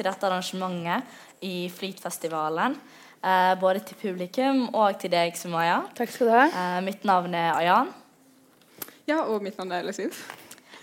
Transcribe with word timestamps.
til 0.00 0.08
dette 0.08 0.26
arrangementet 0.26 1.44
i 1.44 1.68
Flytfestivalen. 1.72 2.76
Eh, 3.20 3.54
både 3.60 3.82
til 3.84 3.98
publikum 4.00 4.62
og 4.72 4.96
til 5.00 5.12
deg, 5.12 5.36
Sumaya. 5.36 5.82
Takk 5.96 6.12
skal 6.12 6.30
du 6.30 6.32
ha. 6.32 6.44
Eh, 6.48 6.78
mitt 6.86 7.04
navn 7.04 7.36
er 7.36 7.52
Ayan. 7.58 7.90
Ja, 9.08 9.26
og 9.26 9.44
mitt 9.44 9.58
navn 9.60 9.74
er 9.76 9.84
Lesin. 9.84 10.12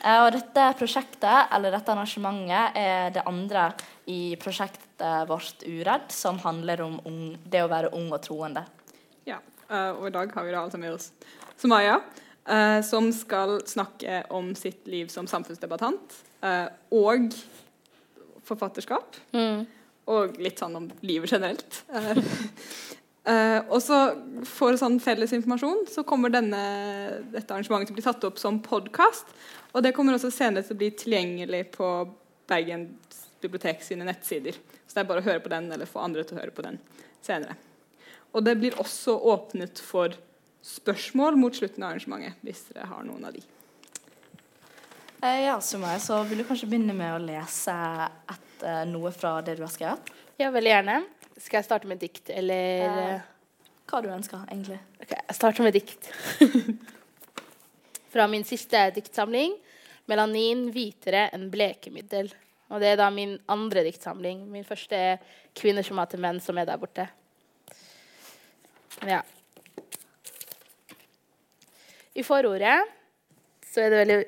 Eh, 0.04 0.20
og 0.22 0.30
dette 0.36 0.68
prosjektet, 0.78 1.50
eller 1.56 1.74
dette 1.74 1.94
arrangementet, 1.94 2.78
er 2.78 3.10
det 3.16 3.26
andre 3.26 3.72
i 4.06 4.38
prosjektet 4.40 5.26
vårt 5.30 5.66
Uredd, 5.66 6.12
som 6.14 6.38
handler 6.46 6.86
om 6.86 7.02
ung, 7.10 7.22
det 7.44 7.66
å 7.66 7.72
være 7.72 7.92
ung 7.98 8.12
og 8.14 8.22
troende. 8.22 8.68
Ja, 9.26 9.42
eh, 9.72 9.92
og 9.98 10.08
i 10.12 10.14
dag 10.14 10.34
har 10.34 10.46
vi 10.46 10.54
da 10.54 10.62
altså 10.62 10.78
med 10.82 10.94
oss 10.94 11.10
Sumaya, 11.58 11.98
eh, 12.46 12.80
som 12.86 13.10
skal 13.12 13.58
snakke 13.66 14.28
om 14.30 14.54
sitt 14.56 14.86
liv 14.86 15.10
som 15.10 15.26
samfunnsdebattant 15.26 16.22
eh, 16.46 16.68
og 16.94 17.34
forfatterskap. 18.48 19.18
Og 20.08 20.38
litt 20.40 20.62
sånn 20.62 20.78
om 20.80 20.88
livet 21.06 21.34
generelt. 21.34 21.82
Eh, 23.28 23.34
eh, 23.34 23.60
og 23.68 23.82
så 23.84 23.98
for 24.48 24.78
sånn 24.80 25.02
felles 25.04 25.34
informasjon 25.36 25.84
så 25.92 26.06
kommer 26.08 26.32
denne, 26.32 26.62
dette 27.34 27.52
arrangementet 27.52 27.92
til 27.92 27.98
å 27.98 28.00
bli 28.00 28.06
tatt 28.06 28.28
opp 28.30 28.40
som 28.40 28.62
podkast. 28.64 29.34
Og 29.76 29.84
det 29.84 29.92
kommer 29.98 30.16
også 30.16 30.32
senere 30.32 30.64
til 30.64 30.78
å 30.78 30.82
bli 30.82 30.94
tilgjengelig 30.96 31.66
på 31.76 31.92
Bergens 32.48 33.26
bibliotek 33.44 33.84
sine 33.84 34.08
nettsider. 34.08 34.56
Så 34.88 34.96
det 34.96 35.04
er 35.04 35.10
bare 35.10 35.22
å 35.22 35.28
høre 35.28 35.44
på 35.44 35.52
den 35.52 35.68
eller 35.76 35.90
få 35.90 36.00
andre 36.06 36.24
til 36.24 36.38
å 36.38 36.42
høre 36.42 36.56
på 36.56 36.64
den 36.66 36.80
senere. 37.20 37.58
Og 38.32 38.44
det 38.46 38.56
blir 38.60 38.80
også 38.80 39.18
åpnet 39.28 39.80
for 39.84 40.16
spørsmål 40.68 41.38
mot 41.40 41.56
slutten 41.56 41.84
av 41.84 41.94
arrangementet, 41.94 42.40
hvis 42.44 42.66
dere 42.72 42.90
har 42.90 43.06
noen 43.08 43.28
av 43.28 43.36
de. 43.36 43.44
Uh, 45.18 45.40
ja, 45.42 45.56
Sumaya, 45.62 46.00
så 46.00 46.20
vil 46.30 46.42
du 46.42 46.46
kanskje 46.48 46.68
begynne 46.70 46.94
med 46.94 47.16
å 47.16 47.22
lese 47.24 47.74
et, 48.30 48.47
eh, 48.64 48.84
noe 48.90 49.12
fra 49.16 49.38
det 49.46 49.58
du 49.58 49.64
har 49.66 49.72
skrevet? 49.74 50.12
Ja, 50.38 50.52
veldig 50.54 50.72
gjerne. 50.72 50.98
Skal 51.38 51.60
jeg 51.60 51.68
starte 51.68 51.90
med 51.90 52.00
dikt, 52.02 52.30
eller 52.34 52.88
Eh, 52.88 53.22
Hva 53.88 54.02
du 54.04 54.10
ønsker, 54.12 54.42
egentlig. 54.52 54.80
Ok, 55.02 55.14
jeg 55.16 55.36
starter 55.36 55.64
med 55.64 55.74
dikt. 55.78 56.10
Fra 58.14 58.26
min 58.28 58.44
siste 58.44 58.82
diktsamling, 58.96 59.54
'Melanin 60.08 60.70
hvitere 60.72 61.30
enn 61.36 61.50
blekemiddel'. 61.52 62.34
Og 62.72 62.82
det 62.82 62.88
er 62.94 62.98
da 63.00 63.10
min 63.10 63.38
andre 63.48 63.84
diktsamling. 63.84 64.46
Min 64.52 64.66
første 64.68 64.96
er 64.96 65.18
'Kvinner 65.56 65.84
som 65.84 65.98
hater 65.98 66.18
menn', 66.18 66.42
som 66.42 66.58
er 66.58 66.66
der 66.66 66.78
borte. 66.78 67.08
Ja. 69.06 69.22
I 72.16 72.24
forordet 72.24 72.88
så 73.62 73.82
er 73.82 73.90
det 73.90 74.00
veldig 74.02 74.26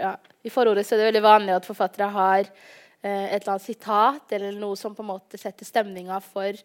ja, 0.00 0.16
I 0.42 0.50
forordet 0.50 0.86
så 0.86 0.94
er 0.94 1.02
det 1.02 1.08
veldig 1.12 1.22
vanlig 1.22 1.54
at 1.54 1.66
forfattere 1.66 2.08
har 2.14 2.40
eh, 2.40 2.77
et 3.02 3.38
eller 3.38 3.54
annet 3.54 3.66
sitat 3.68 4.32
eller 4.34 4.56
noe 4.58 4.76
som 4.76 4.94
på 4.94 5.04
en 5.04 5.12
måte 5.12 5.38
setter 5.38 5.66
stemninga 5.68 6.18
for 6.24 6.56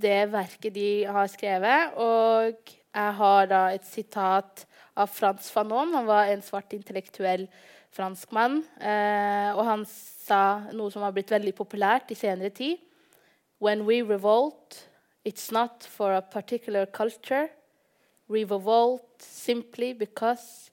det 0.00 0.18
verket 0.32 0.74
de 0.74 0.90
har 1.04 1.28
skrevet. 1.30 1.98
Og 2.00 2.72
jeg 2.72 3.16
har 3.20 3.50
da 3.50 3.62
et 3.74 3.86
sitat 3.86 4.64
av 4.98 5.10
Frans 5.12 5.50
Fanon. 5.52 5.92
Han 5.94 6.08
var 6.08 6.30
en 6.30 6.42
svart 6.42 6.72
intellektuell 6.76 7.46
franskmann. 7.94 8.62
Eh, 8.80 9.50
og 9.54 9.64
han 9.66 9.84
sa 9.88 10.70
noe 10.76 10.92
som 10.94 11.04
har 11.04 11.14
blitt 11.16 11.32
veldig 11.32 11.54
populært 11.58 12.12
i 12.12 12.18
senere 12.18 12.52
tid. 12.54 12.78
When 13.58 13.84
we 13.86 14.02
revolt, 14.02 14.88
it's 15.24 15.50
not 15.52 15.84
for 15.84 16.14
a 16.14 16.22
particular 16.22 16.86
culture. 16.86 17.48
We 18.28 18.44
revolt 18.44 19.22
simply 19.22 19.92
because, 19.94 20.70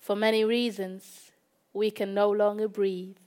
for 0.00 0.16
many 0.16 0.44
reasons, 0.44 1.32
we 1.72 1.90
can 1.90 2.14
no 2.14 2.30
longer 2.32 2.68
breathe. 2.68 3.25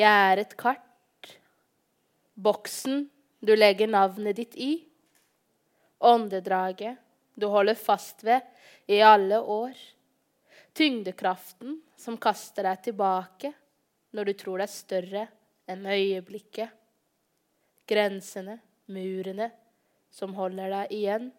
Jeg 0.00 0.32
er 0.32 0.40
et 0.40 0.54
kart, 0.56 1.32
boksen 2.32 3.10
du 3.44 3.52
legger 3.52 3.90
navnet 3.92 4.38
ditt 4.38 4.56
i, 4.56 4.72
åndedraget 6.00 6.96
du 7.36 7.46
holder 7.52 7.76
fast 7.76 8.24
ved 8.24 8.40
i 8.88 9.02
alle 9.04 9.36
år, 9.40 9.76
tyngdekraften 10.72 11.76
som 12.00 12.16
kaster 12.16 12.64
deg 12.70 12.80
tilbake 12.88 13.52
når 14.16 14.30
du 14.30 14.32
tror 14.40 14.64
er 14.64 14.72
større 14.72 15.26
enn 15.68 15.84
øyeblikket, 15.84 16.72
grensene, 17.88 18.58
murene 18.88 19.50
som 20.12 20.32
holder 20.36 20.72
deg 20.72 20.96
igjen. 20.96 21.30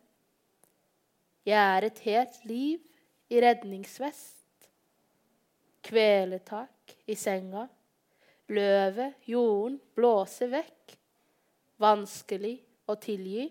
Jeg 1.50 1.60
er 1.60 1.90
et 1.90 2.02
helt 2.06 2.44
liv 2.46 3.34
i 3.34 3.42
redningsvest, 3.42 4.70
kveletak 5.84 6.94
i 7.10 7.18
senga, 7.18 7.66
løvet, 8.52 9.20
jorden 9.30 9.80
blåse 9.96 10.48
vekk, 10.52 10.96
vanskelig 11.82 12.58
å 12.90 12.96
tilgi, 13.00 13.48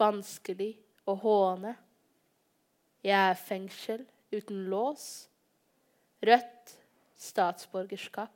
vanskelig 0.00 0.72
å 1.08 1.16
håne. 1.22 1.74
Jeg 3.04 3.32
er 3.32 3.40
fengsel 3.40 4.04
uten 4.34 4.64
lås, 4.72 5.28
rødt 6.24 6.76
statsborgerskap. 7.20 8.32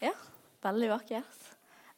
Ja, 0.00 0.14
veldig 0.64 0.92
vakkert. 0.94 1.40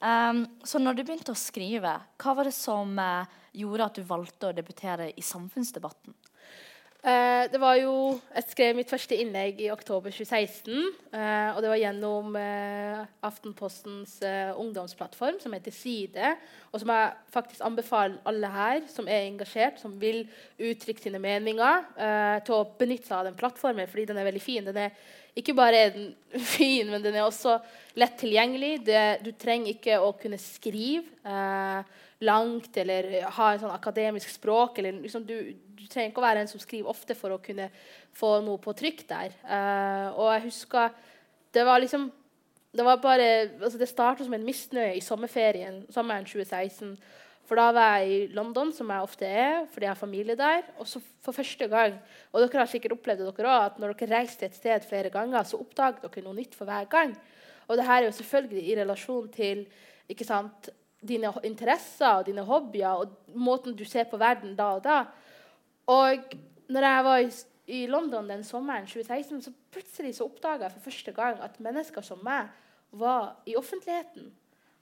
Um, 0.03 0.43
så 0.67 0.81
når 0.83 0.97
du 0.99 1.05
begynte 1.05 1.31
å 1.31 1.39
skrive, 1.39 1.93
hva 2.19 2.33
var 2.35 2.49
det 2.49 2.57
som 2.57 2.97
uh, 2.99 3.29
gjorde 3.55 3.87
at 3.87 4.01
du 4.01 4.03
valgte 4.09 4.49
å 4.49 4.57
debutere 4.57 5.13
i 5.15 5.23
samfunnsdebatten? 5.23 6.17
Eh, 7.03 7.51
det 7.51 7.59
var 7.59 7.75
jo, 7.81 8.21
Jeg 8.31 8.45
skrev 8.47 8.77
mitt 8.79 8.91
første 8.91 9.17
innlegg 9.19 9.59
i 9.59 9.73
oktober 9.75 10.13
2016. 10.15 10.77
Eh, 11.11 11.49
og 11.51 11.59
det 11.59 11.71
var 11.73 11.81
gjennom 11.81 12.37
eh, 12.39 13.01
Aftenpostens 13.27 14.21
ungdomsplattform, 14.55 15.41
som 15.43 15.57
heter 15.57 15.75
Side. 15.75 16.37
Og 16.71 16.79
som 16.79 16.93
jeg 16.95 17.09
faktisk 17.35 17.65
anbefaler 17.67 18.21
alle 18.25 18.51
her 18.55 18.87
som 18.87 19.11
er 19.11 19.27
engasjert, 19.27 19.83
som 19.83 19.97
vil 19.99 20.23
uttrykke 20.63 21.03
sine 21.03 21.19
meninger, 21.19 21.91
til 22.47 22.55
å 22.55 22.69
benytte 22.79 23.09
seg 23.09 23.19
av 23.19 23.27
den 23.27 23.41
plattformen, 23.41 23.91
fordi 23.91 24.07
den 24.13 24.23
er 24.23 24.29
veldig 24.29 24.45
fin. 24.45 24.71
Den 24.71 24.79
er 24.85 24.95
ikke 25.35 25.57
bare 25.59 25.83
er 25.89 25.93
den 25.97 26.09
fin, 26.55 26.87
men 26.87 27.03
den 27.03 27.19
er 27.19 27.27
også 27.27 27.59
lett 27.99 28.15
tilgjengelig. 28.23 28.77
Det, 28.87 29.03
du 29.27 29.33
trenger 29.35 29.75
ikke 29.75 29.99
å 29.99 30.15
kunne 30.23 30.39
skrive 30.39 31.83
langt 32.23 32.77
eller 32.79 33.09
ha 33.37 33.51
et 33.53 33.63
sånn 33.63 33.75
akademisk 33.75 34.31
språk. 34.33 34.79
Eller, 34.81 35.01
liksom, 35.03 35.25
du, 35.27 35.37
du, 35.77 35.85
trenger 35.87 36.13
ikke 36.13 36.23
å 36.23 36.27
være 36.27 36.45
en 36.45 36.51
som 36.51 36.63
skriver 36.63 36.91
ofte 36.93 37.17
for 37.19 37.35
å 37.35 37.41
kunne 37.43 37.69
få 38.17 38.37
noe 38.47 38.61
på 38.63 38.75
trykk 38.79 39.05
der. 39.11 39.37
Uh, 39.45 40.09
og 40.17 40.29
jeg 40.37 40.47
husker 40.51 40.93
det 41.53 41.67
var 41.69 41.83
liksom 41.83 42.11
Det 42.73 42.85
var 42.87 42.97
bare, 42.97 43.25
altså 43.61 43.77
det 43.77 43.85
starta 43.91 44.25
som 44.25 44.33
en 44.33 44.47
misnøye 44.47 44.95
i 44.97 45.03
sommerferien 45.05 45.83
sommeren 45.93 46.25
2016. 46.25 46.95
For 47.45 47.61
da 47.61 47.67
var 47.77 47.99
jeg 48.01 48.09
i 48.09 48.21
London, 48.33 48.71
som 48.73 48.89
jeg 48.89 49.05
ofte 49.05 49.29
er, 49.29 49.67
fordi 49.69 49.85
jeg 49.85 49.91
har 49.91 49.99
familie 49.99 50.37
der. 50.41 50.63
Og 50.81 50.89
så 50.89 51.03
for 51.21 51.37
første 51.37 51.69
gang, 51.69 51.99
og 52.33 52.41
dere 52.41 52.63
har 52.63 52.71
sikkert 52.71 52.95
opplevd 52.97 53.21
det 53.21 53.27
dere 53.29 53.51
også, 53.51 53.67
at 53.67 53.83
når 53.83 53.93
dere 53.93 54.15
reiser 54.15 54.39
til 54.39 54.49
et 54.49 54.57
sted 54.57 54.87
flere 54.89 55.13
ganger, 55.13 55.45
så 55.45 55.61
oppdager 55.61 56.01
dere 56.07 56.25
noe 56.25 56.39
nytt 56.39 56.57
for 56.57 56.71
hver 56.71 56.89
gang. 56.89 57.13
Og 57.69 57.77
det 57.77 57.85
her 57.85 57.99
er 57.99 58.09
jo 58.09 58.17
selvfølgelig 58.17 58.63
i 58.65 58.79
relasjon 58.81 59.29
til 59.37 59.67
ikke 60.09 60.25
sant, 60.25 60.71
dine 61.03 61.33
interesser 61.45 62.21
og 62.21 62.27
dine 62.27 62.45
hobbyer 62.47 63.03
og 63.03 63.35
måten 63.35 63.77
du 63.77 63.85
ser 63.89 64.07
på 64.11 64.21
verden 64.21 64.55
da 64.59 64.69
og 64.77 64.85
da. 64.85 64.99
Og 65.91 66.37
når 66.73 66.87
jeg 66.89 67.05
var 67.05 67.23
i, 67.25 67.31
i 67.67 67.87
London 67.87 68.31
den 68.31 68.45
sommeren 68.45 68.87
2016, 68.87 69.43
så 69.43 69.53
plutselig 69.73 70.15
så 70.17 70.29
oppdaga 70.29 70.69
jeg 70.69 70.77
for 70.77 70.91
første 70.91 71.13
gang 71.17 71.43
at 71.43 71.61
mennesker 71.61 72.07
som 72.07 72.23
meg 72.25 72.53
var 72.93 73.43
i 73.47 73.57
offentligheten. 73.57 74.31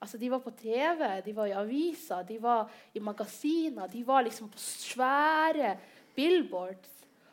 Altså, 0.00 0.18
De 0.18 0.30
var 0.30 0.40
på 0.40 0.50
TV, 0.50 1.20
de 1.24 1.36
var 1.36 1.46
i 1.46 1.56
aviser, 1.56 2.22
de 2.22 2.38
var 2.42 2.70
i 2.94 3.00
magasiner. 3.00 3.86
De 3.86 4.06
var 4.06 4.22
liksom 4.24 4.48
på 4.48 4.58
svære 4.58 5.76
billboards. 6.16 6.88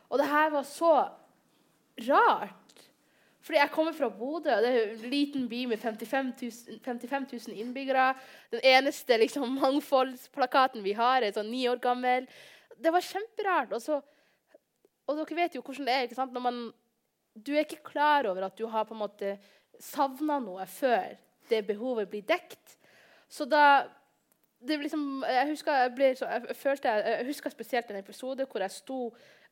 Og 0.10 0.20
det 0.20 0.28
her 0.28 0.50
var 0.50 0.64
så 0.64 0.94
rart. 2.10 2.67
Fordi 3.48 3.62
jeg 3.62 3.72
kommer 3.72 3.94
fra 3.96 4.10
Bodø, 4.12 4.52
og 4.52 4.64
det 4.66 4.70
er 4.76 4.90
en 4.92 5.12
liten 5.12 5.46
by 5.48 5.62
med 5.72 5.80
55 5.80 6.34
000, 6.42 6.80
55 6.84 7.28
000 7.48 7.60
innbyggere. 7.62 8.10
Den 8.52 8.66
eneste 8.76 9.18
liksom, 9.22 9.54
mangfoldsplakaten 9.64 10.84
vi 10.84 10.92
har, 10.98 11.24
er 11.24 11.32
sånn 11.36 11.48
ni 11.48 11.64
år 11.72 11.80
gammel. 11.80 12.28
Det 12.76 12.92
var 12.92 13.06
kjemperart. 13.08 13.72
Og, 13.78 13.82
så, 13.86 14.02
og 15.08 15.22
dere 15.22 15.38
vet 15.40 15.56
jo 15.56 15.64
hvordan 15.64 15.88
det 15.88 15.96
er. 15.96 16.10
ikke 16.10 16.20
sant? 16.20 16.36
Når 16.36 16.44
man, 16.44 16.60
du 17.40 17.54
er 17.56 17.64
ikke 17.64 17.88
klar 17.88 18.28
over 18.28 18.50
at 18.50 18.60
du 18.60 18.68
har 18.68 18.84
på 18.90 18.98
en 18.98 19.06
måte 19.06 19.38
savna 19.80 20.42
noe 20.44 20.68
før 20.68 21.16
det 21.48 21.64
behovet 21.70 22.12
blir 22.12 22.28
dekt. 22.28 22.76
Så 23.32 23.48
da 23.48 23.88
liksom, 24.68 25.24
jeg, 25.24 25.48
husker, 25.54 25.84
jeg, 25.86 25.96
ble, 25.96 26.12
jeg, 26.20 26.56
følte, 26.60 27.00
jeg, 27.00 27.26
husker 27.32 27.56
spesielt 27.56 27.92
en 27.92 28.04
episode 28.04 28.48
hvor 28.52 28.64
jeg 28.66 28.76
sto 28.76 29.02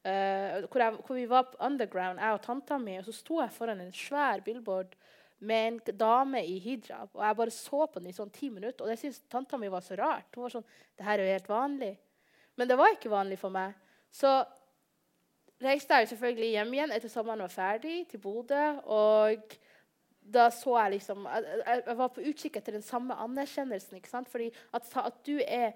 uh, 0.06 0.66
hvor, 0.70 1.02
hvor, 1.02 1.16
vi 1.18 1.26
var 1.30 1.50
på 1.50 1.60
underground, 1.66 2.22
jeg 2.22 2.38
og 2.38 2.42
tanta 2.46 2.78
mi, 2.82 2.98
og 3.00 3.08
så 3.08 3.16
sto 3.16 3.42
jeg 3.42 3.54
foran 3.56 3.82
en 3.82 3.94
svær 3.94 4.44
billboard 4.46 4.96
med 5.40 5.68
en 5.68 5.98
dame 6.00 6.46
i 6.46 6.60
hijab. 6.60 7.10
Og 7.14 7.26
jeg 7.26 7.36
bare 7.36 7.52
så 7.52 7.86
på 7.86 8.00
den 8.00 8.10
i 8.10 8.16
sånn 8.16 8.34
ti 8.34 8.50
minutter, 8.50 8.86
og 8.86 8.92
det 8.92 9.00
syntes 9.02 9.24
tanta 9.32 9.60
mi 9.60 9.70
var 9.72 9.84
så 9.84 9.98
rart. 10.00 10.30
Hun 10.36 10.46
var 10.46 10.56
sånn 10.58 10.70
Det 10.96 11.04
her 11.04 11.20
er 11.20 11.28
jo 11.28 11.34
helt 11.36 11.50
vanlig. 11.50 11.96
Men 12.56 12.70
det 12.70 12.78
var 12.80 12.94
ikke 12.94 13.12
vanlig 13.12 13.40
for 13.40 13.52
meg. 13.52 13.76
Så 14.16 14.32
reiste 15.64 16.00
jeg 16.00 16.14
selvfølgelig 16.14 16.52
hjem 16.54 16.74
igjen 16.76 16.94
etter 16.96 17.12
sommeren 17.12 17.44
var 17.44 17.52
ferdig, 17.52 18.06
til 18.08 18.22
Bodø. 18.24 18.64
Og 18.86 19.58
da 20.36 20.48
så 20.50 20.78
jeg 20.80 20.96
liksom 20.96 21.28
Jeg, 21.28 21.84
jeg 21.86 21.98
var 21.98 22.14
på 22.14 22.24
utkikk 22.24 22.56
etter 22.58 22.78
den 22.78 22.86
samme 22.86 23.18
anerkjennelsen. 23.26 23.98
ikke 23.98 24.10
sant? 24.10 24.32
Fordi 24.32 24.50
at, 24.74 24.88
at 25.04 25.20
du 25.28 25.36
er 25.44 25.76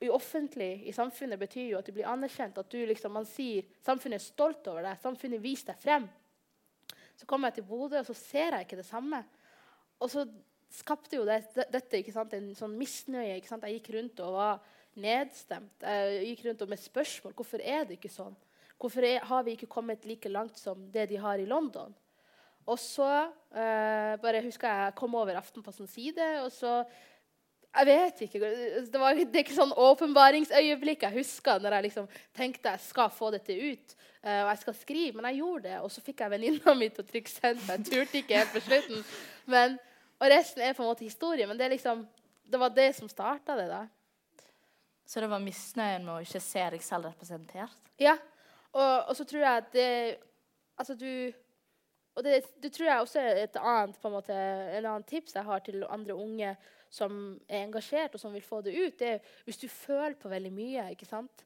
i 0.00 0.10
offentlig 0.14 0.86
i 0.86 0.94
samfunnet, 0.94 1.40
betyr 1.40 1.72
jo 1.72 1.78
at 1.80 1.88
du 1.88 1.94
blir 1.96 2.06
anerkjent. 2.06 2.58
At 2.60 2.70
du 2.70 2.78
liksom, 2.86 3.14
man 3.18 3.26
sier 3.26 3.66
samfunnet 3.84 4.20
er 4.20 4.24
stolt 4.24 4.68
over 4.70 4.86
deg. 4.86 5.00
Samfunnet 5.02 5.42
viser 5.42 5.72
deg 5.72 5.82
frem. 5.82 6.08
Så 7.18 7.26
kommer 7.26 7.50
jeg 7.50 7.58
til 7.58 7.66
Bodø, 7.66 7.98
og 7.98 8.06
så 8.06 8.14
ser 8.14 8.54
jeg 8.54 8.68
ikke 8.68 8.78
det 8.78 8.86
samme. 8.86 9.24
Og 9.98 10.10
så 10.12 10.22
skapte 10.70 11.18
jo 11.18 11.24
det, 11.26 11.40
dette 11.72 12.02
sant, 12.14 12.36
en 12.36 12.52
sånn 12.54 12.76
misnøye. 12.78 13.40
Jeg 13.40 13.78
gikk 13.78 13.90
rundt 13.96 14.22
og 14.22 14.36
var 14.36 14.60
nedstemt. 15.02 15.82
Jeg 15.82 16.28
gikk 16.30 16.44
rundt 16.46 16.62
og 16.62 16.70
med 16.70 16.82
spørsmål. 16.82 17.34
Hvorfor 17.38 17.64
er 17.64 17.88
det 17.88 17.98
ikke 17.98 18.12
sånn? 18.12 18.36
Hvorfor 18.78 19.02
er, 19.02 19.24
har 19.26 19.42
vi 19.42 19.56
ikke 19.56 19.70
kommet 19.70 20.06
like 20.06 20.30
langt 20.30 20.60
som 20.60 20.84
det 20.94 21.08
de 21.10 21.18
har 21.18 21.42
i 21.42 21.48
London? 21.50 21.90
Og 22.68 22.78
så 22.78 23.08
eh, 23.50 24.14
bare 24.20 24.44
husker 24.44 24.68
jeg 24.68 24.96
kom 24.98 25.16
over 25.18 25.40
Aftenpostens 25.40 25.94
side, 25.96 26.26
og 26.44 26.52
så 26.52 26.82
Jeg 27.76 27.86
vet 27.86 28.20
ikke. 28.24 28.40
Det, 28.40 29.00
var, 29.00 29.18
det 29.18 29.36
er 29.36 29.44
ikke 29.44 29.56
sånn 29.56 29.74
åpenbaringsøyeblikk 29.76 31.04
jeg 31.04 31.16
husker 31.18 31.60
når 31.62 31.76
jeg 31.76 31.86
liksom 31.88 32.06
tenkte 32.36 32.72
jeg 32.74 32.84
skal 32.86 33.10
få 33.12 33.30
dette 33.34 33.54
ut. 33.54 33.94
Eh, 34.22 34.40
og 34.42 34.48
jeg 34.50 34.62
skal 34.62 34.76
skrive, 34.78 35.16
Men 35.16 35.28
jeg 35.30 35.42
gjorde 35.42 35.68
det, 35.68 35.76
og 35.84 35.92
så 35.92 36.02
fikk 36.02 36.24
jeg 36.24 36.32
venninna 36.32 36.74
mi 36.74 36.88
til 36.88 37.04
å 37.04 37.10
trykke 37.10 37.30
'send'. 37.30 37.68
Jeg 37.68 37.84
turte 37.90 38.18
ikke 38.18 38.40
helt 38.40 38.56
på 38.56 38.64
slutten. 38.64 39.04
Men, 39.46 39.78
og 40.18 40.32
resten 40.32 40.62
er 40.62 40.72
på 40.72 40.82
en 40.82 40.90
måte 40.90 41.06
historie. 41.06 41.46
Men 41.46 41.58
det, 41.58 41.70
liksom, 41.70 42.06
det 42.44 42.60
var 42.60 42.74
det 42.74 42.94
som 42.96 43.08
starta 43.08 43.56
det. 43.56 43.68
da. 43.68 43.86
Så 45.06 45.20
det 45.20 45.30
var 45.30 45.40
misnøyen 45.40 46.04
med 46.04 46.14
å 46.14 46.24
ikke 46.24 46.40
se 46.40 46.64
deg 46.70 46.82
selv 46.82 47.06
representert? 47.08 47.78
Ja. 48.00 48.16
Og, 48.72 49.08
og 49.08 49.16
så 49.16 49.24
tror 49.24 49.40
jeg 49.44 49.56
at 49.56 49.72
det 49.72 49.90
Altså, 50.78 50.94
du 50.94 51.32
Og 52.18 52.24
det, 52.26 52.40
det, 52.58 52.72
tror 52.74 52.88
jeg 52.88 53.04
også 53.04 53.22
er 53.22 53.44
et 53.44 53.56
annet, 53.62 53.98
en, 54.02 54.12
måte, 54.12 54.34
en 54.34 54.88
annen 54.90 55.06
tips 55.06 55.36
jeg 55.38 55.46
har 55.46 55.62
til 55.62 55.84
andre 55.86 56.16
unge 56.18 56.56
som 56.90 57.12
er 57.46 57.62
engasjert 57.62 58.16
og 58.16 58.22
som 58.22 58.34
vil 58.34 58.42
få 58.42 58.58
det 58.66 58.74
ut. 58.74 58.96
det 58.98 59.12
er 59.12 59.36
Hvis 59.46 59.60
du 59.62 59.68
føler 59.70 60.16
på 60.18 60.32
veldig 60.32 60.50
mye, 60.52 60.88
ikke 60.96 61.06
sant? 61.06 61.44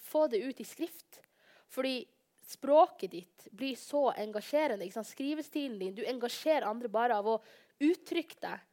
få 0.00 0.26
det 0.32 0.42
ut 0.42 0.60
i 0.60 0.66
skrift. 0.66 1.20
Fordi 1.72 2.00
språket 2.48 3.12
ditt 3.12 3.46
blir 3.52 3.76
så 3.76 4.10
engasjerende. 4.16 4.84
Ikke 4.86 5.00
sant? 5.00 5.10
Skrivestilen 5.12 5.78
din 5.78 5.94
Du 5.94 6.04
engasjerer 6.06 6.68
andre 6.68 6.90
bare 6.92 7.18
av 7.20 7.28
å 7.28 7.40
uttrykke 7.82 8.40
deg. 8.42 8.68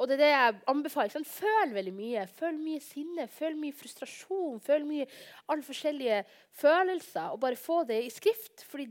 Og 0.00 0.08
det 0.08 0.16
er 0.16 0.20
det 0.22 0.30
jeg 0.30 0.60
anbefaler. 0.72 1.12
Sånn, 1.12 1.28
føl 1.28 1.74
veldig 1.76 1.92
mye. 1.92 2.24
Føl 2.32 2.56
mye 2.56 2.80
sinne, 2.80 3.26
føl 3.28 3.58
mye 3.60 3.76
frustrasjon, 3.76 4.62
føl 4.64 4.86
mye 4.88 5.04
alle 5.52 5.66
forskjellige 5.66 6.22
følelser. 6.56 7.34
Og 7.34 7.42
bare 7.42 7.60
få 7.60 7.82
det 7.88 7.98
i 8.06 8.14
skrift. 8.14 8.64
fordi 8.70 8.88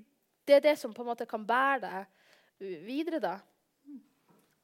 det 0.50 0.58
er 0.58 0.66
det 0.72 0.76
som 0.82 0.94
på 0.96 1.06
en 1.06 1.12
måte 1.12 1.30
kan 1.30 1.46
bære 1.46 1.80
deg 1.86 2.80
videre. 2.88 3.22
da. 3.22 3.38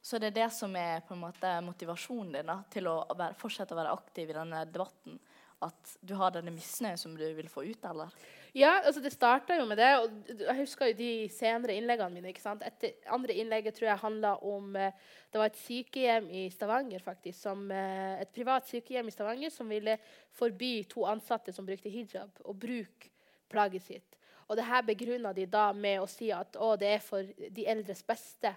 Så 0.06 0.20
det 0.22 0.32
er 0.32 0.38
det 0.44 0.52
som 0.54 0.74
er 0.78 1.02
på 1.06 1.16
en 1.16 1.24
måte 1.24 1.52
motivasjonen 1.66 2.34
din 2.36 2.50
da, 2.52 2.60
til 2.70 2.90
å 2.90 3.00
være, 3.14 3.38
fortsette 3.40 3.74
å 3.74 3.80
være 3.80 3.94
aktiv 3.96 4.30
i 4.30 4.38
denne 4.38 4.66
debatten? 4.70 5.20
At 5.66 5.94
du 6.04 6.14
har 6.20 6.34
denne 6.36 6.52
misnøyen 6.54 7.00
som 7.00 7.14
du 7.18 7.24
vil 7.38 7.48
få 7.50 7.64
ut, 7.66 7.86
eller? 7.90 8.12
Ja, 8.56 8.74
altså 8.86 9.02
det 9.02 9.14
starta 9.16 9.56
jo 9.58 9.66
med 9.66 9.80
det. 9.80 9.88
og 9.98 10.42
Jeg 10.44 10.58
husker 10.60 10.92
jo 10.92 10.98
de 11.00 11.10
senere 11.34 11.78
innleggene 11.80 12.14
mine. 12.14 12.30
ikke 12.30 12.44
sant? 12.44 12.62
Etter 12.68 12.94
andre 13.12 13.34
innlegget 13.34 13.78
tror 13.78 13.90
jeg 13.90 14.04
handla 14.04 14.36
om 14.46 14.76
eh, 14.76 14.94
Det 15.32 15.42
var 15.42 15.50
et 15.50 15.60
sykehjem 15.60 16.30
i 16.30 16.44
Stavanger, 16.54 17.02
faktisk. 17.04 17.40
Som, 17.40 17.66
eh, 17.72 18.22
et 18.22 18.32
privat 18.36 18.68
sykehjem 18.68 19.10
i 19.10 19.16
Stavanger 19.16 19.52
som 19.52 19.72
ville 19.72 19.98
forby 20.38 20.84
to 20.92 21.08
ansatte 21.10 21.56
som 21.56 21.66
brukte 21.66 21.92
hijab, 21.92 22.32
å 22.44 22.54
bruke 22.54 23.12
plagget 23.50 23.84
sitt. 23.84 24.20
Og 24.47 24.57
det 24.57 24.68
her 24.68 24.86
begrunna 24.86 25.33
de 25.33 25.47
da 25.50 25.69
med 25.74 26.01
å 26.01 26.09
si 26.09 26.30
at 26.33 26.57
å, 26.62 26.75
det 26.77 26.92
er 26.97 27.01
for 27.03 27.25
de 27.25 27.65
eldres 27.71 28.03
beste. 28.06 28.51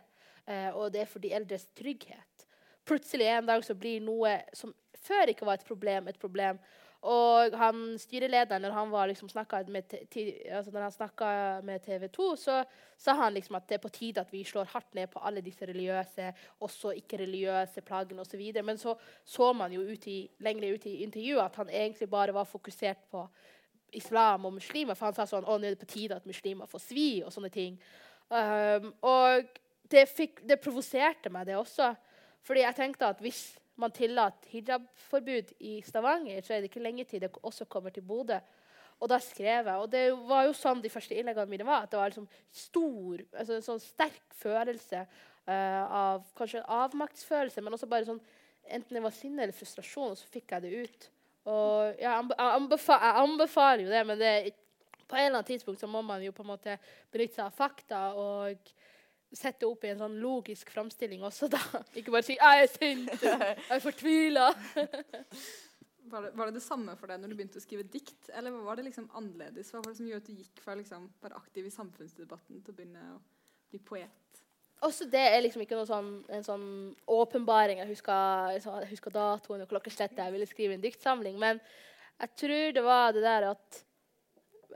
Eh, 0.45 0.69
og 0.75 0.93
det 0.93 1.05
er 1.05 1.09
for 1.11 1.25
de 1.25 1.33
eldres 1.37 1.69
trygghet. 1.77 2.45
Plutselig 2.89 3.29
en 3.29 3.49
dag 3.49 3.65
så 3.65 3.77
blir 3.77 4.01
noe 4.05 4.39
som 4.57 4.75
før 5.05 5.33
ikke 5.33 5.49
var 5.49 5.61
et 5.61 5.69
problem, 5.69 6.09
et 6.09 6.21
problem. 6.21 6.61
Og 7.07 7.55
han, 7.55 7.83
styrelederen, 8.01 8.63
når 8.65 8.73
han, 8.75 8.95
liksom 9.09 9.29
med, 9.69 9.95
altså 10.51 10.71
med 11.63 11.81
TV 11.85 12.09
2, 12.09 12.37
så 12.37 12.65
sa 12.97 13.15
han 13.15 13.35
liksom 13.35 13.55
at 13.55 13.69
det 13.69 13.77
er 13.77 13.83
på 13.85 13.89
tide 13.89 14.21
at 14.21 14.33
vi 14.33 14.43
slår 14.45 14.65
hardt 14.73 14.95
ned 14.95 15.07
på 15.07 15.21
alle 15.23 15.41
disse 15.41 15.67
religiøse, 15.67 16.33
også 16.59 16.97
ikke-religiøse 16.99 17.81
plagene 17.87 18.21
osv. 18.21 18.43
Men 18.65 18.79
så 18.79 18.97
så 19.25 19.53
man 19.53 19.73
jo 19.73 19.81
ut 19.81 20.07
i, 20.07 20.29
lenger 20.41 20.75
ut 20.75 20.87
i 20.87 21.03
intervjuet 21.05 21.45
at 21.45 21.57
han 21.57 21.71
egentlig 21.71 22.11
bare 22.11 22.35
var 22.35 22.45
fokusert 22.45 23.07
på 23.11 23.29
islam 23.97 24.49
og 24.49 24.57
muslimer. 24.59 24.99
For 24.99 25.09
han 25.09 25.17
sa 25.17 25.27
sånn 25.29 25.47
Å, 25.47 25.57
nå 25.57 25.69
er 25.69 25.77
det 25.77 25.83
på 25.83 25.93
tide 25.95 26.19
at 26.19 26.29
muslimer 26.29 26.71
får 26.71 26.85
svi, 26.89 27.09
og 27.25 27.33
sånne 27.35 27.51
ting. 27.55 27.79
Um, 28.29 28.91
og 29.09 29.49
det, 29.89 30.05
fikk, 30.13 30.43
det 30.49 30.61
provoserte 30.61 31.33
meg, 31.33 31.49
det 31.49 31.57
også. 31.59 31.95
Fordi 32.45 32.65
jeg 32.65 32.77
tenkte 32.77 33.09
at 33.09 33.23
hvis 33.25 33.43
man 33.79 33.95
tillater 33.95 34.51
hijabforbud 34.51 35.55
i 35.65 35.79
Stavanger, 35.87 36.41
så 36.43 36.55
er 36.55 36.63
det 36.63 36.73
ikke 36.73 36.83
lenge 36.83 37.07
til 37.09 37.23
det 37.23 37.31
også 37.43 37.69
kommer 37.71 37.95
til 37.95 38.07
Bodø. 38.07 38.41
Og 38.99 39.11
da 39.13 39.21
skrev 39.23 39.69
jeg, 39.69 39.79
og 39.79 39.87
det 39.93 40.09
var 40.27 40.49
jo 40.49 40.57
sånn 40.59 40.81
de 40.83 40.91
første 40.91 41.15
innleggene 41.15 41.51
mine 41.53 41.67
var, 41.67 41.85
at 41.87 41.93
det 41.93 42.01
var 42.01 42.11
liksom 42.11 42.27
stor, 42.51 43.23
altså 43.31 43.55
en 43.55 43.67
sånn 43.69 43.83
sterk 43.83 44.35
følelse 44.41 45.05
uh, 45.05 45.85
av 45.87 46.25
kanskje 46.39 46.65
en 46.65 46.73
avmaktsfølelse, 46.81 47.63
men 47.63 47.79
også 47.79 47.91
bare 47.91 48.11
sånn 48.11 48.23
Enten 48.69 48.99
det 48.99 49.01
var 49.01 49.15
sinne 49.17 49.41
eller 49.41 49.57
frustrasjon, 49.57 50.11
så 50.13 50.27
fikk 50.29 50.53
jeg 50.53 50.61
det 50.61 50.81
ut. 50.85 51.05
Og 51.49 52.01
jeg, 52.01 52.09
anbefaler, 52.37 53.05
jeg 53.07 53.23
anbefaler 53.25 53.85
jo 53.85 53.93
det, 53.93 54.03
men 54.09 54.21
det, 54.21 54.33
på 55.09 55.17
en 55.17 55.25
eller 55.25 55.39
annen 55.39 55.49
tidspunkt 55.49 55.81
så 55.81 55.89
må 55.91 56.03
man 56.05 56.23
jo 56.25 56.35
på 56.37 56.45
en 56.45 56.53
måte 56.53 56.77
benytte 57.13 57.39
seg 57.39 57.47
av 57.47 57.57
fakta 57.57 58.03
og 58.19 58.75
sette 59.33 59.69
opp 59.69 59.85
i 59.85 59.93
en 59.93 60.03
sånn 60.03 60.19
logisk 60.23 60.71
framstilling 60.73 61.25
også, 61.25 61.51
da. 61.53 61.61
Ikke 61.99 62.13
bare 62.15 62.27
si 62.27 62.37
'jeg 62.37 62.63
er 62.65 62.71
sint', 62.73 63.23
'jeg 63.23 63.57
er 63.71 63.81
fortvila'. 63.85 64.53
Var 66.09 66.23
det, 66.23 66.31
var 66.33 66.47
det, 66.47 66.55
det 66.57 66.63
samme 66.65 66.95
for 66.97 67.11
deg 67.11 67.21
når 67.21 67.29
du 67.29 67.35
begynte 67.37 67.61
å 67.61 67.63
skrive 67.63 67.85
dikt, 67.85 68.31
eller 68.33 68.55
var 68.65 68.79
det 68.79 68.87
liksom 68.87 69.11
annerledes? 69.13 69.69
Hva 69.69 69.83
var 69.83 69.93
det 69.93 69.99
som 69.99 70.07
gjorde 70.09 70.23
at 70.23 70.31
du 70.31 70.39
gikk 70.41 70.63
fra 70.65 70.73
liksom 70.79 71.03
være 71.21 71.37
aktiv 71.37 71.67
i 71.69 71.73
samfunnsdebatten 71.75 72.63
til 72.65 72.73
å 72.73 72.77
begynne 72.79 73.03
å 73.13 73.19
bli 73.69 73.81
poet? 73.85 74.41
Også 74.87 75.09
det 75.11 75.21
er 75.21 75.41
liksom 75.43 75.65
ikke 75.65 75.75
noe 75.75 75.89
sånn, 75.89 76.11
en 76.31 76.45
sånn 76.47 76.67
åpenbaring. 77.11 77.81
Jeg 77.83 77.91
husker, 77.91 78.53
jeg 78.55 78.91
husker 78.93 79.15
datoen 79.15 79.65
og 79.65 79.71
klokkeslettet 79.71 80.21
jeg 80.23 80.35
ville 80.35 80.47
skrive 80.47 80.77
en 80.77 80.85
diktsamling. 80.85 81.39
Men 81.41 81.59
jeg 82.23 82.35
tror 82.43 82.77
det 82.77 82.85
var 82.87 83.15
det 83.17 83.25
der 83.27 83.51
at 83.55 83.85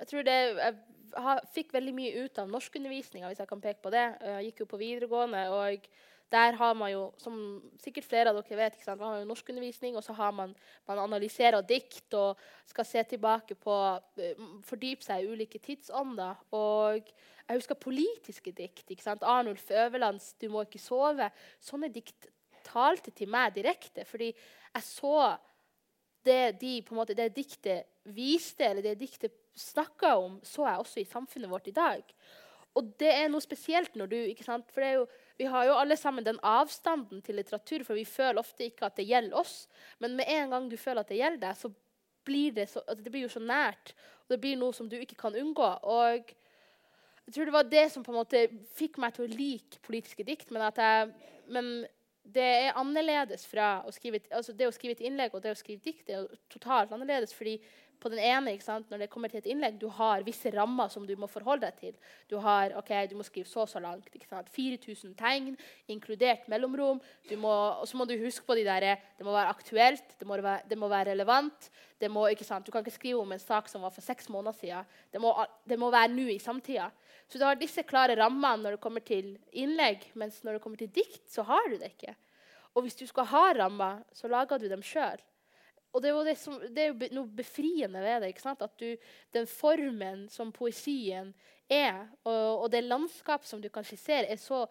Jeg 0.00 0.08
tror 0.08 0.24
det 0.24 0.34
jeg 0.56 1.42
fikk 1.52 1.74
veldig 1.74 1.92
mye 1.94 2.24
ut 2.24 2.38
av 2.40 2.48
norskundervisninga, 2.48 3.28
hvis 3.28 3.42
jeg 3.42 3.48
kan 3.50 3.60
peke 3.60 3.82
på 3.84 3.90
det. 3.92 4.06
Jeg 4.24 4.46
gikk 4.46 4.62
jo 4.62 4.68
på 4.70 4.80
videregående, 4.80 5.42
og 5.52 5.84
der 6.32 6.56
har 6.56 6.74
man 6.74 6.90
jo, 6.92 7.02
som 7.20 7.36
sikkert 7.82 8.08
flere 8.08 8.32
av 8.32 8.38
dere 8.40 8.58
vet, 8.58 8.78
man 8.88 9.02
har 9.04 9.18
jo 9.20 9.28
norskundervisning, 9.28 9.96
og 9.96 10.04
så 10.04 10.14
har 10.16 10.32
man, 10.32 10.54
man 10.88 11.02
analyserer 11.02 11.60
dikt 11.66 12.14
og 12.16 12.40
skal 12.66 12.88
se 12.88 13.04
tilbake 13.12 13.56
på 13.60 13.76
eh, 14.18 14.40
Fordype 14.64 15.04
seg 15.04 15.22
i 15.22 15.32
ulike 15.32 15.60
tidsånder. 15.62 16.40
Og 16.56 17.12
jeg 17.48 17.60
husker 17.60 17.78
politiske 17.78 18.52
dikt. 18.56 18.90
ikke 18.90 19.04
sant? 19.04 19.22
Arnulf 19.22 19.70
Øverlands 19.70 20.32
'Du 20.34 20.48
må 20.48 20.64
ikke 20.64 20.78
sove'. 20.78 21.30
Sånne 21.60 21.92
dikt 21.92 22.28
talte 22.64 23.10
til 23.10 23.28
meg 23.28 23.54
direkte, 23.54 24.04
fordi 24.04 24.32
jeg 24.74 24.82
så 24.82 25.36
det 26.24 26.60
de 26.60 26.82
på 26.82 26.94
en 26.94 27.00
måte, 27.02 27.14
det 27.14 27.34
diktet 27.36 27.84
viste, 28.04 28.64
eller 28.64 28.82
det 28.82 29.00
diktet 29.00 29.32
snakka 29.58 30.14
om, 30.16 30.40
så 30.42 30.66
jeg 30.68 30.78
også 30.78 31.00
i 31.00 31.08
samfunnet 31.08 31.50
vårt 31.50 31.68
i 31.68 31.76
dag. 31.76 32.02
Og 32.78 32.88
det 33.00 33.10
er 33.12 33.28
noe 33.28 33.44
spesielt 33.44 33.96
når 33.98 34.08
du 34.08 34.16
ikke 34.20 34.46
sant? 34.46 34.70
For 34.72 34.84
jo, 34.86 35.04
vi 35.40 35.48
har 35.52 35.66
jo 35.68 35.76
alle 35.76 35.96
sammen 36.00 36.24
den 36.24 36.40
avstanden 36.46 37.20
til 37.24 37.36
litteratur, 37.36 37.84
for 37.84 37.98
vi 37.98 38.06
føler 38.08 38.40
ofte 38.40 38.68
ikke 38.68 38.88
at 38.88 38.96
det 38.96 39.08
gjelder 39.10 39.36
oss. 39.42 39.66
Men 40.00 40.16
med 40.16 40.30
en 40.32 40.54
gang 40.54 40.70
du 40.70 40.78
føler 40.80 41.04
at 41.04 41.12
det 41.12 41.20
gjelder 41.20 41.42
deg, 41.44 41.58
så 41.60 41.72
blir 42.24 42.54
det, 42.56 42.68
så, 42.70 42.80
altså 42.86 43.04
det 43.04 43.12
blir 43.12 43.26
jo 43.26 43.32
så 43.34 43.42
nært. 43.42 43.92
Og 44.24 44.34
det 44.34 44.40
blir 44.40 44.56
noe 44.60 44.76
som 44.76 44.88
du 44.88 44.96
ikke 44.96 45.18
kan 45.20 45.36
unngå. 45.36 45.68
Og 45.92 46.32
jeg 47.26 47.34
tror 47.34 47.48
det 47.48 47.56
var 47.58 47.68
det 47.68 47.84
som 47.92 48.04
på 48.06 48.14
en 48.14 48.20
måte 48.22 48.46
fikk 48.78 48.96
meg 49.02 49.16
til 49.16 49.26
å 49.26 49.34
like 49.34 49.82
politiske 49.84 50.24
dikt. 50.26 50.48
Men, 50.54 50.64
jeg, 50.72 51.12
men 51.52 51.70
det 52.22 52.48
er 52.68 52.80
annerledes 52.80 53.44
fra 53.50 53.74
å 53.86 53.92
skrive, 53.94 54.22
altså 54.32 54.54
det 54.56 54.70
å 54.70 54.74
skrive 54.74 54.96
et 54.96 55.04
innlegg 55.06 55.34
og 55.36 55.44
det 55.44 55.52
å 55.52 55.58
skrive 55.58 55.84
dikt. 55.84 56.06
Det 56.08 56.18
er 56.18 56.42
totalt 56.52 56.94
annerledes, 56.94 57.34
fordi 57.36 57.58
på 58.02 58.10
den 58.10 58.18
ene, 58.18 58.54
når 58.90 59.04
det 59.04 59.08
kommer 59.10 59.30
til 59.30 59.38
et 59.38 59.48
innlegg, 59.52 59.78
du 59.78 59.86
har 59.94 60.24
visse 60.26 60.50
rammer 60.50 60.90
som 60.90 61.04
du 61.06 61.14
må 61.18 61.28
forholde 61.30 61.68
deg 61.68 61.78
til. 61.78 62.10
Du 62.30 62.36
har, 62.42 62.74
ok, 62.80 62.90
du 63.10 63.14
må 63.18 63.26
skrive 63.26 63.46
så 63.48 63.62
og 63.62 63.70
så 63.70 63.82
langt. 63.82 64.08
4000 64.10 65.14
tegn, 65.18 65.52
inkludert 65.92 66.48
mellomrom. 66.50 67.00
og 67.00 67.86
så 67.88 67.96
må 67.96 68.06
du 68.08 68.16
huske 68.18 68.46
på 68.46 68.56
de 68.58 68.64
der, 68.66 68.98
det 69.18 69.26
må 69.26 69.32
være 69.32 69.54
aktuelt, 69.54 70.18
det 70.18 70.26
må 70.26 70.40
være, 70.40 70.66
det 70.68 70.78
må 70.78 70.88
være 70.90 71.12
relevant. 71.12 71.70
Må, 72.10 72.26
du 72.28 72.72
kan 72.72 72.82
ikke 72.82 72.90
skrive 72.90 73.20
om 73.20 73.32
en 73.32 73.38
sak 73.38 73.68
som 73.70 73.82
var 73.82 73.94
for 73.94 74.02
seks 74.02 74.28
måneder 74.28 74.58
siden. 74.58 74.84
Det 75.12 75.20
må, 75.22 75.30
det 75.68 75.78
må 75.78 75.90
være 75.90 76.10
nå 76.10 76.26
i 76.34 76.40
samtida. 76.42 76.90
Så 77.30 77.38
du 77.38 77.46
har 77.46 77.54
disse 77.56 77.84
klare 77.86 78.18
rammene 78.18 78.58
når 78.64 78.76
det 78.76 78.82
kommer 78.82 79.00
til 79.06 79.36
innlegg, 79.54 80.08
mens 80.18 80.42
når 80.42 80.58
det 80.58 80.62
kommer 80.64 80.80
til 80.80 80.90
dikt, 80.90 81.22
så 81.30 81.46
har 81.46 81.70
du 81.70 81.78
det 81.78 81.94
ikke. 81.94 82.16
Og 82.74 82.82
hvis 82.82 82.96
du 82.98 83.06
skal 83.06 83.28
ha 83.30 83.44
rammer, 83.56 84.02
så 84.16 84.28
lager 84.32 84.58
du 84.58 84.66
dem 84.68 84.82
sjøl. 84.82 85.20
Og 85.92 86.02
det, 86.02 86.12
det, 86.24 86.36
som, 86.40 86.56
det, 86.60 86.82
er 86.82 86.92
jo 86.92 87.08
noe 87.18 87.36
befriende 87.36 88.00
ved 88.00 88.22
det. 88.22 88.32
ikke 88.32 88.44
sant? 88.44 88.62
At 88.64 88.78
du, 88.80 88.96
Den 89.32 89.46
formen 89.46 90.24
som 90.32 90.52
poesien 90.52 91.34
er, 91.68 92.06
og, 92.24 92.64
og 92.64 92.70
det 92.72 92.84
landskapet 92.86 93.48
som 93.48 93.60
du 93.60 93.68
kan 93.72 93.84
skissere, 93.84 94.26
er 94.26 94.40
så 94.40 94.64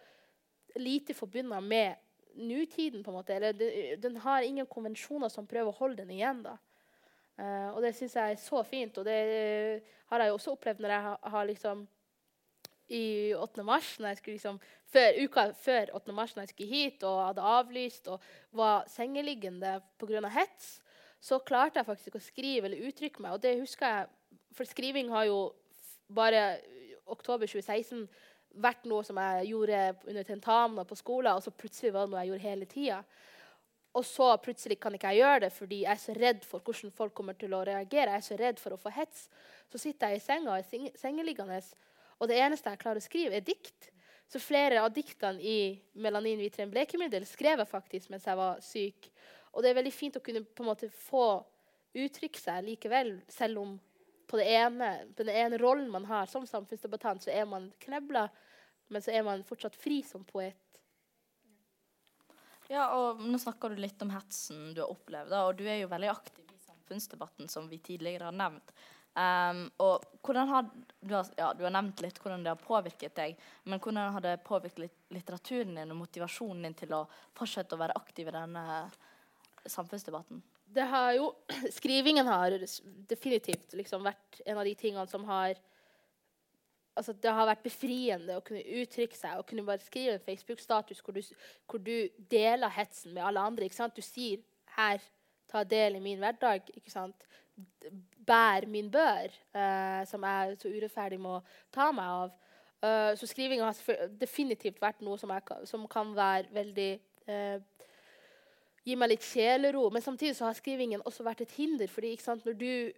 lite 0.75 1.13
forbundet 1.13 1.63
med 1.63 1.93
nutiden. 2.35 3.03
på 3.03 3.11
en 3.11 3.19
måte. 3.19 3.35
Eller 3.35 3.53
det, 3.53 4.01
den 4.01 4.17
har 4.17 4.41
ingen 4.41 4.65
konvensjoner 4.65 5.29
som 5.29 5.47
prøver 5.47 5.69
å 5.69 5.79
holde 5.83 6.01
den 6.01 6.13
igjen. 6.17 6.43
da. 6.47 6.57
Uh, 7.37 7.69
og 7.75 7.81
det 7.85 7.95
syns 7.97 8.17
jeg 8.17 8.33
er 8.33 8.41
så 8.41 8.63
fint. 8.63 8.97
Og 8.97 9.05
det 9.05 9.21
har 10.09 10.23
jeg 10.23 10.31
jo 10.31 10.37
også 10.39 10.55
opplevd 10.57 10.81
når 10.81 10.95
jeg 10.95 11.07
har, 11.07 11.19
har 11.35 11.49
liksom 11.49 11.87
i 12.91 13.33
8. 13.33 13.63
mars, 13.63 13.93
når 13.99 14.11
jeg 14.11 14.17
skulle 14.19 14.35
liksom, 14.35 14.57
før, 14.91 15.17
uka 15.23 15.45
før 15.55 15.93
8. 15.95 16.13
mars 16.15 16.33
når 16.35 16.43
jeg 16.43 16.51
skulle 16.51 16.75
hit 16.75 17.03
og 17.07 17.21
hadde 17.23 17.45
avlyst 17.53 18.09
og 18.11 18.25
var 18.51 18.83
sengeliggende 18.91 19.77
pga. 20.01 20.27
hets, 20.27 20.80
så 21.21 21.37
klarte 21.45 21.79
jeg 21.79 21.87
faktisk 21.87 22.17
å 22.17 22.23
skrive 22.23 22.67
eller 22.67 22.87
uttrykke 22.89 23.21
meg. 23.21 23.35
Og 23.37 23.43
det 23.43 23.59
husker 23.59 23.87
jeg, 23.87 24.07
for 24.57 24.67
skriving 24.67 25.11
har 25.13 25.27
jo 25.29 25.39
bare 26.11 26.57
oktober 27.11 27.47
2016 27.47 28.07
vært 28.61 28.87
noe 28.89 29.05
som 29.07 29.19
jeg 29.21 29.51
gjorde 29.51 29.81
under 30.09 30.25
tentamen 30.27 30.81
og 30.81 30.89
på 30.89 30.97
skolen, 30.99 31.37
og 31.37 31.43
så 31.45 31.53
plutselig 31.55 31.93
var 31.95 32.07
det 32.07 32.13
noe 32.13 32.23
jeg 32.23 32.33
gjorde 32.33 32.47
hele 32.49 32.67
tida. 32.71 32.99
Og 33.95 34.05
så 34.07 34.27
plutselig 34.39 34.77
kan 34.79 34.95
ikke 34.95 35.11
jeg 35.11 35.21
gjøre 35.21 35.45
det 35.45 35.51
fordi 35.53 35.81
jeg 35.83 35.91
er 35.93 35.99
så 35.99 36.13
redd 36.15 36.45
for 36.47 36.63
hvordan 36.63 36.93
folk 36.95 37.13
kommer 37.15 37.35
til 37.35 37.53
å 37.53 37.63
reagere. 37.67 38.13
Jeg 38.15 38.23
er 38.23 38.27
så 38.27 38.37
redd 38.39 38.59
for 38.59 38.75
å 38.75 38.79
få 38.79 38.91
hets. 38.95 39.25
Så 39.71 39.81
sitter 39.81 40.13
jeg 40.13 40.21
i 40.21 40.23
senga 40.23 40.57
er 40.57 40.91
sengeliggende, 40.99 41.59
og 42.19 42.29
det 42.31 42.39
eneste 42.39 42.71
jeg 42.71 42.81
klarer 42.81 43.01
å 43.01 43.03
skrive, 43.03 43.35
er 43.35 43.45
dikt. 43.45 43.91
Så 44.31 44.39
flere 44.39 44.79
av 44.79 44.93
diktene 44.95 45.43
i 45.43 45.75
'Melanin 45.93 46.39
vitrem 46.39 46.71
blekemiddel' 46.71 47.27
skrev 47.27 47.59
jeg 47.59 47.67
faktisk 47.67 48.09
mens 48.09 48.27
jeg 48.27 48.37
var 48.37 48.61
syk. 48.63 49.09
Og 49.51 49.63
det 49.63 49.71
er 49.71 49.79
veldig 49.81 49.93
fint 49.93 50.17
å 50.17 50.23
kunne 50.23 50.43
på 50.45 50.63
en 50.63 50.71
måte 50.71 50.89
få 50.93 51.25
uttrykke 51.97 52.39
seg 52.39 52.63
likevel, 52.65 53.17
selv 53.31 53.63
om 53.63 53.79
på, 54.31 54.39
ene, 54.39 54.91
på 55.15 55.25
den 55.27 55.35
ene 55.35 55.59
rollen 55.59 55.89
man 55.91 56.05
har 56.07 56.29
som 56.31 56.47
samfunnsdebattant, 56.47 57.25
så 57.25 57.33
er 57.35 57.47
man 57.49 57.67
knebla, 57.83 58.29
men 58.87 59.03
så 59.03 59.11
er 59.11 59.25
man 59.27 59.43
fortsatt 59.47 59.75
fri 59.75 59.99
som 60.07 60.23
poet. 60.27 60.55
Ja, 62.71 62.87
og 62.95 63.19
Nå 63.19 63.35
snakker 63.41 63.73
du 63.73 63.81
litt 63.83 63.99
om 64.03 64.13
hetsen 64.15 64.71
du 64.71 64.79
har 64.79 64.93
opplevd, 64.93 65.35
og 65.35 65.59
du 65.59 65.65
er 65.67 65.81
jo 65.81 65.91
veldig 65.91 66.13
aktiv 66.13 66.47
i 66.47 66.59
samfunnsdebatten, 66.63 67.51
som 67.51 67.67
vi 67.67 67.81
tidligere 67.83 68.29
har 68.29 68.37
nevnt. 68.39 68.71
Um, 69.11 69.65
og 69.83 70.05
hvordan 70.23 70.47
har 70.47 70.67
du, 70.71 71.11
har, 71.11 71.27
ja, 71.35 71.49
du 71.51 71.65
har 71.65 71.73
nevnt 71.75 71.99
litt 71.99 72.21
hvordan 72.23 72.45
det 72.45 72.53
har 72.53 72.61
påvirket 72.63 73.17
deg, 73.17 73.41
men 73.67 73.81
hvordan 73.83 74.15
har 74.15 74.23
det 74.23 74.37
påvirket 74.47 75.11
litteraturen 75.11 75.75
din 75.75 75.91
og 75.91 75.99
motivasjonen 76.05 76.69
din 76.69 76.77
til 76.79 76.95
å 76.95 77.01
fortsette 77.35 77.75
å 77.75 77.81
være 77.81 77.97
aktiv 77.99 78.31
i 78.31 78.35
denne 78.37 78.63
samfunnsdebatten? 79.65 80.41
det 80.73 80.87
har 80.87 81.13
jo 81.17 81.31
Skrivingen 81.79 82.27
har 82.27 82.55
definitivt 83.09 83.75
liksom 83.77 84.05
vært 84.05 84.41
en 84.45 84.57
av 84.57 84.67
de 84.67 84.75
tingene 84.75 85.07
som 85.09 85.25
har 85.29 85.59
altså 86.97 87.13
Det 87.13 87.31
har 87.31 87.47
vært 87.47 87.63
befriende 87.63 88.35
å 88.35 88.43
kunne 88.43 88.61
uttrykke 88.81 89.15
seg 89.15 89.39
og 89.39 89.45
kunne 89.47 89.63
bare 89.65 89.83
skrive 89.83 90.17
en 90.17 90.25
Facebook-status 90.25 90.99
hvor, 90.99 91.15
hvor, 91.71 91.79
du 91.79 92.09
deler 92.29 92.73
hetsen 92.75 93.13
med 93.15 93.23
alle 93.23 93.39
andre. 93.39 93.65
ikke 93.65 93.77
sant? 93.77 93.95
Du 93.95 94.03
sier 94.03 94.43
'her, 94.75 94.99
ta 95.47 95.63
del 95.63 95.95
i 95.95 96.03
min 96.03 96.19
hverdag'. 96.19 96.67
ikke 96.75 96.91
sant? 96.91 97.23
Bær 98.27 98.67
min 98.67 98.91
bør, 98.91 99.31
uh, 99.55 100.03
som 100.05 100.23
jeg 100.23 100.57
så 100.59 100.67
urettferdig 100.67 101.19
må 101.19 101.39
ta 101.71 101.91
meg 101.91 102.05
av. 102.05 102.35
Uh, 102.83 103.15
så 103.15 103.27
skrivinga 103.27 103.71
har 103.71 104.07
definitivt 104.19 104.81
vært 104.81 105.01
noe 105.01 105.17
som, 105.17 105.29
jeg, 105.31 105.65
som 105.65 105.87
kan 105.87 106.11
være 106.15 106.51
veldig 106.51 106.91
uh, 107.29 107.63
gi 108.85 108.97
meg 108.97 109.13
litt 109.13 109.25
sjelero. 109.25 109.87
Men 109.93 110.03
samtidig 110.03 110.35
så 110.37 110.47
har 110.49 110.57
skrivingen 110.57 111.03
også 111.05 111.25
vært 111.27 111.45
et 111.45 111.55
hinder. 111.57 111.87
fordi 111.87 112.17
når 112.45 112.57
du 112.57 112.91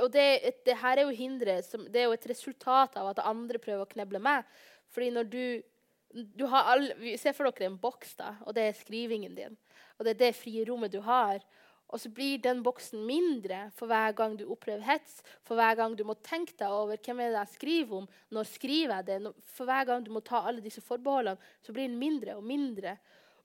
og 0.00 0.12
det, 0.14 0.62
det, 0.64 0.78
her 0.80 0.96
er 0.96 1.04
jo 1.04 1.16
hindret 1.16 1.66
som, 1.68 1.84
det 1.92 2.00
er 2.00 2.08
jo 2.08 2.16
et 2.16 2.28
resultat 2.30 2.96
av 2.96 3.10
at 3.10 3.24
andre 3.24 3.60
prøver 3.60 3.84
å 3.84 3.90
kneble 3.90 4.20
meg. 4.22 4.46
Fordi 4.94 5.10
når 5.12 5.28
du, 5.28 5.44
du 6.38 6.46
har 6.48 6.72
all, 6.72 6.88
Se 7.20 7.34
for 7.36 7.50
dere 7.50 7.68
en 7.68 7.78
boks, 7.80 8.16
da, 8.16 8.34
og 8.46 8.56
det 8.56 8.64
er 8.64 8.78
skrivingen 8.78 9.36
din. 9.36 9.56
Og 9.98 10.06
det 10.06 10.14
er 10.14 10.22
det 10.26 10.38
frie 10.38 10.64
rommet 10.68 10.94
du 10.94 11.02
har. 11.04 11.44
Og 11.86 12.00
så 12.02 12.10
blir 12.10 12.40
den 12.42 12.64
boksen 12.66 13.04
mindre 13.06 13.68
for 13.76 13.86
hver 13.90 14.14
gang 14.18 14.34
du 14.38 14.48
opplever 14.50 14.82
hets. 14.88 15.20
For 15.46 15.58
hver 15.58 15.76
gang 15.78 15.94
du 15.94 16.02
må 16.08 16.16
tenke 16.18 16.56
deg 16.58 16.72
over 16.72 16.98
hvem 16.98 17.22
er 17.22 17.30
det 17.30 17.44
jeg 17.44 17.58
skriver 17.60 18.00
om, 18.00 18.08
når 18.34 18.48
skriver 18.50 18.96
jeg 18.96 19.06
det. 19.06 19.34
For 19.54 19.68
hver 19.68 19.86
gang 19.86 20.02
du 20.02 20.10
må 20.16 20.24
ta 20.24 20.42
alle 20.42 20.64
disse 20.64 20.82
forbeholdene, 20.82 21.38
så 21.62 21.76
blir 21.76 21.86
den 21.86 22.00
mindre 22.00 22.34
og 22.40 22.44
mindre. 22.46 22.96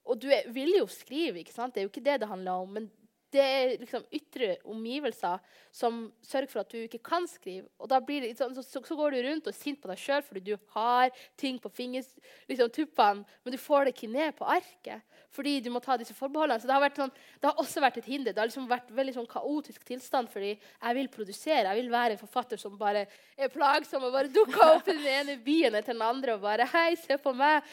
Og 0.05 0.17
du 0.21 0.29
er, 0.33 0.47
vil 0.53 0.73
jo 0.79 0.87
skrive, 0.89 1.41
ikke 1.41 1.53
sant? 1.53 1.75
det 1.75 1.81
er 1.81 1.87
jo 1.87 1.93
ikke 1.93 2.05
det 2.05 2.21
det 2.23 2.31
handler 2.31 2.63
om. 2.63 2.73
Men 2.79 2.89
det 3.31 3.41
er 3.41 3.69
liksom 3.79 4.03
ytre 4.11 4.55
omgivelser 4.67 5.39
som 5.71 6.01
sørger 6.25 6.51
for 6.51 6.63
at 6.63 6.73
du 6.73 6.81
ikke 6.81 6.99
kan 7.05 7.27
skrive. 7.29 7.69
Og 7.79 7.87
da 7.91 8.01
blir 8.03 8.25
det, 8.25 8.33
så, 8.37 8.49
så, 8.57 8.81
så 8.83 8.97
går 8.97 9.15
du 9.15 9.21
rundt 9.23 9.47
og 9.47 9.53
er 9.53 9.57
sint 9.57 9.79
på 9.81 9.91
deg 9.91 10.01
sjøl 10.01 10.25
fordi 10.25 10.43
du 10.49 10.57
har 10.75 11.13
ting 11.39 11.59
på 11.61 11.71
fingertuppene, 11.71 12.41
liksom, 12.51 13.23
men 13.45 13.55
du 13.55 13.59
får 13.61 13.87
det 13.87 13.95
ikke 13.95 14.11
ned 14.11 14.35
på 14.37 14.49
arket 14.57 15.07
fordi 15.31 15.61
du 15.63 15.69
må 15.71 15.79
ta 15.79 15.95
disse 15.95 16.11
forbeholdene. 16.11 16.59
Så 16.59 16.67
det 16.67 16.75
har, 16.75 16.93
sånn, 16.95 17.13
det 17.39 17.47
har 17.47 17.61
også 17.61 17.79
vært 17.83 18.01
et 18.01 18.09
hinder. 18.11 18.33
Det 18.35 18.41
har 18.41 18.49
liksom 18.49 18.67
vært 18.67 18.91
veldig 18.91 19.13
sånn 19.15 19.29
kaotisk 19.31 19.85
tilstand 19.87 20.27
fordi 20.31 20.49
jeg 20.57 20.97
vil 20.97 21.07
produsere. 21.13 21.69
Jeg 21.69 21.79
vil 21.79 21.93
være 21.93 22.17
en 22.17 22.19
forfatter 22.19 22.59
som 22.59 22.75
bare 22.79 23.05
er 23.37 23.53
plagsom 23.53 24.03
og 24.03 24.11
bare 24.11 24.33
dukker 24.33 24.75
opp 24.75 24.91
i 24.91 24.97
den 24.97 25.07
ene 25.07 25.37
byen 25.39 25.79
etter 25.79 25.95
den 25.95 26.03
andre 26.03 26.35
og 26.35 26.43
bare 26.43 26.67
Hei, 26.73 26.89
se 26.99 27.15
på 27.15 27.31
meg. 27.37 27.63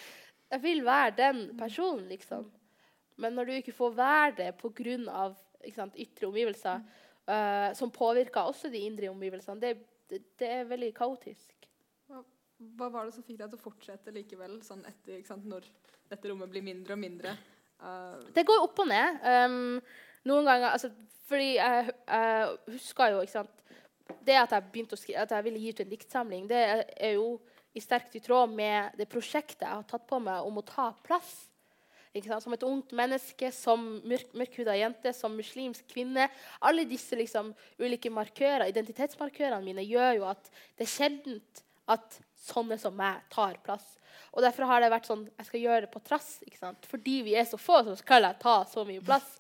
Jeg 0.49 0.63
vil 0.63 0.85
være 0.85 1.17
den 1.17 1.43
personen, 1.59 2.07
liksom. 2.09 2.47
Men 3.19 3.35
når 3.37 3.45
du 3.45 3.53
ikke 3.59 3.75
får 3.75 3.95
være 3.99 4.33
det 4.39 4.55
pga. 4.57 5.87
ytre 5.97 6.27
omgivelser, 6.27 6.81
uh, 7.29 7.75
som 7.75 7.91
påvirker 7.91 8.41
også 8.41 8.71
de 8.71 8.79
indre 8.79 9.11
omgivelsene, 9.11 9.61
det, 9.61 9.77
det, 10.11 10.23
det, 10.39 10.49
er 10.49 10.65
veldig 10.65 10.95
kaotisk. 10.95 11.55
Hva, 12.09 12.89
var 12.89 13.05
det 13.05 13.15
som 13.15 13.27
fikk 13.27 13.39
deg 13.39 13.51
til 13.51 13.59
å 13.59 13.63
fortsette 13.63 14.15
likevel, 14.15 14.61
sånn 14.63 14.85
etter, 14.89 15.21
sant, 15.27 15.45
når 15.47 15.67
dette 16.09 16.31
rommet 16.31 16.51
blir 16.51 16.65
mindre 16.65 16.95
og 16.95 17.03
mindre? 17.03 17.35
Uh, 17.83 18.17
det 18.35 18.47
går 18.47 18.65
opp 18.65 18.81
og 18.83 18.89
ned. 18.89 19.21
Um, 19.23 19.79
noen 20.27 20.49
ganger 20.49 20.73
altså, 20.73 20.91
Fordi 21.29 21.53
jeg, 21.55 21.93
jeg 22.09 22.75
husker 22.75 23.13
jo 23.13 23.21
ikke 23.23 23.37
sant, 23.37 23.61
Det 24.27 24.35
at 24.41 24.55
jeg 24.57 24.71
begynte 24.73 24.97
å 24.97 24.99
skrive, 24.99 25.23
at 25.23 25.35
jeg 25.37 25.45
ville 25.45 25.61
gi 25.61 25.71
ut 25.75 25.83
en 25.85 25.91
diktsamling, 25.93 26.49
det 26.49 26.63
er 26.97 27.13
jo 27.19 27.37
i 27.79 27.83
sterkt 27.83 28.17
i 28.19 28.23
tråd 28.25 28.51
med 28.55 28.99
det 28.99 29.07
prosjektet 29.11 29.67
jeg 29.67 29.77
har 29.77 29.87
tatt 29.89 30.07
på 30.09 30.19
meg 30.23 30.47
om 30.47 30.59
å 30.61 30.67
ta 30.67 30.91
plass. 31.07 31.47
Som 32.19 32.57
et 32.57 32.65
ungt 32.67 32.91
menneske, 32.97 33.53
som 33.55 33.83
mørk, 34.09 34.33
mørkhuda 34.35 34.75
jente, 34.75 35.13
som 35.15 35.37
muslimsk 35.39 35.87
kvinne. 35.93 36.25
Alle 36.67 36.87
disse 36.89 37.15
liksom, 37.15 37.53
ulike 37.79 38.11
markører, 38.11 38.67
identitetsmarkørene 38.73 39.63
mine 39.63 39.85
gjør 39.87 40.17
jo 40.17 40.25
at 40.33 40.51
det 40.51 40.89
er 40.89 40.91
sjeldent 40.91 41.63
at 41.89 42.19
sånne 42.49 42.79
som 42.81 42.97
meg 42.99 43.23
tar 43.31 43.61
plass. 43.63 43.87
Og 44.33 44.43
Derfor 44.43 44.67
har 44.69 44.83
det 44.83 44.91
vært 44.93 45.07
sånn 45.09 45.29
jeg 45.29 45.47
skal 45.47 45.63
gjøre 45.63 45.85
det 45.87 45.93
på 45.93 46.03
trass. 46.05 46.41
Fordi 46.91 47.21
vi 47.29 47.37
er 47.39 47.47
så 47.49 47.61
få, 47.61 47.85
så 47.87 47.95
skal 48.01 48.27
jeg 48.27 48.41
ta 48.43 48.57
så 48.69 48.85
mye 48.89 49.05
plass. 49.05 49.31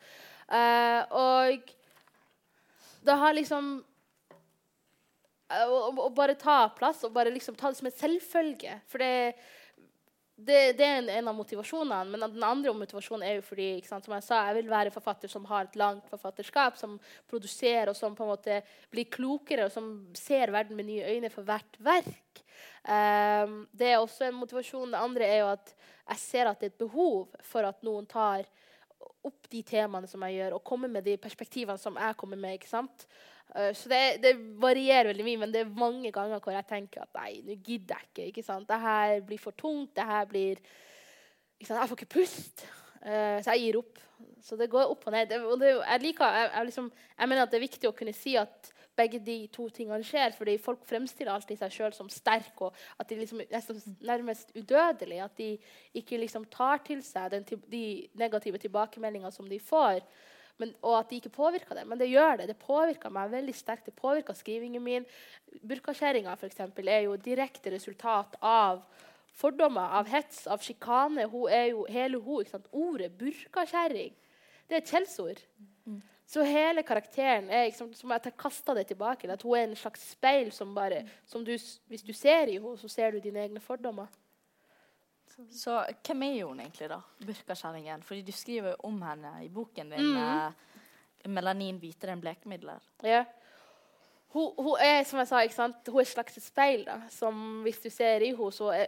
Uh, 0.49 1.02
og 1.18 1.75
det 3.04 3.16
har 3.21 3.37
liksom 3.37 3.78
å, 5.49 6.09
bare 6.14 6.37
ta 6.38 6.67
plass 6.76 7.05
og 7.07 7.14
bare 7.14 7.33
liksom 7.33 7.57
ta 7.57 7.71
det 7.71 7.78
som 7.78 7.88
en 7.88 7.97
selvfølge. 7.97 8.75
For 8.90 9.00
det, 9.00 9.37
det, 10.37 10.59
det 10.78 10.87
er 10.87 10.99
en, 11.00 11.11
en, 11.12 11.31
av 11.33 11.37
motivasjonene. 11.38 12.12
Men 12.12 12.26
den 12.35 12.45
andre 12.47 12.75
motivasjonen 12.76 13.25
er 13.26 13.38
jo 13.38 13.47
fordi 13.49 13.69
sant, 13.87 14.07
som 14.07 14.17
jeg 14.17 14.26
sa, 14.26 14.43
jeg 14.49 14.59
vil 14.61 14.73
være 14.73 14.93
forfatter 14.95 15.33
som 15.33 15.49
har 15.50 15.69
et 15.69 15.78
langt 15.81 16.09
forfatterskap, 16.12 16.76
som 16.81 16.99
produserer 17.31 17.93
og 17.93 17.99
som 17.99 18.17
på 18.19 18.26
en 18.26 18.35
måte 18.35 18.61
blir 18.93 19.09
klokere, 19.12 19.67
og 19.67 19.75
som 19.75 19.90
ser 20.19 20.52
verden 20.55 20.78
med 20.78 20.90
nye 20.90 21.17
øyne 21.17 21.33
for 21.33 21.49
hvert 21.49 21.81
verk. 21.81 22.45
Um, 22.88 23.64
det 23.76 23.93
er 23.93 23.99
også 23.99 24.28
en 24.28 24.38
motivasjon. 24.38 24.93
Det 24.93 25.00
andre 25.00 25.26
er 25.26 25.43
jo 25.43 25.50
at 25.57 25.75
jeg 26.09 26.23
ser 26.23 26.49
at 26.49 26.61
det 26.61 26.71
er 26.71 26.76
et 26.76 26.87
behov 26.87 27.35
for 27.45 27.67
at 27.69 27.83
noen 27.85 28.07
tar 28.09 28.47
opp 29.26 29.49
de 29.50 29.62
temaene 29.67 30.09
som 30.09 30.23
jeg 30.26 30.38
gjør, 30.38 30.57
og 30.57 30.64
kommer 30.67 30.90
med 30.93 31.05
de 31.07 31.17
perspektivene 31.21 31.81
som 31.81 31.99
jeg 31.99 32.17
kommer 32.21 32.38
med. 32.40 32.59
ikke 32.59 32.71
sant? 32.71 33.07
Uh, 33.55 33.71
så 33.76 33.88
det, 33.93 34.00
det, 34.25 34.35
varierer 34.61 35.12
veldig 35.12 35.25
mye, 35.26 35.43
men 35.45 35.55
det 35.55 35.62
er 35.64 35.78
mange 35.81 36.12
ganger 36.14 36.43
hvor 36.45 36.52
jeg 36.52 36.69
tenker 36.69 37.05
at 37.07 37.14
nei, 37.17 37.38
nå 37.47 37.57
gidder 37.64 37.97
jeg 37.97 38.11
ikke. 38.11 38.26
ikke 38.33 38.47
sant? 38.47 38.69
Dette 38.69 39.23
blir 39.28 39.40
for 39.43 39.57
tungt. 39.57 39.95
Dette 39.97 40.25
blir... 40.31 40.61
Jeg 41.59 41.67
får 41.71 41.97
ikke 41.97 42.12
pust. 42.21 42.67
Uh, 43.02 43.38
så 43.43 43.55
jeg 43.55 43.69
gir 43.69 43.81
opp. 43.81 44.02
Så 44.43 44.57
det 44.59 44.71
går 44.71 44.90
opp 44.90 45.07
og 45.07 45.14
ned. 45.14 45.33
Og 45.40 45.59
det, 45.61 45.73
jeg, 45.76 46.02
liker, 46.02 46.35
jeg, 46.35 46.50
jeg, 46.55 46.69
liksom, 46.71 46.90
jeg 47.19 47.31
mener 47.31 47.45
at 47.45 47.52
det 47.52 47.59
er 47.59 47.67
viktig 47.67 47.90
å 47.90 47.97
kunne 47.97 48.14
si 48.17 48.35
at 48.38 48.73
begge 48.99 49.21
de 49.23 49.37
to 49.55 49.69
tingene 49.75 50.02
skjer. 50.07 50.35
fordi 50.37 50.57
folk 50.62 50.87
fremstiller 50.88 51.33
alltid 51.33 51.61
seg 51.61 51.75
sjøl 51.75 51.95
som 51.95 52.09
sterke 52.11 52.69
og 52.69 52.81
at 52.99 53.11
de 53.11 53.21
liksom 53.21 53.43
er 53.45 53.69
nærmest 54.07 54.50
udødelige. 54.57 55.25
At 55.25 55.38
de 55.38 55.50
ikke 56.00 56.19
liksom 56.19 56.49
tar 56.52 56.83
til 56.87 57.02
seg 57.07 57.31
den, 57.35 57.47
de 57.71 57.85
negative 58.19 58.59
tilbakemeldingene 58.59 59.33
som 59.35 59.49
de 59.49 59.61
får. 59.62 60.02
Men, 60.59 60.75
og 60.83 60.97
at 60.99 61.11
de 61.11 61.21
ikke 61.21 61.35
påvirker 61.35 61.79
det. 61.79 61.85
Men 61.87 62.00
det 62.00 62.11
gjør 62.11 62.41
det. 62.41 62.49
Det 62.50 62.59
påvirker 62.62 63.12
meg 63.15 63.31
veldig 63.31 63.55
sterkt. 63.55 63.87
Det 63.87 63.95
påvirker 63.99 64.35
skrivingen 64.35 64.83
min. 64.83 65.07
Burkakjerringa 65.62 66.35
er 66.35 67.05
jo 67.07 67.17
direkte 67.17 67.71
resultat 67.71 68.35
av 68.43 68.83
fordommer, 69.38 69.95
av 70.00 70.11
hets, 70.11 70.47
av 70.50 70.62
sjikane. 70.65 71.29
Hun 71.31 71.50
er 71.50 71.71
jo 71.71 71.87
hele 71.88 72.19
hun. 72.19 72.67
Ordet 72.73 73.12
burkakjerring 73.19 74.17
det 74.69 74.77
er 74.77 74.83
et 74.83 74.91
skjellsord. 74.91 75.43
Så 76.29 76.45
hele 76.45 76.83
karakteren 76.85 77.47
er 77.49 77.71
liksom, 77.71 77.95
som 77.97 78.12
jeg 78.12 78.35
kasta 78.37 78.75
det 78.77 78.91
tilbake. 78.91 79.31
At 79.33 79.43
hun 79.43 79.57
er 79.57 79.65
en 79.65 79.79
slags 79.81 80.11
speil 80.12 80.50
som 80.53 80.75
bare 80.77 81.07
som 81.27 81.45
du, 81.45 81.55
Hvis 81.88 82.03
du 82.05 82.12
ser 82.12 82.49
i 82.49 82.59
henne, 82.59 82.77
så 82.77 82.88
ser 82.88 83.11
du 83.11 83.19
dine 83.19 83.41
egne 83.41 83.61
fordommer. 83.61 84.07
Så 85.54 85.75
hvem 86.07 86.23
er 86.26 86.45
hun 86.45 86.61
egentlig, 86.61 86.88
da? 86.90 87.00
Burkakjerringen? 87.23 88.02
Fordi 88.02 88.23
du 88.26 88.33
skriver 88.35 88.75
jo 88.75 88.88
om 88.88 89.02
henne 89.02 89.33
i 89.45 89.50
boken 89.52 89.92
din. 89.95 90.16
Eh, 90.16 90.52
'Melanin 91.28 91.78
hvitere 91.78 92.14
enn 92.14 92.23
blekemidler'. 92.23 92.83
Ja. 93.02 93.25
Hun, 94.28 94.52
hun 94.59 94.76
er 94.80 95.04
som 95.09 95.18
jeg 95.23 95.28
sa, 95.30 95.40
ikke 95.40 95.57
sant? 95.57 95.88
Hun 95.88 96.00
er 96.02 96.04
et 96.04 96.11
slags 96.11 96.38
speil. 96.45 96.85
da, 96.85 96.99
som 97.11 97.62
Hvis 97.62 97.80
du 97.80 97.88
ser 97.90 98.21
i 98.21 98.33
henne, 98.35 98.52
så 98.52 98.73
er, 98.75 98.87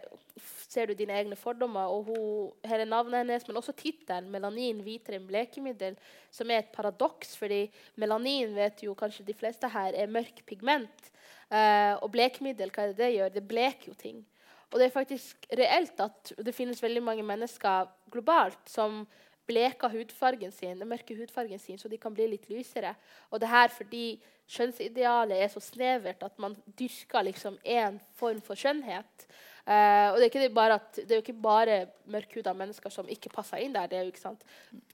ser 0.69 0.87
du 0.87 0.95
dine 0.95 1.17
egne 1.17 1.37
fordommer. 1.37 1.89
og 1.89 2.05
hun, 2.05 2.53
Hele 2.65 2.85
navnet 2.85 3.23
hennes, 3.23 3.47
men 3.49 3.57
også 3.57 3.73
tittelen 3.73 4.31
'Melanin 4.31 4.83
hvitere 4.83 5.17
enn 5.17 5.27
blekemiddel', 5.27 5.97
som 6.31 6.51
er 6.51 6.59
et 6.59 6.73
paradoks. 6.73 7.37
fordi 7.37 7.71
melanin 7.97 8.55
vet 8.55 8.83
jo 8.83 8.95
kanskje 8.95 9.27
de 9.27 9.35
fleste 9.35 9.69
her 9.69 9.93
er 9.95 10.07
mørk 10.07 10.45
pigment. 10.47 11.11
Uh, 11.51 11.99
og 12.03 12.13
blekemiddel, 12.13 12.71
hva 12.71 12.83
er 12.83 12.93
det 12.93 12.99
det 12.99 13.15
gjør? 13.15 13.29
Det 13.29 13.49
bleker 13.49 13.89
jo 13.89 13.95
ting. 13.95 14.27
Og 14.71 14.79
det 14.79 14.87
er 14.87 14.95
faktisk 14.95 15.49
reelt 15.59 16.01
at 16.03 16.33
det 16.39 16.55
finnes 16.55 16.83
veldig 16.83 17.03
mange 17.03 17.27
mennesker 17.27 17.91
globalt 18.13 18.71
som 18.71 19.03
bleker 19.51 19.91
hudfargen 19.91 20.53
sin, 20.55 20.79
den 20.79 20.89
mørke 20.89 21.17
hudfargen 21.19 21.59
sin, 21.59 21.79
så 21.79 21.91
de 21.91 21.99
kan 21.99 22.15
bli 22.15 22.29
litt 22.31 22.47
lysere. 22.51 22.95
Og 23.31 23.41
det 23.43 23.51
her 23.51 23.73
fordi 23.75 24.05
skjønnsidealet 24.51 25.43
er 25.43 25.51
så 25.51 25.63
snevert 25.63 26.23
at 26.27 26.39
man 26.43 26.57
dyrker 26.79 27.27
liksom 27.27 27.59
én 27.67 27.99
form 28.19 28.43
for 28.47 28.59
skjønnhet. 28.59 29.27
Uh, 29.61 30.11
og 30.11 30.17
det 30.19 30.25
er, 30.25 30.31
ikke 30.31 30.55
bare 30.57 30.79
at, 30.81 30.97
det 30.97 31.13
er 31.13 31.19
jo 31.19 31.23
ikke 31.23 31.43
bare 31.45 31.75
mørkhuda 32.11 32.55
mennesker 32.57 32.91
som 32.91 33.11
ikke 33.13 33.31
passer 33.31 33.61
inn 33.63 33.75
der. 33.77 33.91
det 33.91 33.99
er 33.99 34.07
jo 34.07 34.11
ikke 34.11 34.23
sant, 34.23 34.43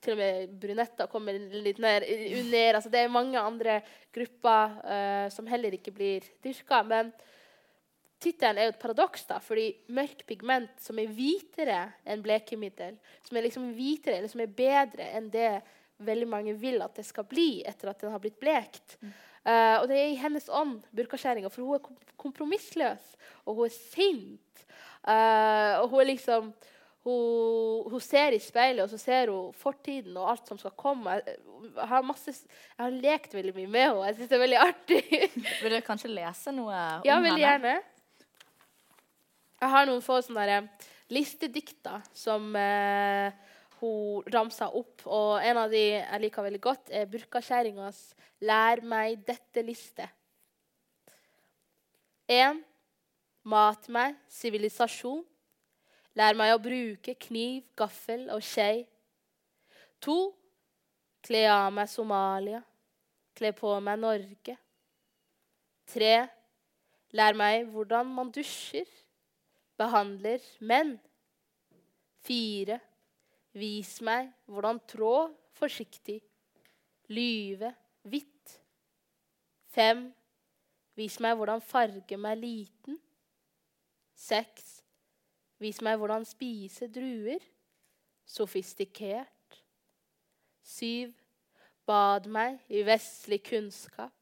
Til 0.02 0.16
og 0.16 0.18
med 0.20 0.56
brunetter 0.60 1.08
kommer 1.08 1.38
litt 1.38 1.78
ned, 1.80 2.04
under. 2.40 2.74
altså 2.74 2.90
Det 2.92 3.00
er 3.00 3.14
mange 3.14 3.40
andre 3.40 3.78
grupper 4.12 4.76
uh, 4.82 5.28
som 5.32 5.48
heller 5.48 5.78
ikke 5.78 5.94
blir 5.94 6.26
dyrka. 6.44 6.82
Men 6.82 7.14
tittelen 8.22 8.58
er 8.60 8.68
jo 8.68 8.74
et 8.74 8.82
paradoks, 8.82 9.26
da, 9.28 9.38
fordi 9.42 9.68
mørk 9.94 10.24
pigment 10.28 10.72
som 10.82 10.98
er 11.00 11.10
hvitere 11.12 11.80
enn 12.08 12.24
blekemiddel, 12.24 12.96
som 13.26 13.36
er 13.36 13.46
liksom 13.46 13.70
hvitere, 13.76 14.18
eller 14.18 14.32
som 14.32 14.42
er 14.44 14.54
bedre 14.56 15.10
enn 15.18 15.30
det 15.32 15.50
veldig 16.06 16.28
mange 16.28 16.56
vil 16.60 16.82
at 16.84 16.96
det 16.98 17.06
skal 17.08 17.26
bli 17.28 17.62
etter 17.66 17.90
at 17.90 18.02
den 18.02 18.12
har 18.12 18.22
blitt 18.22 18.40
blekt. 18.40 18.98
Mm. 19.00 19.12
Uh, 19.46 19.76
og 19.80 19.84
det 19.90 19.98
er 20.00 20.08
i 20.10 20.18
hennes 20.18 20.48
ånd, 20.50 20.80
burkaskjæringa, 20.96 21.50
for 21.54 21.62
hun 21.62 21.78
er 21.78 22.14
kompromissløs, 22.18 23.12
og 23.46 23.60
hun 23.60 23.68
er 23.68 23.76
sint. 23.76 24.64
Uh, 25.06 25.84
og 25.84 25.92
hun 25.92 26.02
er 26.02 26.10
liksom 26.10 26.50
hun, 27.06 27.86
hun, 27.92 28.00
ser 28.02 28.34
i 28.34 28.40
speilet, 28.42 28.82
og 28.82 28.90
så 28.90 28.98
ser 28.98 29.30
hun 29.30 29.52
fortiden 29.54 30.16
og 30.18 30.32
alt 30.32 30.50
som 30.50 30.58
skal 30.58 30.74
komme. 30.74 31.20
Jeg, 31.20 31.36
jeg, 31.68 31.88
har, 31.92 32.02
masse, 32.02 32.34
jeg 32.34 32.80
har, 32.82 32.96
lekt 33.04 33.36
veldig 33.36 33.54
mye 33.54 33.70
med 33.70 33.84
henne. 33.86 34.08
Jeg 34.08 34.16
syns 34.16 34.32
det 34.32 34.36
er 34.36 34.42
veldig 34.42 34.62
artig. 34.64 35.02
Vil 35.62 35.76
du 35.76 35.84
kanskje 35.86 36.10
lese 36.10 36.54
noe 36.56 36.72
om 36.72 36.80
henne? 36.80 37.06
Ja, 37.06 37.20
veldig 37.22 37.44
gjerne. 37.44 37.76
Jeg 39.56 39.72
har 39.72 39.86
noen 39.88 40.04
få 40.04 40.18
sånne 40.20 40.66
listedikter 41.12 42.02
som 42.12 42.50
eh, 42.60 43.32
hun 43.80 44.26
ramsa 44.32 44.68
opp. 44.68 45.06
Og 45.08 45.40
en 45.40 45.60
av 45.62 45.72
de 45.72 45.82
jeg 45.94 46.22
liker 46.22 46.44
veldig 46.44 46.60
godt, 46.60 46.90
er 46.92 47.08
Burkakjerringas 47.08 48.12
'Lær 48.44 48.82
meg 48.84 49.22
dette'-liste. 49.24 50.10
1. 52.28 52.60
Mat 53.48 53.88
meg 53.88 54.18
sivilisasjon. 54.28 55.24
Lær 56.16 56.36
meg 56.36 56.52
å 56.52 56.60
bruke 56.60 57.14
kniv, 57.14 57.64
gaffel 57.76 58.26
og 58.34 58.44
skje. 58.44 58.84
2. 60.04 60.18
Kle 61.24 61.42
av 61.48 61.72
meg 61.72 61.88
Somalia. 61.88 62.60
Kle 63.36 63.54
på 63.56 63.72
meg 63.80 64.04
Norge. 64.04 64.58
3. 65.92 66.14
Lær 67.16 67.36
meg 67.38 67.68
hvordan 67.72 68.12
man 68.12 68.32
dusjer 68.34 68.88
behandler 69.78 70.42
menn. 70.60 70.96
Fire. 72.26 72.80
Vis 73.56 73.96
meg 74.04 74.32
hvordan 74.50 74.80
trå 74.88 75.28
forsiktig. 75.56 76.20
Lyve 77.08 77.72
hvitt. 78.04 78.56
Fem. 79.72 80.08
Vis 80.96 81.18
meg 81.20 81.36
hvordan 81.36 81.62
farge 81.64 82.18
meg 82.20 82.40
liten. 82.40 82.98
Seks. 84.16 84.80
Vis 85.60 85.80
meg 85.84 86.00
hvordan 86.00 86.24
spise 86.28 86.88
druer. 86.92 87.40
Sofistikert. 88.26 89.62
Syv. 90.66 91.14
Bad 91.86 92.26
meg 92.26 92.58
i 92.68 92.82
vestlig 92.82 93.44
kunnskap. 93.46 94.12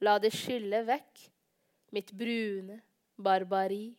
La 0.00 0.16
det 0.22 0.30
skylle 0.32 0.84
vekk 0.86 1.24
mitt 1.92 2.12
brune 2.16 2.78
barbari. 3.20 3.90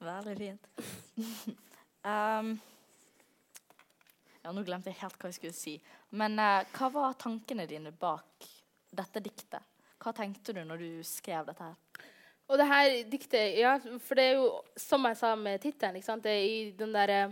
Veldig 0.00 0.36
fint. 0.38 0.68
um, 2.04 2.54
ja, 4.42 4.52
nå 4.52 4.64
glemte 4.64 4.88
jeg 4.88 5.00
helt 5.02 5.18
hva 5.20 5.28
jeg 5.28 5.38
skulle 5.38 5.56
si. 5.56 5.74
Men 6.16 6.38
uh, 6.40 6.62
hva 6.76 6.88
var 6.94 7.18
tankene 7.20 7.68
dine 7.68 7.92
bak 7.92 8.48
dette 8.90 9.22
diktet? 9.22 9.66
Hva 10.00 10.14
tenkte 10.16 10.56
du 10.56 10.62
når 10.64 10.80
du 10.80 10.90
skrev 11.04 11.44
dette 11.50 11.66
her? 11.66 12.06
Og 12.50 12.58
det 12.58 12.66
her 12.66 12.88
diktet, 13.06 13.60
ja, 13.60 13.76
for 14.02 14.18
det 14.18 14.24
er 14.26 14.40
jo 14.40 14.48
som 14.80 15.04
jeg 15.06 15.18
sa 15.20 15.36
med 15.38 15.60
tittelen, 15.62 16.00
det 16.24 16.32
er 16.32 16.46
i 16.48 16.56
den 16.74 16.96
derre 16.96 17.28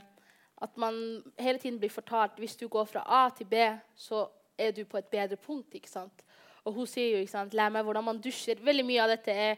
at 0.62 0.76
man 0.78 0.94
hele 1.38 1.58
tiden 1.58 1.78
blir 1.78 1.90
fortalt 1.90 2.38
hvis 2.38 2.56
du 2.58 2.68
går 2.68 2.84
fra 2.86 3.02
A 3.06 3.28
til 3.34 3.46
B, 3.46 3.64
så 3.96 4.26
er 4.58 4.70
du 4.74 4.84
på 4.84 4.98
et 4.98 5.10
bedre 5.10 5.36
punkt. 5.36 5.74
ikke 5.74 5.90
sant? 5.90 6.24
Og 6.64 6.74
hun 6.74 6.86
sier 6.86 7.16
jo 7.16 7.24
ikke 7.24 7.32
sant, 7.32 7.54
'lær 7.54 7.70
meg 7.72 7.84
hvordan 7.84 8.04
man 8.04 8.20
dusjer'. 8.20 8.62
Veldig 8.62 8.84
mye 8.84 9.02
av 9.02 9.08
dette 9.08 9.32
er 9.32 9.56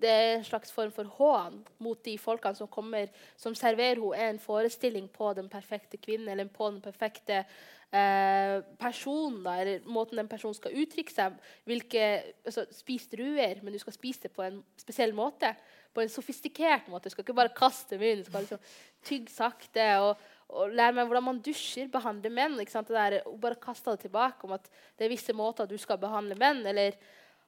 det 0.00 0.10
er 0.10 0.30
en 0.36 0.46
slags 0.46 0.72
form 0.74 0.92
for 0.94 1.08
hån 1.18 1.60
mot 1.82 2.00
de 2.04 2.16
folkene 2.20 2.58
som 2.58 2.70
kommer, 2.70 3.10
som 3.40 3.56
serverer 3.58 4.00
henne 4.00 4.36
en 4.36 4.40
forestilling 4.42 5.08
på 5.12 5.32
den 5.38 5.48
perfekte 5.52 6.00
kvinnen 6.00 6.28
eller 6.28 6.50
på 6.52 6.70
den 6.70 6.80
perfekte 6.84 7.42
eh, 7.42 8.56
personen, 8.80 9.42
da, 9.44 9.56
eller 9.60 9.86
måten 9.90 10.20
den 10.20 10.30
personen 10.30 10.56
skal 10.58 10.76
uttrykke 10.82 11.14
seg 11.14 11.38
hvilke, 11.68 12.08
altså, 12.46 12.66
Spis 12.74 13.08
druer, 13.12 13.62
men 13.62 13.74
du 13.74 13.80
skal 13.82 13.96
spise 13.96 14.28
det 14.28 14.34
på 14.36 14.46
en 14.46 14.62
spesiell 14.80 15.16
måte. 15.16 15.54
På 15.90 16.04
en 16.04 16.12
sofistikert 16.12 16.86
måte. 16.86 17.08
Du 17.10 17.16
skal 17.16 17.24
ikke 17.24 17.34
bare 17.34 17.50
kaste 17.50 17.96
munnen. 17.98 18.20
Du 18.22 18.28
skal 18.28 18.44
liksom 18.44 18.60
tygge 19.02 19.32
sakte. 19.34 19.86
og 19.98 20.20
og 20.50 20.72
lære 20.74 20.96
meg 20.96 21.06
hvordan 21.06 21.26
man 21.26 21.40
dusjer, 21.44 21.88
behandler 21.92 22.32
menn. 22.34 22.58
ikke 22.60 22.74
sant? 22.74 22.88
Det 22.90 22.96
der, 22.96 23.20
og 23.28 23.38
bare 23.42 23.58
kaste 23.62 23.94
det 23.94 24.06
tilbake 24.06 24.46
om 24.46 24.56
at 24.56 24.66
det 24.98 25.06
er 25.06 25.12
visse 25.12 25.34
måter 25.36 25.68
du 25.70 25.76
skal 25.78 26.00
behandle 26.02 26.36
menn. 26.38 26.64
Eller, 26.66 26.96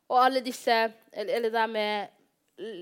og 0.09 0.21
alle 0.23 0.43
disse, 0.45 0.77
eller, 1.13 1.33
eller 1.39 1.55
det 1.55 1.65
med 1.73 2.19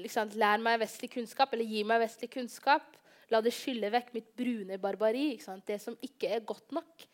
liksom, 0.04 0.32
Lær 0.40 0.62
meg 0.62 0.80
vestlig 0.82 1.10
kunnskap, 1.14 1.54
eller 1.54 1.68
gi 1.68 1.84
meg 1.86 2.02
vestlig 2.04 2.30
kunnskap. 2.32 2.96
La 3.30 3.40
det 3.44 3.54
skylle 3.54 3.92
vekk 3.94 4.12
mitt 4.16 4.30
brune 4.36 4.78
barbari. 4.82 5.32
Det 5.66 5.78
som 5.82 5.96
ikke 6.02 6.32
er 6.34 6.46
godt 6.46 6.74
nok. 6.74 7.06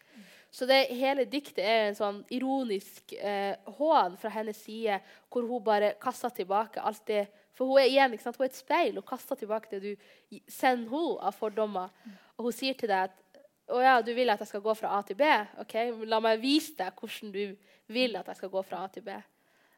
Så 0.51 0.65
det, 0.67 0.87
hele 0.97 1.27
diktet 1.29 1.61
er 1.61 1.89
en 1.89 1.99
sånn 1.99 2.21
ironisk 2.33 3.13
eh, 3.19 3.59
hån 3.77 4.15
fra 4.17 4.31
hennes 4.33 4.57
side, 4.57 5.01
hvor 5.29 5.45
hun 5.45 5.65
bare 5.65 5.93
kaster 6.01 6.33
tilbake 6.33 6.81
alt 6.81 7.03
det 7.11 7.27
For 7.57 7.69
hun 7.69 7.81
er 7.81 7.91
igjen 7.91 8.15
hun 8.15 8.43
er 8.45 8.49
et 8.51 8.57
speil 8.57 8.99
og 9.01 9.07
kaster 9.09 9.37
tilbake 9.37 9.71
det 9.73 9.81
du 9.83 10.41
sender 10.49 10.93
henne 10.93 11.29
av 11.29 11.37
fordommer. 11.37 11.93
Og 12.37 12.49
hun 12.49 12.57
sier 12.57 12.77
til 12.77 12.89
deg 12.89 13.11
at 13.11 13.23
å 13.73 13.81
ja, 13.83 13.97
du 14.03 14.13
vil 14.15 14.31
at 14.31 14.41
jeg 14.41 14.51
skal 14.53 14.63
gå 14.63 14.75
fra 14.79 14.93
A 14.95 15.03
til 15.03 15.17
B. 15.19 15.27
ok, 15.63 15.75
La 16.07 16.21
meg 16.23 16.41
vise 16.41 16.77
deg 16.79 16.95
hvordan 16.95 17.33
du 17.35 17.57
vil 17.93 18.17
at 18.17 18.29
jeg 18.31 18.39
skal 18.41 18.53
gå 18.53 18.63
fra 18.63 18.85
A 18.85 18.91
til 18.93 19.03
B. 19.03 19.17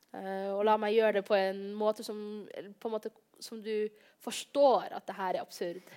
Uh, 0.08 0.54
og 0.56 0.62
la 0.64 0.78
meg 0.80 0.94
gjøre 0.96 1.18
det 1.18 1.24
på 1.28 1.36
en 1.36 1.58
måte 1.76 2.04
som, 2.06 2.18
på 2.48 2.88
en 2.88 2.94
måte 2.94 3.10
som 3.44 3.60
du 3.62 3.88
forstår 4.24 4.94
at 4.96 5.06
det 5.06 5.16
her 5.18 5.36
er 5.36 5.42
absurd. 5.42 5.90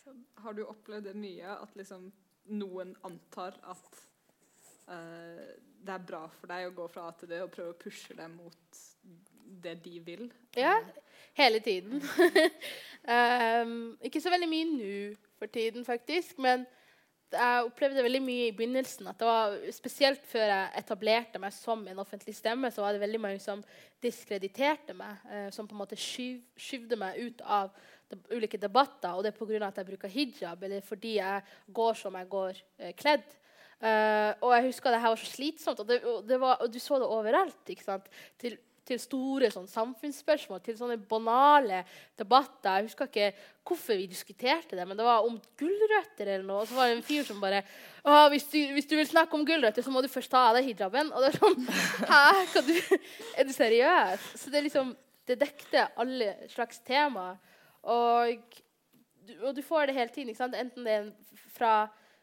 Så 0.00 0.14
har 0.40 0.56
du 0.56 0.64
opplevd 0.64 1.10
det 1.10 1.18
mye 1.20 1.58
at 1.58 1.76
liksom 1.76 2.08
noen 2.56 2.94
antar 3.06 3.58
at 3.70 4.00
uh, 4.88 5.50
det 5.80 5.94
er 5.94 6.08
bra 6.08 6.24
for 6.32 6.50
deg 6.50 6.70
å 6.70 6.74
gå 6.80 6.88
fra 6.92 7.06
A 7.08 7.14
til 7.18 7.30
D 7.30 7.42
og 7.44 7.52
prøve 7.52 7.74
å 7.74 7.80
pushe 7.80 8.16
deg 8.16 8.32
mot 8.32 8.82
det 9.62 9.76
de 9.84 10.00
vil? 10.06 10.26
Ja, 10.56 10.78
hele 11.38 11.60
tiden. 11.60 12.00
um, 13.04 13.96
ikke 14.06 14.22
så 14.22 14.32
veldig 14.32 14.50
mye 14.50 14.68
nå 14.72 14.92
for 15.40 15.52
tiden, 15.52 15.84
faktisk. 15.84 16.38
men 16.38 16.66
jeg 17.32 17.66
opplevde 17.66 18.02
veldig 18.02 18.20
mye 18.24 18.48
i 18.48 18.54
begynnelsen. 18.56 19.06
at 19.10 19.18
det 19.18 19.26
var 19.28 19.56
Spesielt 19.72 20.24
før 20.26 20.46
jeg 20.50 20.82
etablerte 20.82 21.38
meg 21.38 21.52
som 21.54 21.86
en 21.88 22.02
offentlig 22.02 22.34
stemme, 22.34 22.70
så 22.70 22.82
var 22.82 22.92
det 22.92 23.02
veldig 23.04 23.20
mange 23.20 23.40
som 23.42 23.62
diskrediterte 24.02 24.94
meg. 24.94 25.16
Eh, 25.30 25.50
som 25.54 25.68
på 25.68 25.76
en 25.76 25.82
måte 25.82 25.98
skyv, 25.98 26.40
skyvde 26.58 26.98
meg 27.00 27.18
ut 27.18 27.42
av 27.42 27.70
de, 28.10 28.18
ulike 28.34 28.58
debatter. 28.58 29.14
Og 29.14 29.22
det 29.22 29.32
er 29.32 29.38
pga. 29.38 29.66
at 29.68 29.78
jeg 29.78 29.90
bruker 29.92 30.08
hijab, 30.08 30.62
eller 30.62 30.80
fordi 30.80 31.16
jeg 31.18 31.42
går 31.68 31.94
som 31.94 32.14
jeg 32.14 32.28
går 32.28 32.64
eh, 32.78 32.94
kledd. 32.94 33.36
Uh, 33.80 34.36
og 34.44 34.50
jeg 34.52 34.66
husker 34.66 34.92
det 34.92 34.98
her 35.00 35.08
var 35.08 35.16
så 35.16 35.28
slitsomt, 35.30 35.78
og, 35.80 35.86
det, 35.88 36.02
og, 36.04 36.18
det 36.28 36.36
var, 36.36 36.58
og, 36.60 36.68
du 36.68 36.76
så 36.78 36.98
det 37.00 37.06
overalt. 37.08 37.62
ikke 37.72 37.84
sant? 37.86 38.10
Til 38.36 38.58
til 38.88 38.98
store 39.00 39.50
sånn, 39.52 39.68
samfunnsspørsmål, 39.70 40.60
til 40.64 40.76
sånne 40.78 40.96
banale 41.10 41.82
debatter. 42.18 42.80
Jeg 42.80 42.88
husker 42.88 43.10
ikke 43.10 43.28
hvorfor 43.66 43.98
vi 44.00 44.08
diskuterte 44.10 44.78
det, 44.78 44.86
men 44.88 44.98
det 44.98 45.06
var 45.06 45.26
om 45.26 45.36
gulrøtter 45.60 46.26
eller 46.26 46.46
noe. 46.46 46.64
Og 46.64 46.70
så 46.70 46.78
var 46.78 46.88
det 46.88 46.96
en 46.98 47.06
fyr 47.06 47.26
som 47.28 47.42
bare 47.42 47.62
hvis 48.32 48.48
du, 48.50 48.58
hvis 48.74 48.88
du, 48.90 48.96
vil 48.98 49.08
snakke 49.08 49.36
om 49.36 49.44
gulrøtter, 49.46 49.84
så 49.84 49.92
må 49.92 50.02
du 50.02 50.10
først 50.10 50.32
ta 50.32 50.48
av 50.48 50.58
deg 50.58 50.70
hijaben. 50.70 51.12
Og 51.12 51.22
det 51.22 51.30
er 51.30 51.38
sånn 51.38 51.58
Hæ? 52.10 52.24
Du, 52.66 52.74
er 53.36 53.46
du 53.46 53.54
seriøs? 53.54 54.26
Så 54.40 54.52
det 54.52 54.66
liksom 54.66 54.96
Det 55.28 55.36
dekte 55.38 55.84
alle 56.00 56.32
slags 56.50 56.80
temaer. 56.82 57.36
Og, 57.86 58.56
og, 59.38 59.50
du 59.54 59.60
får 59.62 59.86
det 59.86 59.94
hele 59.94 60.10
tiden. 60.10 60.34
Enten 60.34 60.88
det 60.88 60.96
er 60.96 61.10
fra 61.54 61.74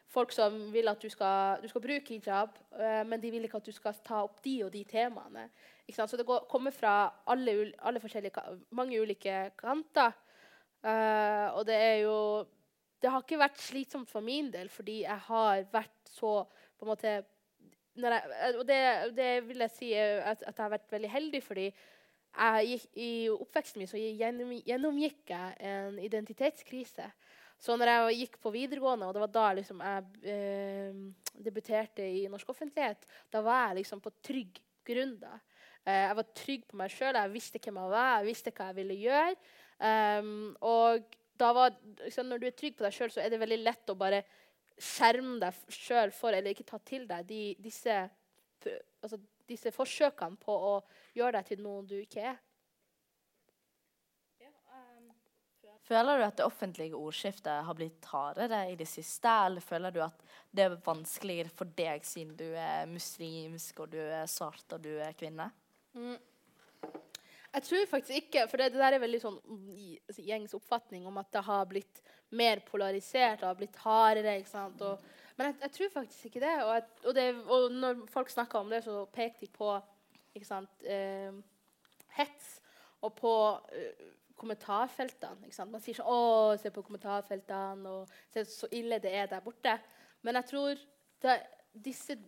folk 0.08 0.32
som 0.32 0.56
vil 0.72 0.88
at 0.88 1.02
du 1.02 1.08
skal, 1.12 1.62
du 1.62 1.68
skal 1.68 1.84
bruke 1.84 2.14
hijab, 2.14 2.56
uh, 2.76 3.02
men 3.08 3.20
de 3.22 3.30
vil 3.30 3.44
ikke 3.44 3.60
at 3.60 3.66
du 3.68 3.74
skal 3.76 3.96
ta 4.04 4.22
opp 4.24 4.42
de 4.44 4.58
og 4.66 4.72
de 4.72 4.84
temaene. 4.88 5.48
Så 5.88 6.16
det 6.16 6.26
går, 6.28 6.46
kommer 6.50 6.70
fra 6.70 7.10
alle, 7.26 7.72
alle 7.80 8.00
mange 8.70 9.00
ulike 9.00 9.50
kanter. 9.58 10.12
Uh, 10.84 11.56
og 11.58 11.66
det 11.66 11.74
er 11.74 11.96
jo 12.04 12.46
Det 13.02 13.10
har 13.10 13.22
ikke 13.22 13.38
vært 13.38 13.60
slitsomt 13.62 14.10
for 14.10 14.20
min 14.20 14.50
del, 14.50 14.68
fordi 14.68 15.02
jeg 15.02 15.18
har 15.28 15.60
vært 15.70 16.10
så 16.10 16.42
på 16.50 16.84
en 16.84 16.88
måte 16.88 17.06
jeg, 17.06 18.56
Og 18.58 18.66
det, 18.66 18.78
det, 19.16 19.48
vil 19.48 19.58
jeg 19.58 19.70
si 19.70 19.92
at, 19.92 20.42
at 20.42 20.56
jeg 20.56 20.64
har 20.64 20.70
vært 20.70 20.92
veldig 20.92 21.10
heldig, 21.10 21.42
fordi 21.42 21.68
gikk, 22.66 22.84
i 22.94 23.10
oppveksten 23.30 23.80
min 23.80 23.90
så 23.90 23.98
gjennomgikk 23.98 25.30
jeg 25.30 25.54
en 25.60 25.98
identitetskrise. 25.98 27.08
Så 27.58 27.74
når 27.74 27.90
jeg 27.90 28.18
gikk 28.22 28.38
på 28.42 28.52
videregående, 28.54 29.08
og 29.08 29.16
det 29.16 29.22
var 29.24 29.32
da 29.34 29.46
liksom 29.58 29.80
jeg 29.82 30.30
eh, 30.30 30.98
debuterte 31.42 32.06
i 32.06 32.26
norsk 32.30 32.52
offentlighet, 32.54 33.06
da 33.34 33.42
var 33.42 33.68
jeg 33.68 33.80
liksom 33.80 34.02
på 34.04 34.14
trygg 34.22 34.60
grunn. 34.86 35.16
da. 35.18 35.38
Eh, 35.84 36.04
jeg 36.06 36.18
var 36.20 36.28
trygg 36.42 36.66
på 36.68 36.78
meg 36.78 36.92
sjøl, 36.94 37.18
jeg 37.18 37.34
visste 37.34 37.62
hvem 37.62 37.80
jeg 37.82 37.94
var, 37.94 38.12
jeg 38.18 38.28
visste 38.30 38.54
hva 38.54 38.68
jeg 38.70 38.78
ville 38.78 38.98
gjøre. 39.02 39.34
Um, 39.78 40.56
og 40.66 41.16
da 41.38 41.52
var, 41.54 41.74
liksom, 42.02 42.26
når 42.30 42.40
du 42.42 42.46
er 42.48 42.54
trygg 42.58 42.78
på 42.78 42.86
deg 42.86 42.94
sjøl, 42.94 43.12
så 43.14 43.22
er 43.22 43.30
det 43.30 43.40
veldig 43.42 43.60
lett 43.62 43.92
å 43.92 43.98
bare 43.98 44.24
skjerme 44.78 45.38
deg 45.42 45.74
sjøl 45.74 46.12
for, 46.14 46.34
eller 46.34 46.54
ikke 46.54 46.66
ta 46.66 46.80
til 46.86 47.06
deg 47.10 47.26
de, 47.28 47.42
disse, 47.62 47.94
altså, 49.02 49.20
disse 49.48 49.72
forsøkene 49.74 50.38
på 50.42 50.54
å 50.54 50.74
gjøre 51.18 51.38
deg 51.38 51.52
til 51.52 51.62
noen 51.64 51.86
du 51.90 51.96
ikke 52.00 52.26
er. 52.32 52.38
Føler 55.88 56.18
du 56.18 56.24
at 56.26 56.36
det 56.36 56.44
offentlige 56.44 56.96
ordskiftet 56.98 57.64
har 57.64 57.76
blitt 57.76 58.04
hardere 58.10 58.64
i 58.68 58.74
det 58.76 58.86
siste, 58.90 59.30
eller 59.46 59.64
føler 59.64 59.94
du 59.94 60.02
at 60.04 60.24
det 60.52 60.66
er 60.66 60.80
vanskeligere 60.84 61.52
for 61.56 61.70
deg 61.78 62.04
siden 62.04 62.34
du 62.36 62.44
er 62.52 62.88
muslimsk, 62.90 63.84
og 63.84 63.94
du 63.94 64.00
er 64.02 64.26
svart 64.28 64.76
og 64.76 64.82
du 64.84 64.90
er 65.00 65.16
kvinne? 65.16 65.48
Mm. 65.96 66.18
Jeg 67.54 67.64
tror 67.64 67.86
faktisk 67.90 68.18
ikke, 68.20 68.44
for 68.50 68.60
det, 68.60 68.74
det 68.74 68.82
der 68.82 68.98
er 68.98 69.02
veldig 69.02 69.20
sånn 69.22 69.38
altså, 69.40 70.24
gjengs 70.26 70.52
oppfatning 70.58 71.06
om 71.08 71.16
at 71.22 71.30
det 71.32 71.44
har 71.46 71.64
blitt 71.70 72.02
mer 72.36 72.60
polarisert 72.68 73.40
og 73.40 73.54
har 73.54 73.58
blitt 73.62 73.80
hardere. 73.80 74.36
ikke 74.42 74.52
sant? 74.52 74.84
Og, 74.84 75.00
men 75.38 75.48
jeg, 75.48 75.56
jeg, 75.62 75.74
tror 75.78 75.94
faktisk 75.94 76.28
ikke 76.28 76.44
det. 76.44 76.54
Og, 76.66 76.74
jeg, 76.76 76.84
og 77.06 77.16
det. 77.16 77.26
og, 77.46 77.72
når 77.72 78.04
folk 78.12 78.30
snakker 78.34 78.60
om 78.60 78.68
det, 78.72 78.82
så 78.84 79.06
peker 79.14 79.40
de 79.40 79.48
på 79.56 79.72
ikke 80.36 80.50
sant, 80.50 80.84
eh, 80.84 81.32
hets 82.18 82.58
og 83.00 83.14
på 83.16 83.32
eh, 83.72 84.17
kommentarfeltene. 84.38 85.50
Man 85.70 85.82
sier 85.82 85.98
sånn 85.98 86.08
'Å, 86.08 86.56
se 86.58 86.70
på 86.70 86.82
kommentarfeltene', 86.82 87.86
og 87.86 88.08
'se 88.32 88.44
så 88.44 88.68
ille 88.72 88.98
det 88.98 89.14
er 89.14 89.26
der 89.26 89.40
borte'. 89.40 89.78
Men 90.22 90.34
jeg 90.34 90.46
tror 90.46 90.74
det, 91.22 91.42
disse, 91.84 92.18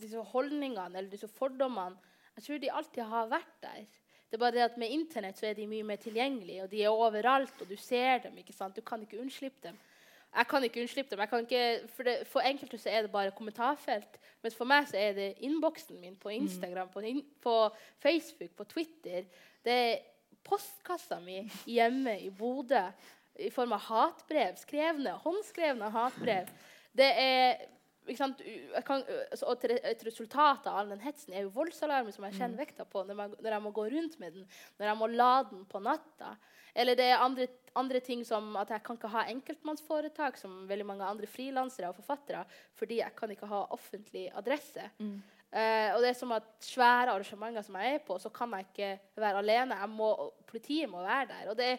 disse, 0.00 0.22
holdningene 0.32 0.96
eller 0.96 1.10
disse 1.10 1.28
fordommene 1.28 1.96
jeg 2.36 2.44
tror 2.44 2.58
de 2.58 2.70
alltid 2.72 3.02
har 3.04 3.26
vært 3.28 3.56
der. 3.60 3.86
Det 4.30 4.38
er 4.38 4.38
bare 4.38 4.54
det 4.54 4.62
at 4.62 4.76
Med 4.78 4.88
Internett 4.94 5.38
så 5.38 5.46
er 5.46 5.54
de 5.54 5.66
mye 5.66 5.82
mer 5.82 5.96
tilgjengelige, 5.96 6.62
og 6.62 6.70
de 6.70 6.82
er 6.82 6.88
overalt, 6.88 7.60
og 7.60 7.68
du 7.68 7.76
ser 7.76 8.18
dem. 8.18 8.38
ikke 8.38 8.52
sant? 8.52 8.76
Du 8.76 8.80
kan 8.80 9.02
ikke 9.02 9.20
unnslippe 9.20 9.68
dem. 9.68 9.76
Jeg 10.36 10.46
kan 10.46 10.64
ikke 10.64 10.80
unnslippe 10.80 11.16
dem. 11.16 11.20
Ikke, 11.42 11.88
for, 11.88 12.02
det, 12.02 12.26
for, 12.26 12.40
enkelte 12.40 12.78
så 12.78 12.90
er 12.90 13.02
det 13.02 13.10
bare 13.10 13.30
kommentarfelt. 13.30 14.20
Men 14.42 14.52
for 14.52 14.64
meg 14.64 14.86
så 14.88 14.96
er 14.96 15.12
det 15.12 15.34
innboksen 15.42 16.00
min 16.00 16.16
på 16.16 16.28
Instagram, 16.28 16.86
mm. 16.86 16.92
på, 16.94 17.02
på, 17.42 17.56
Facebook, 17.98 18.50
på 18.56 18.64
Twitter. 18.64 19.26
Det 19.64 19.72
er 19.72 19.98
postkassa 20.46 21.20
mi 21.24 21.42
hjemme 21.68 22.16
i 22.20 22.30
Bodø 22.30 22.84
i 23.40 23.50
form 23.52 23.72
av 23.76 23.84
hatbrev. 23.88 24.56
Skrevne, 24.60 25.16
håndskrevne 25.24 25.90
hatbrev. 25.94 26.50
Det 26.96 27.10
er 27.16 27.68
kan, 28.16 28.32
og 29.46 29.64
Et 29.64 30.04
resultat 30.06 30.66
av 30.66 30.78
all 30.80 30.92
den 30.92 31.02
hetsen 31.04 31.34
er 31.34 31.44
jo 31.44 31.52
voldsalarmen 31.54 32.14
som 32.14 32.24
jeg 32.26 32.38
kjenner 32.38 32.56
mm. 32.56 32.62
vekta 32.62 32.86
på 32.88 33.04
når, 33.06 33.16
man, 33.18 33.34
når, 33.38 33.50
jeg 33.54 33.64
må 33.64 33.72
gå 33.76 33.84
rundt 33.92 34.16
med 34.22 34.34
den, 34.34 34.46
når 34.78 34.90
jeg 34.90 34.98
må 34.98 35.08
lade 35.12 35.50
den 35.52 35.66
på 35.68 35.82
natta. 35.84 36.32
Eller 36.74 36.98
det 36.98 37.06
er 37.10 37.22
andre, 37.22 37.46
andre, 37.78 38.00
ting 38.00 38.24
som 38.26 38.54
at 38.58 38.70
jeg 38.72 38.82
kan 38.86 38.98
ikke 38.98 39.12
ha 39.12 39.26
enkeltmannsforetak 39.32 40.38
som 40.40 40.64
veldig 40.70 40.86
mange 40.86 41.06
andre 41.06 41.28
frilansere 41.30 41.90
og 41.90 41.98
forfattere 41.98 42.44
fordi 42.78 43.00
jeg 43.02 43.14
kan 43.18 43.30
ikke 43.34 43.50
ha 43.50 43.64
offentlig 43.76 44.28
adresse. 44.38 44.90
Mm. 44.98 45.20
Uh, 45.50 45.96
og 45.96 46.02
det 46.02 46.12
er 46.12 46.18
som 46.18 46.30
at 46.36 46.44
svære 46.62 47.10
arrangementer 47.10 47.64
som 47.66 47.78
jeg 47.80 47.96
er 47.96 48.04
på, 48.06 48.18
så 48.22 48.30
kan 48.30 48.52
jeg 48.54 48.68
ikke 48.68 48.90
være 49.18 49.40
alene. 49.42 49.78
Må, 49.90 50.10
politiet 50.46 50.90
må 50.90 51.02
være 51.02 51.26
der. 51.32 51.48
Og 51.50 51.56
det, 51.58 51.72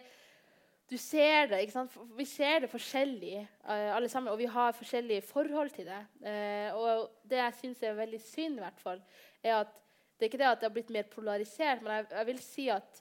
du 0.91 0.97
ser 0.99 1.47
det, 1.47 1.61
ikke 1.63 1.77
sant? 1.77 1.95
Vi 2.17 2.25
ser 2.27 2.65
det 2.65 2.71
forskjellig, 2.71 3.45
uh, 3.63 3.95
alle 3.95 4.09
sammen, 4.11 4.31
og 4.33 4.41
vi 4.41 4.49
har 4.51 4.75
forskjellige 4.75 5.23
forhold 5.29 5.71
til 5.77 5.87
det. 5.87 6.01
Uh, 6.19 6.81
og 6.81 7.23
det 7.23 7.39
jeg 7.39 7.59
syns 7.61 7.85
er 7.87 7.95
veldig 8.01 8.19
synd, 8.25 8.59
i 8.59 8.65
hvert 8.65 8.83
fall, 8.83 8.99
er 9.43 9.61
at 9.61 9.77
det 10.19 10.27
er 10.27 10.33
ikke 10.33 10.41
det 10.43 10.49
at 10.51 10.59
det 10.61 10.67
har 10.67 10.75
blitt 10.75 10.91
mer 10.93 11.07
polarisert, 11.09 11.79
men 11.81 11.95
jeg, 11.95 12.05
jeg 12.11 12.27
vil 12.27 12.43
si 12.43 12.67
at 12.69 12.99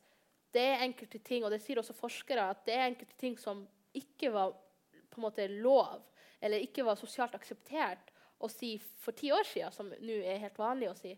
det 0.54 0.62
er 0.62 0.86
enkelte 0.86 1.18
ting, 1.18 1.44
og 1.44 1.50
det 1.52 1.60
sier 1.62 1.78
også 1.82 1.98
forskere, 1.98 2.46
at 2.54 2.62
det 2.66 2.78
er 2.78 2.86
enkelte 2.86 3.18
ting 3.18 3.36
som 3.38 3.66
ikke 3.94 4.30
var 4.32 4.54
på 5.10 5.18
en 5.18 5.26
måte 5.26 5.46
lov, 5.50 6.00
eller 6.40 6.62
ikke 6.62 6.86
var 6.86 6.96
sosialt 6.96 7.34
akseptert 7.36 8.14
å 8.40 8.48
si 8.48 8.74
for 9.00 9.16
ti 9.16 9.30
år 9.32 9.44
siden, 9.46 9.72
som 9.72 9.90
nå 9.90 10.20
er 10.24 10.40
helt 10.42 10.58
vanlig 10.58 10.90
å 10.90 10.96
si. 10.98 11.12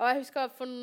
Og 0.00 0.08
jeg 0.08 0.20
husker 0.22 0.48
for, 0.56 0.76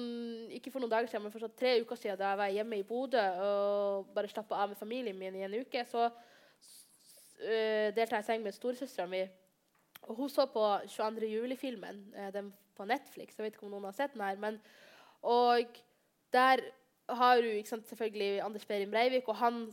Ikke 0.53 0.71
for 0.71 0.83
noen 0.83 0.91
dager 0.91 1.09
siden, 1.09 1.23
men 1.25 1.33
for 1.33 1.49
tre 1.57 1.79
uker 1.81 1.97
siden 1.97 2.19
da 2.19 2.31
jeg 2.31 2.41
var 2.41 2.53
hjemme 2.53 2.77
i 2.77 2.85
Bodø 2.85 3.23
og 3.41 4.11
bare 4.13 4.29
slappa 4.29 4.61
av 4.61 4.69
med 4.69 4.77
familien 4.77 5.17
min 5.17 5.35
i 5.35 5.45
en 5.47 5.57
uke, 5.57 5.85
så 5.89 6.05
uh, 6.09 7.87
delte 7.97 8.19
jeg 8.19 8.27
seng 8.27 8.45
med 8.45 8.53
storesøstera 8.53 9.09
mi. 9.09 9.23
Og 10.07 10.15
hun 10.15 10.29
så 10.29 10.45
på 10.53 10.63
22. 10.85 11.31
juli-filmen 11.33 12.03
uh, 12.13 12.29
den 12.33 12.53
på 12.77 12.85
Netflix. 12.85 13.37
Jeg 13.37 13.47
vet 13.47 13.57
ikke 13.57 13.65
om 13.65 13.73
noen 13.73 13.89
har 13.89 13.97
sett 13.97 14.13
den 14.13 14.21
her. 14.21 14.37
Men, 14.41 14.59
og 15.25 15.81
der 16.33 16.61
har 17.09 17.41
du 17.41 17.49
sant, 17.65 17.87
selvfølgelig 17.87 18.41
Anders 18.45 18.65
Behring 18.65 18.91
Breivik, 18.91 19.27
og 19.27 19.35
han, 19.35 19.65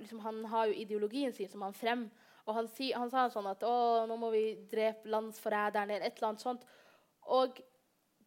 liksom, 0.00 0.18
han, 0.18 0.44
har 0.44 0.66
jo 0.66 0.72
ideologien 0.72 1.32
sin 1.32 1.48
som 1.48 1.62
han 1.62 1.74
frem 1.74 2.10
og 2.46 2.54
han, 2.56 2.68
si, 2.74 2.90
han 2.96 3.10
sa 3.12 3.26
sånn 3.32 3.48
at 3.50 3.64
å, 3.66 3.74
nå 4.08 4.16
må 4.20 4.30
vi 4.34 4.44
drepe 4.70 5.10
landsforræderen 5.12 5.92
eller 5.92 6.06
et 6.08 6.16
eller 6.18 6.30
annet 6.30 6.44
sånt. 6.44 6.64
Og 7.30 7.60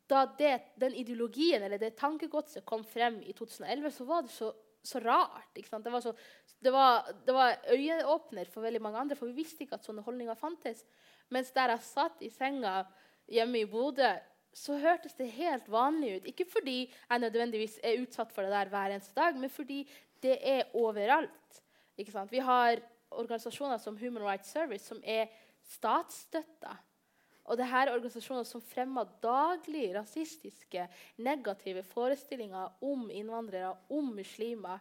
da 0.09 0.25
det, 0.37 0.53
den 0.79 0.95
ideologien 0.99 1.63
eller 1.63 1.81
det 1.81 1.95
tankegodset 1.99 2.65
kom 2.67 2.83
frem 2.87 3.21
i 3.23 3.33
2011, 3.35 3.95
så 3.95 4.07
var 4.07 4.25
det 4.25 4.33
så, 4.33 4.51
så 4.83 5.01
rart. 5.03 5.55
Det 5.55 5.93
var, 5.93 6.11
det, 6.59 6.73
var, 6.75 7.09
var 7.33 7.57
øyeåpner 7.71 8.51
for 8.51 8.65
veldig 8.65 8.83
mange 8.83 9.01
andre, 9.01 9.17
for 9.19 9.31
vi 9.31 9.43
visste 9.43 9.65
ikke 9.65 9.79
at 9.79 9.87
sånne 9.87 10.05
holdninger 10.05 10.37
fantes. 10.39 10.83
Mens 11.33 11.51
der 11.55 11.73
jeg 11.73 11.87
satt 11.87 12.21
i 12.21 12.31
senga 12.33 12.83
hjemme 13.31 13.63
i 13.63 13.69
Bodø, 13.69 14.11
så 14.53 14.77
hørtes 14.77 15.15
det 15.17 15.31
helt 15.33 15.69
vanlig 15.71 16.17
ut. 16.17 16.25
Ikke 16.29 16.45
fordi 16.45 16.77
jeg 16.85 17.21
nødvendigvis 17.23 17.79
er 17.81 18.01
utsatt 18.03 18.33
for 18.35 18.45
det 18.45 18.53
der 18.53 18.69
hver 18.69 18.93
eneste 18.93 19.15
dag, 19.17 19.37
men 19.39 19.49
fordi 19.49 19.81
det 20.21 20.37
er 20.39 20.69
overalt. 20.77 21.61
Vi 21.97 22.39
har 22.39 22.81
organisasjoner 23.19 23.77
som 23.81 23.97
Human 23.97 24.23
Rights 24.23 24.51
Service, 24.53 24.87
som 24.87 25.01
er 25.03 25.31
statsstøtta. 25.75 26.75
Og 27.43 27.59
det 27.59 27.67
her 27.67 27.89
er 27.89 27.97
organisasjoner 27.97 28.45
som 28.47 28.63
fremmer 28.63 29.09
daglig 29.23 29.89
rasistiske, 29.97 30.87
negative 31.19 31.83
forestillinger 31.83 32.83
om 32.85 33.09
innvandrere, 33.11 33.73
om 33.91 34.13
muslimer. 34.15 34.79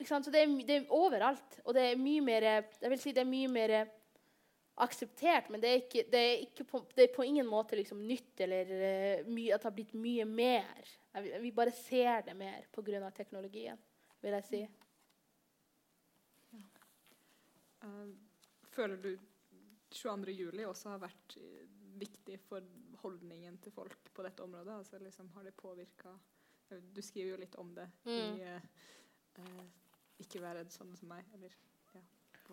Så 0.00 0.20
det 0.32 0.42
er, 0.42 0.56
det 0.64 0.76
er, 0.76 0.88
overalt. 0.92 1.60
Og 1.64 1.76
det 1.76 1.90
er 1.90 2.00
mye 2.00 2.24
mer 2.24 2.48
jeg 2.48 2.90
vil 2.92 3.00
si 3.00 3.12
det 3.16 3.24
er 3.24 3.30
mye 3.30 3.52
mer 3.52 3.76
akseptert, 4.76 5.48
men 5.48 5.60
det 5.60 5.68
er, 5.70 5.78
ikke, 5.80 6.04
det 6.12 6.20
er, 6.20 6.34
ikke 6.44 6.64
på, 6.68 6.82
det 6.96 7.06
er 7.06 7.14
på, 7.14 7.24
ingen 7.24 7.46
måte 7.48 7.78
liksom 7.78 8.02
nytt 8.04 8.42
eller 8.44 8.72
uh, 8.72 9.28
mye, 9.28 9.54
at 9.54 9.62
det 9.62 9.70
har 9.70 9.76
blitt 9.76 9.94
mye 9.96 10.26
mer. 10.28 10.90
Vi 11.40 11.52
bare 11.56 11.72
ser 11.72 12.26
det 12.26 12.36
mer 12.36 12.66
pga. 12.72 13.10
teknologien, 13.16 13.78
vil 14.20 14.36
jeg 14.36 14.44
si. 14.50 14.60
Uh, 16.52 16.60
føler 18.74 19.00
du 19.02 19.12
22. 19.90 20.32
juli 20.34 20.66
også 20.66 20.94
har 20.94 21.02
vært 21.06 21.36
eh, 21.40 21.64
viktig 22.00 22.38
for 22.48 22.64
holdningen 23.02 23.58
til 23.62 23.74
folk 23.74 24.10
på 24.14 24.24
dette 24.26 24.44
området? 24.44 24.74
Altså 24.80 25.00
liksom, 25.02 25.30
Har 25.36 25.46
det 25.46 25.54
påvirka 25.56 26.12
eh, 26.70 26.82
Du 26.92 27.02
skriver 27.02 27.34
jo 27.34 27.40
litt 27.44 27.56
om 27.62 27.72
det 27.76 27.86
mm. 28.04 28.12
i 28.12 28.50
uh, 29.40 29.64
'Ikke 30.20 30.40
vær 30.40 30.56
redd 30.58 30.72
sånn 30.72 30.94
som 30.96 31.10
meg'. 31.12 31.26
Eller, 31.36 31.56
ja, 31.94 32.02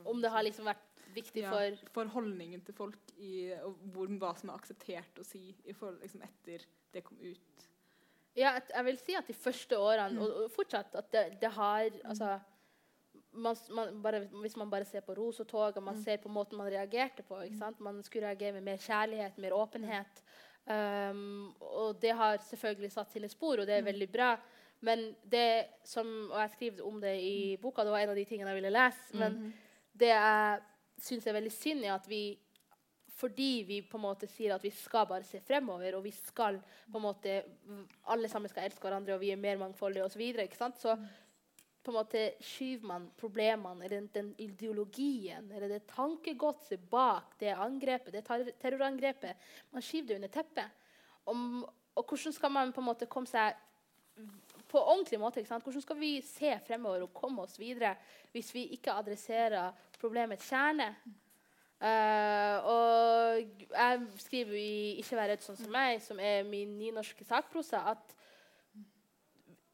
om 0.03 0.21
det 0.21 0.31
har 0.33 0.43
liksom 0.43 0.67
vært 0.67 1.03
viktig 1.13 1.45
for 1.47 1.67
ja, 1.69 1.91
For 1.95 2.09
holdningen 2.11 2.63
til 2.65 2.75
folk 2.75 3.13
i, 3.17 3.53
og 3.63 3.77
hvor, 3.93 4.09
hva 4.19 4.33
som 4.39 4.51
er 4.51 4.59
akseptert 4.59 5.19
å 5.19 5.27
si 5.27 5.53
i 5.63 5.75
forhold, 5.75 6.01
liksom, 6.03 6.25
etter 6.27 6.65
det 6.93 7.03
kom 7.05 7.19
ut. 7.21 7.69
Ja, 8.35 8.55
jeg 8.57 8.85
vil 8.87 8.97
si 8.97 9.15
at 9.15 9.29
de 9.29 9.35
første 9.37 9.77
årene, 9.77 10.19
og, 10.19 10.45
og 10.45 10.51
fortsatt, 10.51 10.95
at 10.97 11.11
det, 11.13 11.23
det 11.41 11.51
har 11.53 11.85
altså, 12.01 12.39
man, 13.33 13.55
man 13.69 14.01
bare, 14.03 14.19
Hvis 14.41 14.55
man 14.55 14.69
bare 14.69 14.85
ser 14.85 15.01
på 15.01 15.13
ros 15.17 15.39
og 15.39 15.83
man 15.83 16.01
ser 16.03 16.17
på 16.17 16.29
måten 16.29 16.57
man 16.57 16.71
reagerte 16.71 17.23
på? 17.23 17.41
Man 17.79 18.03
skulle 18.03 18.27
reagere 18.27 18.53
med 18.53 18.61
mer 18.61 18.77
kjærlighet, 18.77 19.37
mer 19.37 19.53
åpenhet. 19.53 20.23
Um, 20.65 21.55
og 21.59 22.01
det 22.01 22.13
har 22.15 22.37
selvfølgelig 22.37 22.91
satt 22.91 23.11
sine 23.11 23.29
spor, 23.29 23.59
og 23.59 23.67
det 23.67 23.75
er 23.77 23.81
veldig 23.81 24.09
bra. 24.11 24.35
Men 24.83 25.15
det 25.23 25.65
som, 25.83 26.29
og 26.31 26.39
jeg 26.39 26.49
skriver 26.49 26.85
om 26.87 27.01
det 27.01 27.17
i 27.21 27.57
boka, 27.57 27.83
det 27.83 27.91
var 27.91 27.99
en 27.99 28.09
av 28.09 28.15
de 28.15 28.25
tingene 28.25 28.51
jeg 28.51 28.61
ville 28.61 28.73
lese. 28.73 29.17
Men 29.17 29.53
det 29.93 30.11
jeg 30.11 30.59
syns 31.03 31.27
er 31.27 31.37
veldig 31.37 31.51
synd, 31.51 31.83
er 31.83 31.95
at 31.95 32.09
vi 32.09 32.23
fordi 33.13 33.63
vi 33.67 33.81
på 33.85 33.99
en 33.99 34.03
måte 34.07 34.27
sier 34.27 34.55
at 34.55 34.63
vi 34.63 34.71
skal 34.73 35.05
bare 35.07 35.25
se 35.27 35.39
fremover, 35.45 35.95
og 35.95 36.03
vi 36.03 36.11
skal 36.15 36.57
på 36.91 36.97
en 36.97 37.05
måte 37.05 37.35
alle 38.09 38.29
sammen 38.31 38.49
skal 38.49 38.65
elske 38.67 38.83
hverandre, 38.83 39.15
og 39.15 39.21
vi 39.21 39.29
er 39.31 39.39
mer 39.39 39.59
mangfoldige 39.61 40.03
osv., 40.03 40.15
så, 40.15 40.19
videre, 40.19 40.47
ikke 40.49 40.59
sant? 40.59 40.81
så 40.81 40.97
på 41.83 41.91
en 41.91 41.97
måte 41.97 42.21
skyver 42.43 42.87
man 42.87 43.09
problemene, 43.19 43.83
eller 43.85 44.07
den, 44.13 44.31
ideologien, 44.39 45.49
eller 45.51 45.67
det 45.67 45.83
tankegodset 45.91 46.85
bak 46.89 47.35
det 47.41 47.51
angrepet, 47.51 48.13
det 48.15 48.53
terrorangrepet, 48.61 49.51
man 49.71 49.83
skyver 49.83 50.13
det 50.13 50.19
under 50.21 50.31
teppet. 50.31 50.79
Om, 51.25 51.63
og 51.95 52.05
hvordan 52.07 52.35
skal 52.35 52.51
man 52.51 52.71
på 52.73 52.81
en 52.81 52.87
måte 52.87 53.09
komme 53.11 53.29
seg 53.29 53.59
på 54.69 54.81
ordentlig 54.81 55.19
måte. 55.21 55.41
ikke 55.41 55.49
sant? 55.49 55.65
Hvordan 55.65 55.81
skal 55.81 55.99
vi 55.99 56.13
se 56.25 56.53
fremover 56.67 57.05
og 57.05 57.13
komme 57.13 57.45
oss 57.45 57.59
videre 57.61 57.95
hvis 58.33 58.53
vi 58.53 58.67
ikke 58.77 58.93
adresserer 58.93 59.73
problemets 60.01 60.49
kjerne? 60.49 60.93
Uh, 61.83 62.57
og 62.63 63.41
jeg 63.67 64.03
skriver 64.23 64.55
i 64.55 64.95
'Ikke 64.99 65.17
vær 65.19 65.27
redd 65.33 65.41
sånn 65.43 65.57
som 65.59 65.71
meg', 65.73 65.99
som 66.01 66.19
er 66.19 66.45
min 66.47 66.77
nynorske 66.79 67.25
sakprosa, 67.27 67.81
at 67.91 68.15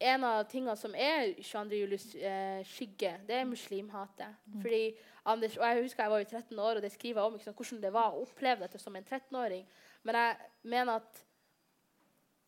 en 0.00 0.24
av 0.24 0.44
tingene 0.48 0.76
som 0.80 0.94
er 0.96 1.34
22. 1.36 1.76
julis 1.76 2.04
eh, 2.16 2.60
skygge, 2.64 3.12
det 3.28 3.36
er 3.36 3.48
muslimhatet. 3.48 4.38
Mm. 4.46 4.60
Fordi 4.62 4.84
Anders, 5.28 5.56
og 5.56 5.66
Jeg 5.66 5.82
husker 5.82 6.02
jeg 6.02 6.10
var 6.10 6.18
jo 6.18 6.28
13 6.30 6.58
år, 6.58 6.76
og 6.76 6.82
det 6.82 6.92
skriver 6.92 7.20
jeg 7.20 7.26
om 7.26 7.34
liksom, 7.36 7.54
hvordan 7.54 7.82
det 7.82 7.92
var 7.92 8.14
å 8.14 8.22
oppleve 8.22 8.64
dette 8.64 8.78
som 8.80 8.96
en 8.96 9.04
13-åring. 9.04 9.66
Men 10.02 10.16
jeg 10.16 10.36
mener 10.62 11.02
at 11.02 11.20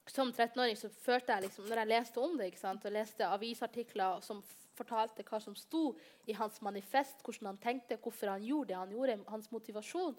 som 0.09 0.33
13-åring 0.33 0.79
så 0.81 0.89
følte 1.05 1.33
jeg 1.33 1.47
liksom, 1.47 1.69
når 1.69 1.83
jeg 1.83 1.91
leste 1.93 2.21
om 2.21 2.39
det 2.39 2.49
og 2.73 2.93
leste 2.93 3.29
avisartikler 3.29 4.25
som 4.25 4.41
fortalte 4.73 5.25
hva 5.29 5.41
som 5.41 5.55
sto 5.55 5.93
i 6.27 6.33
hans 6.33 6.63
manifest, 6.65 7.21
hvordan 7.23 7.53
han 7.53 7.61
tenkte, 7.61 8.01
hvorfor 8.01 8.33
han 8.33 8.45
gjorde 8.45 8.73
det 8.73 8.79
han 8.79 8.95
gjorde, 8.95 9.19
hans 9.29 9.51
motivasjon, 9.53 10.17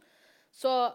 så 0.51 0.93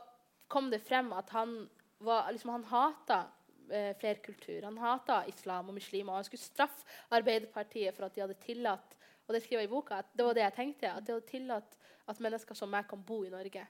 kom 0.48 0.70
det 0.70 0.80
frem 0.86 1.10
at 1.12 1.30
han, 1.34 1.68
var, 1.98 2.30
liksom, 2.30 2.54
han 2.54 2.64
hata 2.70 3.24
eh, 3.70 3.90
flerkultur. 4.00 4.62
Han 4.64 4.78
hata 4.78 5.22
islam 5.30 5.68
og 5.68 5.78
muslimer. 5.78 6.12
og 6.12 6.22
Han 6.22 6.28
skulle 6.28 6.44
straffe 6.44 6.86
Arbeiderpartiet 7.10 7.94
for 7.96 8.08
at 8.08 8.14
de 8.14 8.24
hadde 8.24 8.40
tillatt 8.42 8.98
og 9.28 9.34
det 9.34 9.42
skriver 9.44 9.60
jeg 9.60 9.68
i 9.68 9.70
boka, 9.70 9.98
at 10.00 10.12
det 10.16 10.24
var 10.24 10.36
det 10.36 10.40
jeg 10.40 10.52
tenkte, 10.56 10.88
at 10.88 11.04
de 11.04 11.12
hadde 11.12 11.28
tillatt 11.28 11.74
at 12.08 12.20
mennesker 12.24 12.56
som 12.56 12.70
meg 12.72 12.86
kan 12.88 13.00
bo 13.04 13.20
i 13.26 13.32
Norge. 13.32 13.64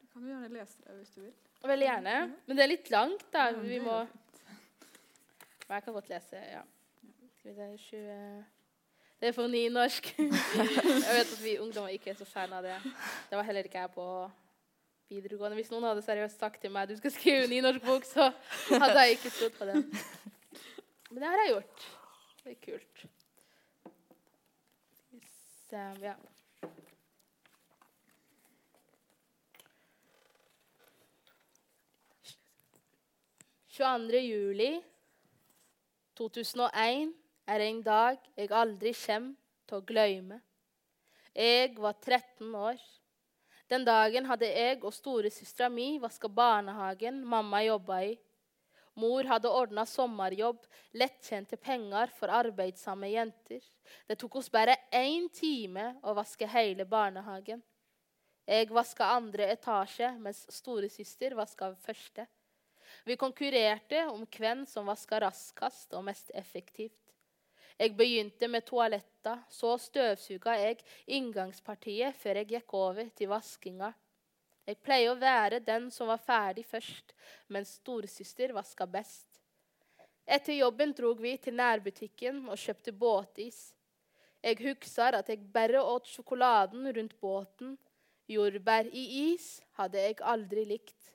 Du 0.00 0.06
kan 0.12 0.26
jo 0.26 0.28
gjerne 0.28 0.50
lese 0.52 0.82
det 0.84 0.96
hvis 0.98 1.14
du 1.14 1.20
vil. 1.22 1.30
Veldig 1.64 1.86
gjerne. 1.86 2.16
Men 2.46 2.58
det 2.58 2.64
er 2.64 2.68
litt 2.68 2.90
langt. 2.92 3.24
da. 3.32 3.46
Vi 3.56 3.78
må... 3.80 4.02
Men 5.64 5.78
jeg 5.78 5.84
kan 5.86 5.96
godt 5.96 6.10
lese. 6.12 6.42
ja. 6.50 6.60
Skal 7.38 7.48
vi 7.48 7.54
se 7.56 7.70
20... 7.88 8.44
Det 9.22 9.30
er 9.30 9.32
for 9.32 9.48
nynorsk. 9.48 10.12
jeg 10.18 11.16
vet 11.16 11.32
at 11.38 11.40
vi 11.40 11.56
ungdommer 11.62 11.94
ikke 11.96 12.10
er 12.12 12.18
så 12.18 12.28
fan 12.28 12.52
av 12.52 12.66
det. 12.66 12.76
Det 13.30 13.38
var 13.38 13.48
heller 13.48 13.64
ikke 13.64 13.86
jeg 13.86 13.94
på 13.94 14.06
videregående. 15.12 15.58
Hvis 15.60 15.70
noen 15.72 15.86
hadde 15.90 16.04
seriøst 16.04 16.40
sagt 16.40 16.62
til 16.64 16.72
meg 16.74 16.90
du 16.90 16.96
skal 16.98 17.14
skrive 17.14 17.48
nynorskbok, 17.52 18.06
så 18.08 18.30
hadde 18.72 19.06
jeg 19.06 19.18
ikke 19.18 19.34
trodd 19.38 19.56
på 19.58 19.68
det. 19.70 19.82
Men 21.12 21.22
det 21.22 21.28
har 21.28 21.42
jeg 21.42 21.54
gjort. 21.54 21.88
Det 22.42 22.52
er 22.52 22.60
kult. 22.66 23.04
Så, 25.68 25.82
ja. 26.02 26.14
juli 34.20 34.82
2001 36.16 37.14
er 37.48 37.60
en 37.60 37.82
dag 37.82 38.18
jeg 38.36 38.50
aldri 38.52 38.92
kommer 38.92 39.34
til 39.68 39.78
å 39.78 39.84
glemme. 39.86 40.40
Jeg 41.32 41.72
var 41.80 41.96
13 41.96 42.52
år. 42.54 42.76
Den 43.72 43.86
dagen 43.88 44.26
hadde 44.28 44.50
jeg 44.50 44.82
og 44.84 44.92
storesøstera 44.92 45.70
mi 45.72 45.94
vaska 46.00 46.28
barnehagen 46.28 47.22
mamma 47.24 47.62
jobba 47.64 48.02
i. 48.04 48.10
Mor 49.00 49.24
hadde 49.24 49.48
ordna 49.48 49.86
sommerjobb, 49.88 50.58
lettjente 51.00 51.56
penger 51.56 52.12
for 52.12 52.28
arbeidsomme 52.28 53.08
jenter. 53.08 53.62
Det 54.04 54.18
tok 54.20 54.36
oss 54.42 54.50
bare 54.52 54.76
én 54.92 55.30
time 55.32 55.86
å 56.04 56.12
vaske 56.18 56.50
hele 56.52 56.84
barnehagen. 56.84 57.62
Jeg 58.44 58.68
vaska 58.76 59.08
andre 59.14 59.48
etasje, 59.54 60.10
mens 60.20 60.44
storesøster 60.52 61.32
vaska 61.38 61.72
første. 61.86 62.26
Vi 63.08 63.16
konkurrerte 63.16 64.04
om 64.10 64.26
hvem 64.36 64.66
som 64.68 64.92
vaska 64.92 65.22
raskest 65.24 65.96
og 65.96 66.04
mest 66.10 66.28
effektivt. 66.36 67.01
Jeg 67.82 67.96
begynte 67.98 68.46
med 68.46 68.62
toaletta, 68.62 69.40
så 69.50 69.72
støvsuga 69.80 70.52
jeg 70.60 70.76
inngangspartiet 71.16 72.14
før 72.14 72.38
jeg 72.38 72.50
gikk 72.52 72.74
over 72.78 73.08
til 73.18 73.30
vaskinga. 73.32 73.88
Jeg 74.70 74.78
pleier 74.86 75.10
å 75.10 75.18
være 75.18 75.58
den 75.66 75.88
som 75.90 76.06
var 76.06 76.20
ferdig 76.22 76.62
først, 76.68 77.10
mens 77.50 77.72
storesøster 77.80 78.52
vaska 78.54 78.86
best. 78.86 79.40
Etter 80.22 80.60
jobben 80.60 80.92
drog 80.94 81.18
vi 81.24 81.32
til 81.42 81.56
nærbutikken 81.58 82.44
og 82.46 82.60
kjøpte 82.62 82.94
båtis. 82.94 83.72
Jeg 84.46 84.60
husker 84.62 85.18
at 85.18 85.32
jeg 85.32 85.42
bare 85.50 85.82
åt 85.82 86.06
sjokoladen 86.06 86.86
rundt 86.86 87.16
båten. 87.18 87.74
Jordbær 88.30 88.92
i 88.94 89.32
is 89.32 89.56
hadde 89.80 90.06
jeg 90.06 90.22
aldri 90.22 90.68
likt. 90.70 91.10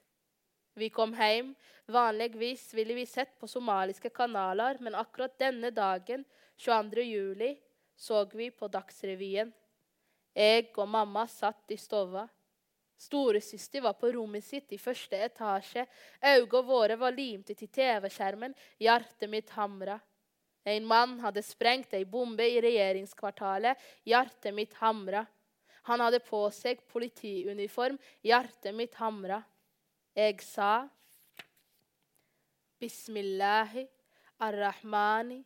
Vi 0.76 0.90
kom 0.92 1.16
hjem. 1.16 1.54
Vanligvis 1.88 2.74
ville 2.76 2.92
vi 2.92 3.06
sett 3.08 3.32
på 3.40 3.48
somaliske 3.48 4.12
kanaler, 4.12 4.76
men 4.84 4.98
akkurat 5.00 5.32
denne 5.40 5.72
dagen 5.72 6.26
22. 6.58 7.02
juli 7.02 7.58
så 7.96 8.24
vi 8.24 8.50
på 8.50 8.68
Dagsrevyen. 8.68 9.52
Jeg 10.34 10.68
og 10.76 10.88
mamma 10.88 11.24
satt 11.30 11.70
i 11.74 11.76
stova. 11.78 12.26
Storesøster 12.98 13.82
var 13.82 13.94
på 13.98 14.10
rommet 14.14 14.44
sitt 14.44 14.72
i 14.74 14.78
første 14.78 15.18
etasje. 15.22 15.84
Øynene 16.22 16.62
våre 16.66 16.96
var 16.98 17.14
limte 17.14 17.54
til 17.54 17.70
TV-skjermen. 17.70 18.54
Hjertet 18.78 19.30
mitt 19.30 19.50
hamra. 19.54 19.98
En 20.66 20.86
mann 20.86 21.18
hadde 21.22 21.42
sprengt 21.46 21.94
ei 21.94 22.04
bombe 22.04 22.46
i 22.46 22.60
regjeringskvartalet. 22.62 23.78
Hjertet 24.06 24.54
mitt 24.54 24.74
hamra. 24.82 25.24
Han 25.90 26.02
hadde 26.02 26.20
på 26.26 26.42
seg 26.54 26.82
politiuniform. 26.90 27.98
Hjertet 28.26 28.74
mitt 28.74 28.98
hamra. 28.98 29.40
Jeg 30.18 30.42
sa 30.42 30.88
Bismillahi 32.78 33.86
ar-Rahmani 34.42 35.40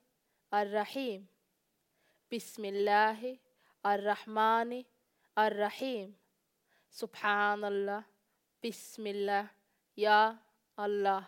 ar-Rahim. 0.52 1.26
Bismillahi 2.30 3.38
ar-Rahmani 3.84 4.84
ar-Rahim. 5.36 6.14
Subhanallah. 6.90 8.02
Bismillah. 8.62 9.46
Ja, 9.96 10.36
Allah. 10.76 11.24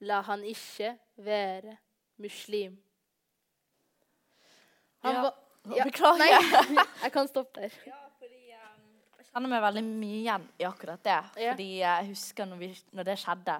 La 0.00 0.20
han 0.24 0.44
ikke 0.44 0.94
være 1.16 1.76
muslim. 2.16 2.76
Han 5.04 5.14
ja. 5.14 5.30
ja. 5.76 5.84
Beklager. 5.84 6.18
Nei, 6.20 6.84
jeg 7.04 7.12
kan 7.12 7.28
stoppe 7.28 7.60
der. 7.60 7.74
Ja, 7.86 7.98
fordi 8.20 8.52
um, 8.56 8.86
Jeg 9.18 9.28
kjenner 9.32 9.52
meg 9.52 9.64
veldig 9.64 9.84
mye 9.88 10.20
igjen 10.20 10.46
i 10.60 10.68
akkurat 10.68 11.04
det. 11.04 11.18
Ja. 11.40 11.52
Fordi 11.52 11.68
jeg 11.80 12.08
husker 12.12 12.48
når, 12.48 12.62
vi, 12.62 12.70
når 12.96 13.08
det 13.10 13.18
skjedde, 13.20 13.56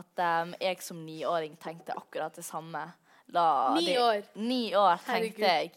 at 0.00 0.24
um, 0.26 0.54
jeg 0.60 0.84
som 0.84 1.00
niåring 1.04 1.56
tenkte 1.60 1.96
akkurat 1.96 2.36
det 2.36 2.44
samme. 2.44 2.84
La 3.32 3.74
Ni 3.74 3.86
det, 3.86 3.96
år. 4.00 4.22
Ni 4.34 4.74
år 4.76 4.96
tenkte 5.00 5.12
Herregud. 5.12 5.46
jeg 5.46 5.70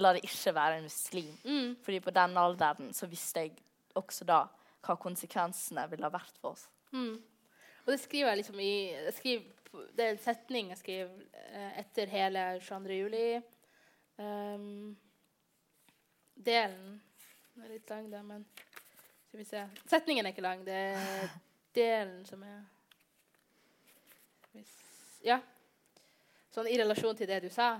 la 0.00 0.12
det 0.16 0.22
ikke 0.24 0.54
være 0.56 0.78
en 0.78 0.86
muslim. 0.88 1.32
Mm. 1.44 1.76
Fordi 1.84 2.00
på 2.00 2.14
den 2.16 2.38
alderen 2.40 2.94
så 2.96 3.06
visste 3.06 3.44
jeg 3.44 3.52
også 3.98 4.24
da 4.28 4.46
hva 4.82 4.96
konsekvensene 4.98 5.84
ville 5.90 6.08
ha 6.08 6.12
vært 6.12 6.40
for 6.40 6.56
oss. 6.56 6.64
Mm. 6.92 7.20
Og 7.84 7.92
det 7.92 8.00
skriver 8.00 8.32
jeg 8.32 8.40
liksom 8.40 8.60
i 8.62 8.72
jeg 8.92 9.14
skriver, 9.18 9.44
Det 9.96 10.04
er 10.04 10.10
en 10.12 10.24
setning 10.24 10.68
jeg 10.72 10.78
skriver 10.78 11.12
eh, 11.32 11.78
etter 11.80 12.10
hele 12.12 12.42
22. 12.60 12.98
juli. 12.98 13.24
Um, 14.16 14.96
delen 16.36 17.00
Den 17.54 17.64
er 17.64 17.72
litt 17.72 17.88
lang, 17.90 18.10
da, 18.12 18.20
men 18.22 18.44
Skal 19.28 19.38
vi 19.38 19.44
se. 19.48 19.62
Setningen 19.88 20.26
er 20.26 20.34
ikke 20.34 20.44
lang. 20.44 20.64
Det 20.66 20.76
er 20.92 21.32
delen 21.80 22.24
som 22.26 22.42
er 22.42 22.62
Ja. 25.22 25.38
Sånn 26.52 26.68
i 26.68 26.76
relasjon 26.76 27.16
til 27.16 27.30
det 27.30 27.40
du 27.46 27.48
sa. 27.52 27.78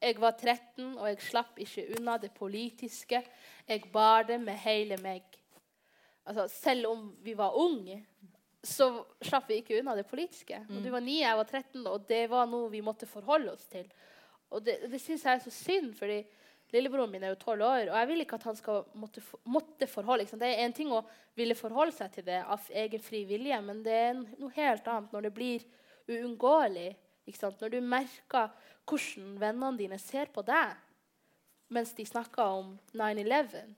Jeg 0.00 0.16
var 0.20 0.34
13, 0.36 0.94
og 0.96 1.06
jeg 1.08 1.20
slapp 1.24 1.58
ikke 1.60 1.86
unna 1.96 2.16
det 2.20 2.32
politiske. 2.36 3.20
Jeg 3.68 3.88
bar 3.92 4.26
det 4.28 4.36
med 4.40 4.56
hele 4.60 4.96
meg. 5.00 5.24
Altså, 6.28 6.46
selv 6.52 6.90
om 6.90 7.06
vi 7.24 7.34
var 7.36 7.56
unge, 7.56 8.02
så 8.60 8.90
slapp 9.24 9.48
vi 9.48 9.60
ikke 9.60 9.78
unna 9.80 9.94
det 9.96 10.06
politiske. 10.08 10.58
Og 10.68 10.82
du 10.84 10.90
var 10.92 11.04
9, 11.04 11.16
jeg 11.22 11.40
var 11.40 11.48
13, 11.48 11.86
og 11.86 12.04
det 12.08 12.22
var 12.32 12.48
noe 12.48 12.68
vi 12.72 12.84
måtte 12.84 13.08
forholde 13.08 13.54
oss 13.54 13.64
til. 13.72 13.88
Og 14.52 14.64
det, 14.66 14.76
det 14.92 15.00
syns 15.00 15.24
jeg 15.24 15.38
er 15.38 15.44
så 15.44 15.52
synd, 15.54 15.92
fordi 15.96 16.20
lillebroren 16.74 17.10
min 17.10 17.24
er 17.24 17.32
jo 17.32 17.40
12 17.40 17.64
år, 17.66 17.88
og 17.90 17.96
jeg 17.98 18.08
vil 18.10 18.24
ikke 18.24 18.38
at 18.38 18.48
han 18.50 18.58
skal 18.58 18.82
måtte, 19.00 19.22
måtte 19.48 19.88
forholde 19.90 20.26
seg. 20.28 20.42
Det 20.42 20.50
er 20.52 20.64
en 20.64 20.76
ting 20.76 20.92
å 20.92 21.02
ville 21.38 21.56
forholde 21.58 21.96
seg 21.96 22.12
til 22.14 22.26
det 22.28 22.40
av 22.44 22.68
egen 22.84 23.02
fri 23.02 23.24
vilje, 23.28 23.60
men 23.64 23.80
det 23.86 23.96
er 23.96 24.18
noe 24.20 24.52
helt 24.54 24.90
annet 24.92 25.14
når 25.16 25.26
det 25.26 25.32
blir 25.40 25.64
uunngåelig. 26.10 26.90
Når 27.38 27.72
du 27.72 27.80
merker 27.80 28.50
hvordan 28.88 29.36
vennene 29.40 29.78
dine 29.78 29.98
ser 30.02 30.30
på 30.34 30.42
deg 30.46 30.78
mens 31.70 31.92
de 31.94 32.02
snakker 32.06 32.42
om 32.42 32.72
9-11. 32.98 33.68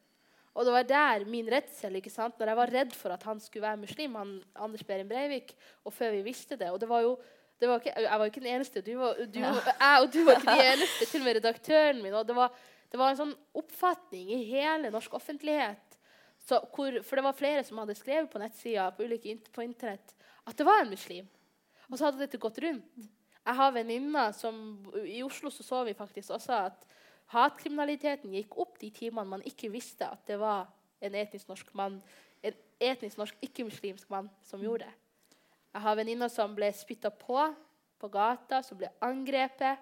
Og 0.52 0.64
det 0.64 0.72
var 0.72 0.88
der 0.88 1.24
min 1.28 1.48
redsel 1.48 1.96
ikke 1.98 2.12
sant? 2.12 2.38
Når 2.40 2.50
jeg 2.52 2.58
var 2.58 2.72
redd 2.72 2.94
for 2.96 3.12
at 3.12 3.24
han 3.28 3.40
skulle 3.40 3.66
være 3.66 3.80
muslim, 3.82 4.16
han, 4.16 4.32
Anders 4.56 4.84
Behring 4.84 5.08
Breivik, 5.08 5.54
og 5.84 5.92
før 5.92 6.12
vi 6.16 6.22
visste 6.24 6.56
det. 6.56 6.70
Og 6.72 6.80
det 6.80 6.88
var 6.88 7.04
jo 7.04 7.14
det 7.60 7.68
var 7.68 7.78
ikke, 7.78 7.92
Jeg 8.00 8.18
var 8.18 8.24
ikke 8.24 8.40
den 8.40 8.54
eneste. 8.56 8.80
Du 8.82 8.96
var, 8.98 9.14
du, 9.34 9.38
ja. 9.38 9.52
Jeg 9.54 10.02
og 10.02 10.08
du 10.12 10.24
var 10.24 10.40
ikke 10.40 10.56
de 10.56 10.72
eneste. 10.72 11.06
Til 11.06 11.20
og 11.20 11.24
med 11.24 11.36
redaktøren 11.36 12.02
min. 12.02 12.14
og 12.14 12.26
det 12.26 12.36
var, 12.36 12.56
det 12.90 12.98
var 12.98 13.12
en 13.12 13.20
sånn 13.20 13.34
oppfatning 13.54 14.32
i 14.34 14.42
hele 14.48 14.90
norsk 14.90 15.14
offentlighet 15.14 15.98
så, 16.42 16.58
hvor, 16.74 16.96
For 17.06 17.16
det 17.16 17.24
var 17.24 17.38
flere 17.38 17.62
som 17.64 17.78
hadde 17.78 17.94
skrevet 17.94 18.30
på 18.30 18.40
nettsida 18.42 18.88
på 18.96 19.06
ulike 19.06 19.36
på 19.54 19.62
internett 19.62 20.16
at 20.42 20.58
det 20.58 20.66
var 20.66 20.82
en 20.82 20.90
muslim. 20.90 21.28
Og 21.86 21.98
så 21.98 22.08
hadde 22.08 22.18
dette 22.24 22.40
gått 22.40 22.58
rundt. 22.64 23.04
Jeg 23.42 23.58
har 23.58 23.74
venninner 23.74 24.34
som 24.36 24.56
I 25.02 25.22
Oslo 25.26 25.50
så, 25.50 25.64
så 25.66 25.82
vi 25.84 25.96
faktisk 25.98 26.30
også 26.30 26.58
at 26.68 26.86
Hatkriminaliteten 27.32 28.34
gikk 28.36 28.58
opp 28.60 28.76
de 28.80 28.90
timene 28.92 29.28
man 29.28 29.44
ikke 29.48 29.70
visste 29.72 30.04
at 30.04 30.20
det 30.28 30.36
var 30.40 30.66
en 31.02 31.14
etnisk 31.16 31.48
norsk 31.48 31.70
mann, 31.74 31.96
en 32.44 32.58
etnisk 32.82 33.18
norsk 33.18 33.38
ikke-muslimsk 33.42 34.10
mann 34.12 34.28
som 34.44 34.60
mm. 34.60 34.66
gjorde 34.66 34.86
det. 34.86 34.92
Jeg 35.72 35.84
har 35.86 35.96
venninner 35.96 36.28
som 36.28 36.54
ble 36.54 36.68
spytta 36.76 37.10
på 37.10 37.38
på 38.02 38.10
gata, 38.10 38.58
som 38.66 38.78
ble 38.80 38.90
angrepet. 39.06 39.78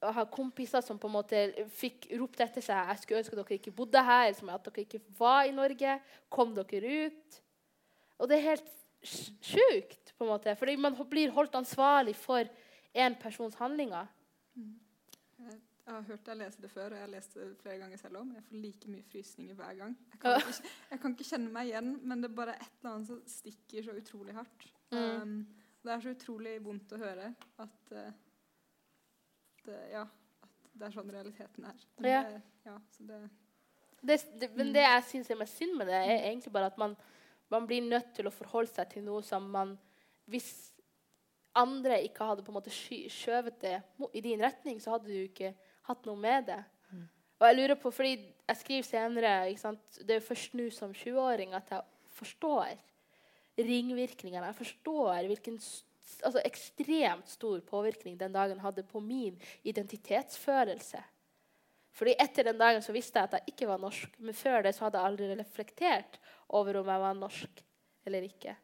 Jeg 0.00 0.16
har 0.16 0.28
kompiser 0.32 0.84
som 0.84 0.98
på 1.00 1.08
en 1.08 1.14
måte 1.16 1.40
fikk 1.76 2.10
ropt 2.20 2.40
etter 2.44 2.64
seg 2.64 2.92
jeg 2.92 3.02
skulle 3.02 3.22
ønske 3.22 3.38
dere 3.38 3.56
ikke 3.56 3.74
bodde 3.76 4.02
her, 4.04 4.28
som 4.36 4.52
at 4.52 4.64
dere 4.68 4.84
ikke 4.84 5.00
var 5.18 5.48
i 5.48 5.54
Norge. 5.56 5.96
Kom 6.32 6.52
dere 6.56 7.08
ut? 7.08 7.40
Og 8.20 8.28
det 8.28 8.38
er 8.38 8.48
helt 8.50 8.70
sjukt, 9.00 10.09
på 10.20 10.26
en 10.26 10.34
måte, 10.34 10.52
fordi 10.60 10.76
man 10.76 10.96
blir 11.08 11.32
holdt 11.32 11.56
ansvarlig 11.56 12.12
for 12.20 12.44
én 12.92 13.16
persons 13.20 13.56
handlinger. 13.56 14.08
Mm. 14.54 14.76
Jeg 15.90 15.94
har 15.96 16.04
hørt 16.06 16.26
deg 16.28 16.36
lese 16.38 16.62
det 16.62 16.68
før, 16.70 16.92
og 16.92 16.98
jeg 16.98 17.02
har 17.02 17.10
lest 17.10 17.32
det 17.34 17.44
flere 17.58 17.78
ganger 17.80 17.98
selv 17.98 18.20
òg, 18.20 18.26
men 18.28 18.36
jeg 18.36 18.44
får 18.46 18.58
like 18.62 18.90
mye 18.92 19.06
frysninger 19.10 19.56
hver 19.58 19.78
gang. 19.80 19.96
Jeg 20.12 20.20
kan, 20.22 20.36
ikke, 20.36 20.72
jeg 20.90 21.00
kan, 21.02 21.14
ikke, 21.16 21.26
kjenne 21.32 21.54
meg 21.56 21.70
igjen, 21.70 21.88
men 22.04 22.22
det 22.22 22.28
er 22.28 22.36
bare 22.36 22.54
et 22.54 22.76
eller 22.76 22.92
annet 22.92 23.08
som 23.08 23.22
stikker 23.32 23.86
så 23.88 23.96
utrolig 23.98 24.36
hardt. 24.36 24.66
Mm. 24.92 25.00
Um, 25.00 25.32
det 25.80 25.94
er 25.94 26.04
så 26.04 26.12
utrolig 26.14 26.54
vondt 26.62 26.94
å 26.94 27.00
høre 27.00 27.32
at, 27.64 27.92
uh, 27.96 28.12
det, 29.66 29.80
ja, 29.90 30.04
at 30.46 30.70
det 30.76 30.86
er 30.86 30.94
sånn 30.94 31.12
realiteten 31.16 31.68
er. 31.72 31.84
Men 31.98 32.12
ja. 32.12 32.22
Det, 32.28 32.40
ja, 32.68 32.76
det, 33.08 33.20
det, 34.00 34.18
det, 34.44 34.50
men 34.60 34.74
det 34.76 34.86
jeg 34.86 35.06
syns 35.10 35.34
er 35.34 35.42
mest 35.42 35.58
synd 35.58 35.74
med 35.80 35.90
det, 35.90 35.98
er 35.98 36.28
egentlig 36.28 36.54
bare 36.54 36.70
at 36.70 36.78
man, 36.80 36.94
man, 37.50 37.66
blir 37.66 37.82
nødt 37.88 38.14
til 38.14 38.30
å 38.30 38.34
forholde 38.34 38.70
seg 38.76 38.94
til 38.94 39.08
noe 39.08 39.24
som 39.26 39.50
man 39.50 39.74
Hvis 40.30 40.50
andre 41.58 42.00
ikke 42.06 42.26
hadde 42.26 42.44
på 42.46 42.52
en 42.52 42.58
måte 42.60 42.72
skjøvet 42.72 43.58
det 43.62 43.78
i 44.14 44.22
din 44.24 44.42
retning, 44.42 44.78
så 44.82 44.94
hadde 44.94 45.10
du 45.10 45.24
ikke 45.24 45.52
hatt 45.88 46.06
noe 46.06 46.18
med 46.20 46.46
det. 46.50 46.60
Mm. 46.90 47.06
Og 47.40 47.46
jeg 47.48 47.58
lurer 47.58 47.78
på, 47.80 47.92
fordi 47.94 48.12
jeg 48.20 48.60
skriver 48.60 48.86
senere 48.86 49.34
Det 49.50 50.10
er 50.14 50.20
jo 50.20 50.28
først 50.28 50.56
nå 50.58 50.70
som 50.74 50.94
20-åring 50.94 51.54
at 51.56 51.70
jeg 51.74 51.82
forstår 52.20 52.74
ringvirkningene. 53.58 54.50
Jeg 54.52 54.60
forstår 54.60 55.26
hvilken 55.26 55.58
altså, 55.58 56.42
ekstremt 56.44 57.30
stor 57.30 57.60
påvirkning 57.66 58.18
den 58.20 58.32
dagen 58.32 58.60
hadde 58.60 58.86
på 58.86 59.00
min 59.00 59.40
identitetsfølelse. 59.64 61.02
Fordi 61.96 62.14
Etter 62.22 62.46
den 62.46 62.58
dagen 62.60 62.82
så 62.82 62.94
visste 62.94 63.18
jeg 63.18 63.28
at 63.28 63.38
jeg 63.38 63.54
ikke 63.54 63.68
var 63.68 63.80
norsk. 63.82 64.14
Men 64.18 64.36
før 64.36 64.62
det 64.62 64.74
så 64.76 64.86
hadde 64.86 65.00
jeg 65.00 65.10
aldri 65.10 65.30
reflektert 65.40 66.20
over 66.48 66.80
om 66.80 66.92
jeg 66.92 67.04
var 67.04 67.16
norsk 67.18 67.64
eller 68.06 68.24
ikke. 68.24 68.54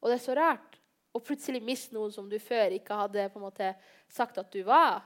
Og 0.00 0.10
det 0.10 0.16
er 0.18 0.24
så 0.24 0.34
rart 0.34 0.78
å 1.12 1.20
plutselig 1.20 1.60
miste 1.64 1.94
noen 1.94 2.12
som 2.14 2.28
du 2.28 2.38
før 2.40 2.72
ikke 2.76 2.96
hadde 2.96 3.28
på 3.32 3.40
en 3.40 3.46
måte 3.46 3.72
sagt 4.12 4.40
at 4.40 4.52
du 4.52 4.62
var. 4.66 5.02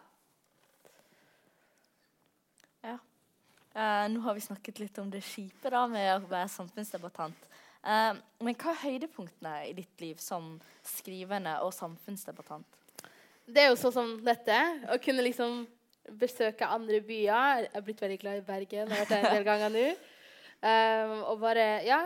Uh, 3.77 4.07
nå 4.09 4.23
har 4.25 4.33
vi 4.33 4.40
snakket 4.40 4.79
litt 4.81 4.99
om 5.03 5.11
det 5.12 5.21
kjipe 5.21 5.69
da, 5.69 5.83
med 5.85 6.07
å 6.14 6.29
være 6.31 6.49
samfunnsdebattant. 6.49 7.42
Uh, 7.85 8.16
men 8.40 8.57
hva 8.57 8.73
er 8.73 8.79
høydepunktene 8.87 9.53
i 9.69 9.75
ditt 9.77 10.01
liv 10.01 10.16
som 10.23 10.55
skrivende 10.81 11.59
og 11.61 11.75
samfunnsdebattant? 11.77 12.79
Det 13.45 13.66
er 13.66 13.69
jo 13.69 13.77
sånn 13.77 13.92
som 13.92 14.14
dette. 14.25 14.57
Å 14.88 14.97
kunne 15.03 15.27
liksom 15.27 15.66
besøke 16.16 16.71
andre 16.73 17.03
byer. 17.05 17.66
Jeg 17.66 17.69
er 17.77 17.85
blitt 17.85 18.01
veldig 18.01 18.19
glad 18.23 18.40
i 18.40 18.47
Bergen. 18.49 18.88
Jeg 18.88 18.97
har 18.97 19.03
vært 19.05 19.12
der 19.12 19.29
en 19.29 19.37
del 19.37 19.47
ganger 19.51 19.77
nå. 19.77 19.85
Um, 20.57 21.14
og 21.35 21.45
bare 21.45 21.69
ja, 21.85 22.01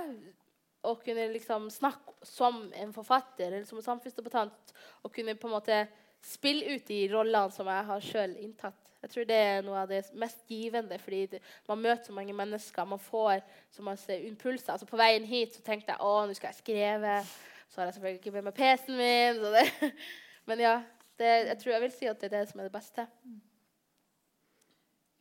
å 0.83 0.95
kunne 1.01 1.27
liksom 1.35 1.69
snakke 1.73 2.15
som 2.27 2.63
en 2.77 2.93
forfatter 2.93 3.51
eller 3.51 3.67
som 3.69 3.81
en 3.81 3.87
samfunnsdebattant. 3.87 4.75
Og 5.05 5.13
kunne 5.15 5.37
på 5.37 5.49
en 5.49 5.57
måte 5.57 5.81
spille 6.25 6.77
ut 6.77 6.87
de 6.89 7.01
rollene 7.13 7.53
som 7.53 7.69
jeg 7.69 7.89
har 7.91 8.07
sjøl 8.07 8.37
inntatt. 8.41 8.91
Jeg 9.01 9.13
tror 9.15 9.29
det 9.31 9.37
er 9.41 9.63
noe 9.65 9.81
av 9.81 9.89
det 9.89 10.03
mest 10.21 10.43
givende, 10.49 10.99
fordi 11.01 11.21
det, 11.33 11.39
man 11.69 11.81
møter 11.81 12.11
så 12.11 12.17
mange 12.17 12.35
mennesker. 12.37 12.89
Man 12.89 13.01
får 13.01 13.41
så 13.73 13.85
masse 13.85 14.17
impulser. 14.29 14.75
Altså 14.75 14.89
På 14.89 15.01
veien 15.01 15.25
hit 15.25 15.57
så 15.57 15.65
tenkte 15.65 15.95
jeg 15.95 16.05
å, 16.05 16.27
nå 16.29 16.37
skal 16.37 16.53
jeg 16.53 16.61
skrive. 16.61 17.15
Så 17.71 17.81
har 17.81 17.89
jeg 17.89 17.97
selvfølgelig 17.97 18.21
ikke 18.21 18.35
med 18.35 18.49
meg 18.49 18.59
PC-en 18.59 18.99
min. 19.01 19.95
Men 20.51 20.65
ja, 20.65 20.75
det, 21.21 21.31
jeg 21.49 21.59
tror 21.63 21.73
jeg 21.73 21.85
vil 21.87 21.95
si 21.95 22.11
at 22.11 22.21
det 22.21 22.29
er 22.29 22.37
det 22.39 22.51
som 22.51 22.61
er 22.61 22.69
det 22.69 22.75
beste. 22.77 23.07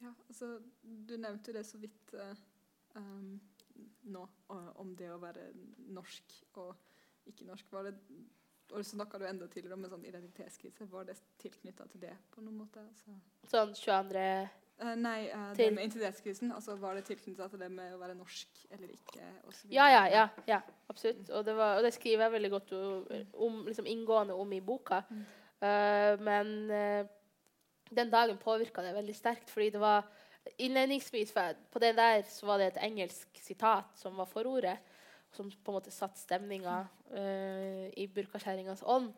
Ja, 0.04 0.12
altså, 0.28 0.58
Du 0.84 1.16
nevnte 1.18 1.54
det 1.56 1.66
så 1.66 1.80
vidt 1.80 2.14
uh, 2.14 2.36
um, 2.96 3.40
nå, 4.12 4.26
om 4.82 4.94
det 4.98 5.10
å 5.14 5.22
være 5.22 5.50
norsk 5.96 6.36
og 6.62 7.30
ikke 7.30 7.48
norsk. 7.48 7.72
Var 7.72 7.90
det 7.90 7.96
og 8.70 8.86
så 8.86 8.94
snakka 8.94 9.18
du 9.18 9.26
enda 9.26 9.48
tidligere 9.50 9.74
om 9.78 9.86
en 9.86 9.94
sånn 9.96 10.06
identitetskrise. 10.06 10.86
Var 10.92 11.08
det 11.10 11.16
tilknytta 11.42 11.88
til 11.90 12.04
det 12.04 12.14
på 12.34 12.44
noen 12.44 12.60
måte? 12.62 12.84
Altså? 12.86 13.16
Sånn 13.50 13.74
22. 13.78 14.26
Uh, 14.80 14.94
nei, 14.96 15.18
uh, 15.34 15.50
det 15.58 15.72
med 15.74 15.88
identitetskrisen. 15.88 16.54
Altså, 16.56 16.76
var 16.80 16.96
det 16.96 17.08
tilknytta 17.10 17.50
til 17.52 17.64
det 17.64 17.72
med 17.74 17.96
å 17.96 18.00
være 18.00 18.16
norsk 18.20 18.62
eller 18.70 18.94
ikke? 18.94 19.26
Ja, 19.74 19.90
ja, 19.92 20.04
ja, 20.14 20.28
ja, 20.48 20.62
absolutt. 20.92 21.26
Og 21.34 21.48
det, 21.48 21.56
var, 21.58 21.80
og 21.80 21.88
det, 21.88 21.96
skriver 21.98 22.28
jeg 22.28 22.36
veldig 22.38 22.52
godt 22.54 22.76
om, 22.78 23.64
liksom 23.68 23.90
inngående 23.90 24.38
om 24.38 24.54
i 24.56 24.62
boka. 24.64 25.02
Mm. 25.10 25.26
Uh, 25.60 26.14
men 26.24 26.54
den 27.90 28.14
dagen 28.14 28.38
påvirka 28.40 28.86
det 28.86 28.94
veldig 28.96 29.18
sterkt, 29.18 29.50
fordi 29.50 29.74
det 29.74 29.82
var 29.82 30.06
innledningsvis 30.58 31.34
På 31.72 31.80
den 31.80 31.96
der 31.96 32.22
så 32.22 32.46
var 32.46 32.58
det 32.58 32.68
et 32.68 32.84
engelsk 32.84 33.40
sitat 33.42 33.98
som 33.98 34.16
var 34.18 34.26
forordet 34.26 34.78
som 35.32 35.52
på 35.52 35.72
en 35.72 35.78
måte 35.78 35.92
satte 35.94 36.20
stemninga 36.20 36.80
uh, 37.14 37.86
i 37.94 38.08
burkakjerringas 38.14 38.82
ånd. 38.82 39.12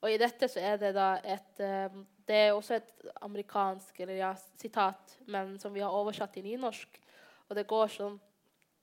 Og 0.00 0.08
i 0.08 0.18
dette 0.20 0.48
så 0.48 0.62
er 0.64 0.78
det 0.80 0.94
da 0.96 1.18
et 1.20 1.60
uh, 1.60 2.00
Det 2.26 2.36
er 2.46 2.54
også 2.54 2.78
et 2.78 2.90
amerikansk 3.20 4.00
eller 4.00 4.20
ja, 4.20 4.34
sitat, 4.56 5.18
men 5.26 5.58
som 5.60 5.74
vi 5.74 5.82
har 5.84 5.92
oversatt 5.92 6.32
til 6.32 6.46
nynorsk. 6.46 7.00
Og 7.48 7.56
det 7.58 7.66
går 7.68 7.88
sånn 7.92 8.18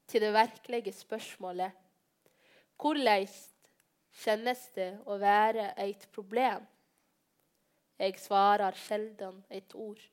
til 0.07 0.23
det 0.23 0.33
virkelige 0.35 0.93
spørsmålet 0.95 1.83
Hvordan 2.77 3.25
kjennes 4.21 4.59
det 4.75 4.91
å 5.09 5.17
være 5.17 5.71
et 5.81 6.05
problem? 6.13 6.67
Jeg 7.97 8.19
svarer 8.21 8.77
sjelden 8.77 9.39
et 9.49 9.73
ord. 9.73 10.03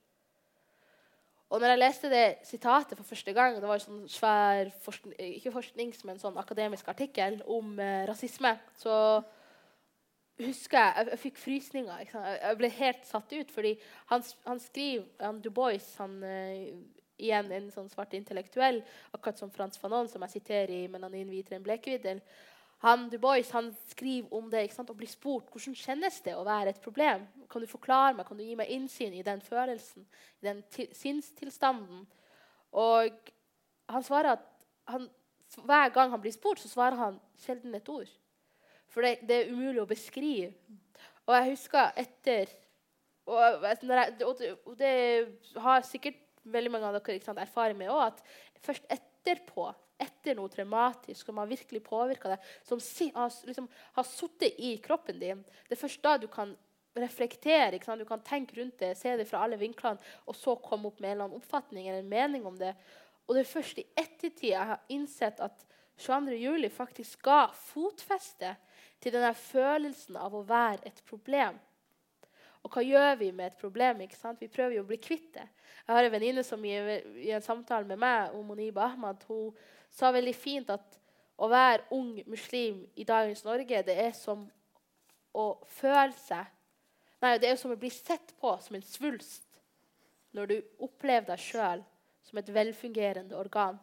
Og 1.53 1.61
når 1.61 1.75
jeg 1.75 1.79
leste 1.79 2.11
det 2.11 2.25
sitatet 2.49 2.99
for 2.99 3.07
første 3.07 3.33
gang, 3.37 3.57
det 3.61 3.69
var 3.69 3.79
en 3.79 3.85
sånn 3.85 4.05
svær 4.11 4.71
forskning, 4.85 5.15
ikke 5.37 5.53
forsknings, 5.55 6.05
men 6.09 6.19
sånn 6.19 6.39
akademisk 6.41 6.89
artikkel 6.89 7.41
om 7.47 7.77
eh, 7.79 8.07
rasisme, 8.09 8.57
så 8.81 8.97
husker 10.41 10.79
jeg 10.79 10.95
Jeg, 10.97 11.11
jeg 11.11 11.19
fikk 11.19 11.39
frysninger. 11.39 12.09
Jeg 12.43 12.59
ble 12.59 12.71
helt 12.81 13.07
satt 13.07 13.33
ut. 13.33 13.51
fordi 13.51 13.77
han, 14.11 14.25
han 14.47 14.61
skriver 14.61 15.07
han 15.21 15.41
Du 15.41 15.51
Bois 15.51 15.95
han, 15.99 16.23
eh, 16.23 16.73
Igjen 17.15 17.53
en 17.55 17.69
sånn 17.71 17.87
svart 17.93 18.17
intellektuell, 18.19 18.81
akkurat 19.15 19.39
som 19.39 19.51
Frans 19.55 19.79
Fanon, 19.79 20.09
som 20.11 20.23
jeg 20.23 20.31
siterer 20.31 20.71
i 20.71 20.89
'Men 20.89 21.03
han 21.03 21.15
innviter 21.15 21.55
en 21.55 21.63
blekehvidel'. 21.63 22.21
Han, 22.85 23.07
du 23.09 23.17
Bois 23.19 23.49
han 23.57 23.71
skriver 23.89 24.33
om 24.37 24.51
det 24.53 24.67
ikke 24.67 24.77
sant, 24.77 24.91
og 24.93 24.99
blir 24.99 25.09
spurt 25.09 25.49
hvordan 25.53 25.77
kjennes 25.79 26.19
det 26.27 26.35
å 26.37 26.45
være 26.45 26.75
et 26.75 26.83
problem. 26.85 27.25
Kan 27.49 27.65
du 27.65 27.69
forklare 27.71 28.13
meg, 28.17 28.27
kan 28.29 28.37
du 28.37 28.45
gi 28.45 28.57
meg 28.59 28.73
innsyn 28.75 29.15
i 29.17 29.25
den 29.25 29.41
følelsen, 29.45 30.05
i 30.43 30.49
den 30.51 30.61
sinnstilstanden? 30.93 32.03
Og 32.77 33.33
han 33.89 34.05
svarer 34.05 34.35
at 34.35 34.67
han, 34.91 35.09
hver 35.65 35.95
gang 35.95 36.13
han 36.13 36.21
blir 36.21 36.35
spurt, 36.35 36.61
så 36.61 36.69
svarer 36.69 37.01
han 37.01 37.17
sjelden 37.41 37.75
et 37.79 37.89
ord. 37.89 38.11
For 38.93 39.07
det, 39.07 39.17
det 39.25 39.39
er 39.39 39.55
umulig 39.55 39.81
å 39.83 39.89
beskrive. 39.89 40.53
Og 41.25 41.35
jeg 41.39 41.55
husker 41.55 41.97
etter 42.05 42.53
Og, 43.25 43.63
jeg, 43.65 43.79
og 44.27 44.37
det, 44.37 44.49
og 44.69 44.75
det 44.77 45.61
har 45.65 45.87
sikkert 45.89 46.19
veldig 46.45 46.71
mange 46.75 46.91
av 46.91 46.99
dere 46.99 47.23
sant, 47.25 47.39
erfaring 47.41 47.79
med 47.79 47.89
òg, 47.89 48.13
at 48.13 48.61
først 48.67 48.85
etterpå, 48.93 49.71
etter 50.01 50.37
noe 50.37 50.51
traumatisk 50.53 51.27
som 51.27 51.39
har 51.41 51.51
virkelig 51.51 51.83
påvirka 51.87 52.35
deg, 52.35 52.53
som 52.67 52.81
har, 53.15 53.33
liksom, 53.47 53.69
har 53.97 54.07
sittet 54.09 54.59
i 54.59 54.77
kroppen 54.83 55.21
din, 55.21 55.43
det 55.69 55.77
er 55.77 55.83
først 55.85 56.03
da 56.05 56.17
du 56.19 56.29
kan 56.33 56.55
reflektere. 56.95 57.79
Du 57.99 58.05
kan 58.07 58.23
tenke 58.23 58.61
rundt 58.61 58.79
det, 58.79 58.95
se 58.99 59.17
det 59.17 59.27
fra 59.29 59.45
alle 59.45 59.59
vinklene, 59.59 60.01
og 60.27 60.37
så 60.39 60.57
komme 60.63 60.91
opp 60.91 61.01
med 61.01 61.11
en 61.11 61.17
eller 61.17 61.29
annen 61.29 61.43
oppfatning 61.43 61.89
eller 61.89 62.05
en 62.05 62.13
mening 62.13 62.47
om 62.47 62.59
det. 62.59 62.75
Og 63.27 63.35
det 63.35 63.45
er 63.45 63.53
først 63.55 63.81
i 63.81 63.87
ettertid 63.97 64.51
jeg 64.51 64.71
har 64.73 64.83
innsett 64.93 65.41
at 65.43 65.65
22. 65.99 66.35
juli 66.39 66.71
faktisk 66.73 67.23
ga 67.23 67.47
fotfeste 67.55 68.57
til 69.03 69.15
denne 69.15 69.35
følelsen 69.37 70.19
av 70.19 70.35
å 70.35 70.43
være 70.47 70.83
et 70.91 71.01
problem. 71.09 71.57
Og 72.65 72.73
hva 72.73 72.83
gjør 72.85 73.19
vi 73.21 73.29
med 73.37 73.53
et 73.53 73.61
problem? 73.61 74.01
ikke 74.01 74.17
sant? 74.17 74.41
Vi 74.41 74.49
prøver 74.49 74.79
jo 74.79 74.85
å 74.85 74.89
bli 74.89 74.99
kvitt 75.03 75.35
det. 75.37 75.45
Jeg 75.85 75.93
har 75.93 76.07
en 76.07 76.15
venninne 76.15 76.45
som 76.47 76.63
i, 76.65 76.73
i, 77.21 77.31
en 77.37 77.45
samtale 77.45 77.85
med 77.89 78.01
meg 78.01 78.37
om 78.37 78.47
Moniba 78.49 78.87
Ahmad, 78.89 79.21
hun 79.29 79.53
sa 79.95 80.11
veldig 80.15 80.35
fint 80.37 80.71
at 80.75 80.99
å 81.35 81.49
være 81.51 81.87
ung 81.95 82.17
muslim 82.31 82.83
i 82.99 83.07
dagens 83.07 83.45
Norge, 83.47 83.83
det 83.87 83.97
er 84.07 84.13
som 84.17 84.45
å 85.35 85.47
føle 85.81 86.15
seg 86.27 86.51
Nei, 87.25 87.39
det 87.41 87.49
er 87.49 87.57
som 87.57 87.73
å 87.73 87.79
bli 87.81 87.89
sett 87.89 88.35
på 88.37 88.51
som 88.61 88.77
en 88.77 88.85
svulst 88.85 89.47
når 90.37 90.51
du 90.51 90.55
opplever 90.85 91.25
deg 91.31 91.41
sjøl 91.41 91.81
som 92.27 92.37
et 92.37 92.51
velfungerende 92.53 93.39
organ. 93.39 93.79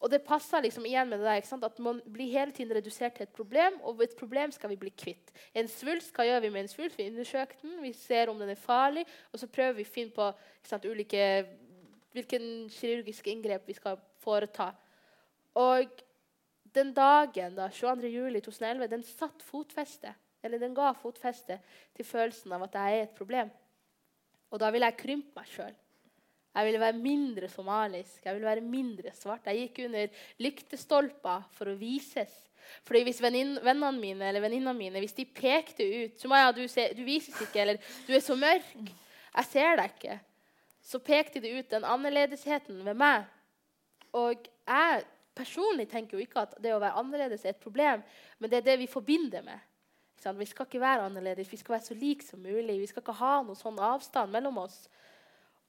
Og 0.00 0.08
det 0.10 0.22
passer 0.24 0.64
liksom 0.64 0.86
igjen 0.88 1.10
med 1.10 1.20
det 1.20 1.28
der, 1.28 1.66
at 1.68 1.78
man 1.78 2.00
blir 2.08 2.32
hele 2.32 2.54
tiden 2.56 2.72
redusert 2.74 3.14
til 3.14 3.28
et 3.28 3.36
problem, 3.36 3.76
og 3.84 4.02
et 4.02 4.16
problem 4.18 4.50
skal 4.50 4.72
vi 4.72 4.80
bli 4.80 4.90
kvitt. 4.90 5.30
En 5.54 5.68
svulst, 5.68 6.14
Hva 6.16 6.24
gjør 6.24 6.40
vi 6.40 6.50
med 6.50 6.64
en 6.64 6.72
svulst? 6.72 6.98
Vi 6.98 7.10
undersøker 7.12 7.60
den, 7.62 7.82
vi 7.82 7.92
ser 7.92 8.32
om 8.32 8.38
den 8.38 8.50
er 8.50 8.58
farlig, 8.58 9.04
og 9.32 9.38
så 9.38 9.46
prøver 9.46 9.76
vi 9.76 9.84
å 9.86 9.92
finne 9.92 10.16
på 10.16 10.30
sant, 10.64 10.88
ulike, 10.88 11.46
hvilken 12.16 12.70
kirurgiske 12.72 13.30
inngrep 13.30 13.68
vi 13.68 13.76
skal 13.76 14.00
foreta. 14.22 14.70
Og 15.58 16.02
den 16.74 16.92
dagen, 16.94 17.56
da, 17.58 17.68
22.07.2011, 17.74 18.90
den 18.92 19.06
satt 19.06 19.42
fotfeste. 19.46 20.14
Eller 20.42 20.60
den 20.62 20.74
ga 20.76 20.92
fotfeste 20.96 21.58
til 21.96 22.06
følelsen 22.06 22.54
av 22.56 22.64
at 22.68 22.78
jeg 22.78 22.98
er 22.98 23.06
et 23.08 23.16
problem. 23.16 23.50
Og 24.50 24.60
da 24.62 24.70
vil 24.72 24.86
jeg 24.86 24.98
krympe 24.98 25.36
meg 25.36 25.50
sjøl. 25.50 25.74
Jeg 26.50 26.66
ville 26.66 26.80
være 26.82 26.98
mindre 26.98 27.48
somalisk, 27.50 28.24
jeg 28.24 28.34
ville 28.34 28.48
være 28.48 28.64
mindre 28.66 29.12
svart. 29.14 29.46
Jeg 29.46 29.68
gikk 29.68 29.84
under 29.86 30.22
lyktestolper 30.42 31.44
for 31.54 31.70
å 31.70 31.76
vises. 31.78 32.32
Fordi 32.86 33.04
hvis 33.06 33.20
vennene 33.22 33.92
mine 33.98 34.26
eller 34.30 34.42
venninnene 34.42 34.74
mine 34.76 35.02
hvis 35.02 35.14
de 35.16 35.26
pekte 35.26 35.84
ut 35.84 36.18
så 36.20 36.30
ja, 36.38 36.50
du, 36.54 36.64
ser, 36.70 36.92
du 36.94 37.04
vises 37.06 37.38
ikke, 37.42 37.62
eller 37.62 37.94
du 38.06 38.12
er 38.14 38.24
så 38.24 38.36
mørk, 38.38 38.90
jeg 39.30 39.48
ser 39.50 39.78
deg 39.78 39.94
ikke, 39.94 40.16
så 40.90 41.00
pekte 41.02 41.42
de 41.42 41.54
ut 41.58 41.70
den 41.70 41.86
annerledesheten 41.86 42.82
ved 42.86 42.98
meg. 42.98 43.28
Og 44.18 44.46
jeg 44.66 45.02
personlig 45.36 45.86
tenker 45.90 46.18
jo 46.18 46.24
ikke 46.24 46.44
at 46.44 46.56
det 46.62 46.74
å 46.74 46.80
være 46.82 46.98
annerledes 47.00 47.44
er 47.44 47.54
et 47.54 47.62
problem, 47.62 48.02
men 48.38 48.50
det 48.50 48.60
er 48.60 48.68
det 48.72 48.78
vi 48.82 48.90
forbinder 48.90 49.44
med. 49.46 49.66
Vi 50.36 50.46
skal 50.46 50.66
ikke 50.66 50.82
være 50.82 51.06
annerledes, 51.08 51.48
vi 51.48 51.56
skal 51.56 51.78
være 51.78 51.86
så 51.86 51.94
like 51.96 52.24
som 52.26 52.42
mulig. 52.44 52.80
Vi 52.80 52.88
skal 52.90 53.00
ikke 53.00 53.16
ha 53.22 53.38
noen 53.40 53.56
sånn 53.56 53.78
avstand 53.80 54.34
mellom 54.34 54.58
oss. 54.60 54.82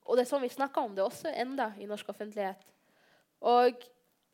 Og 0.03 0.17
det 0.17 0.25
er 0.25 0.31
sånn 0.33 0.43
vi 0.43 0.51
snakker 0.51 0.83
om 0.83 0.95
det 0.97 1.05
også 1.05 1.31
enda 1.31 1.69
i 1.79 1.87
norsk 1.87 2.09
offentlighet. 2.11 2.65
Og 3.47 3.79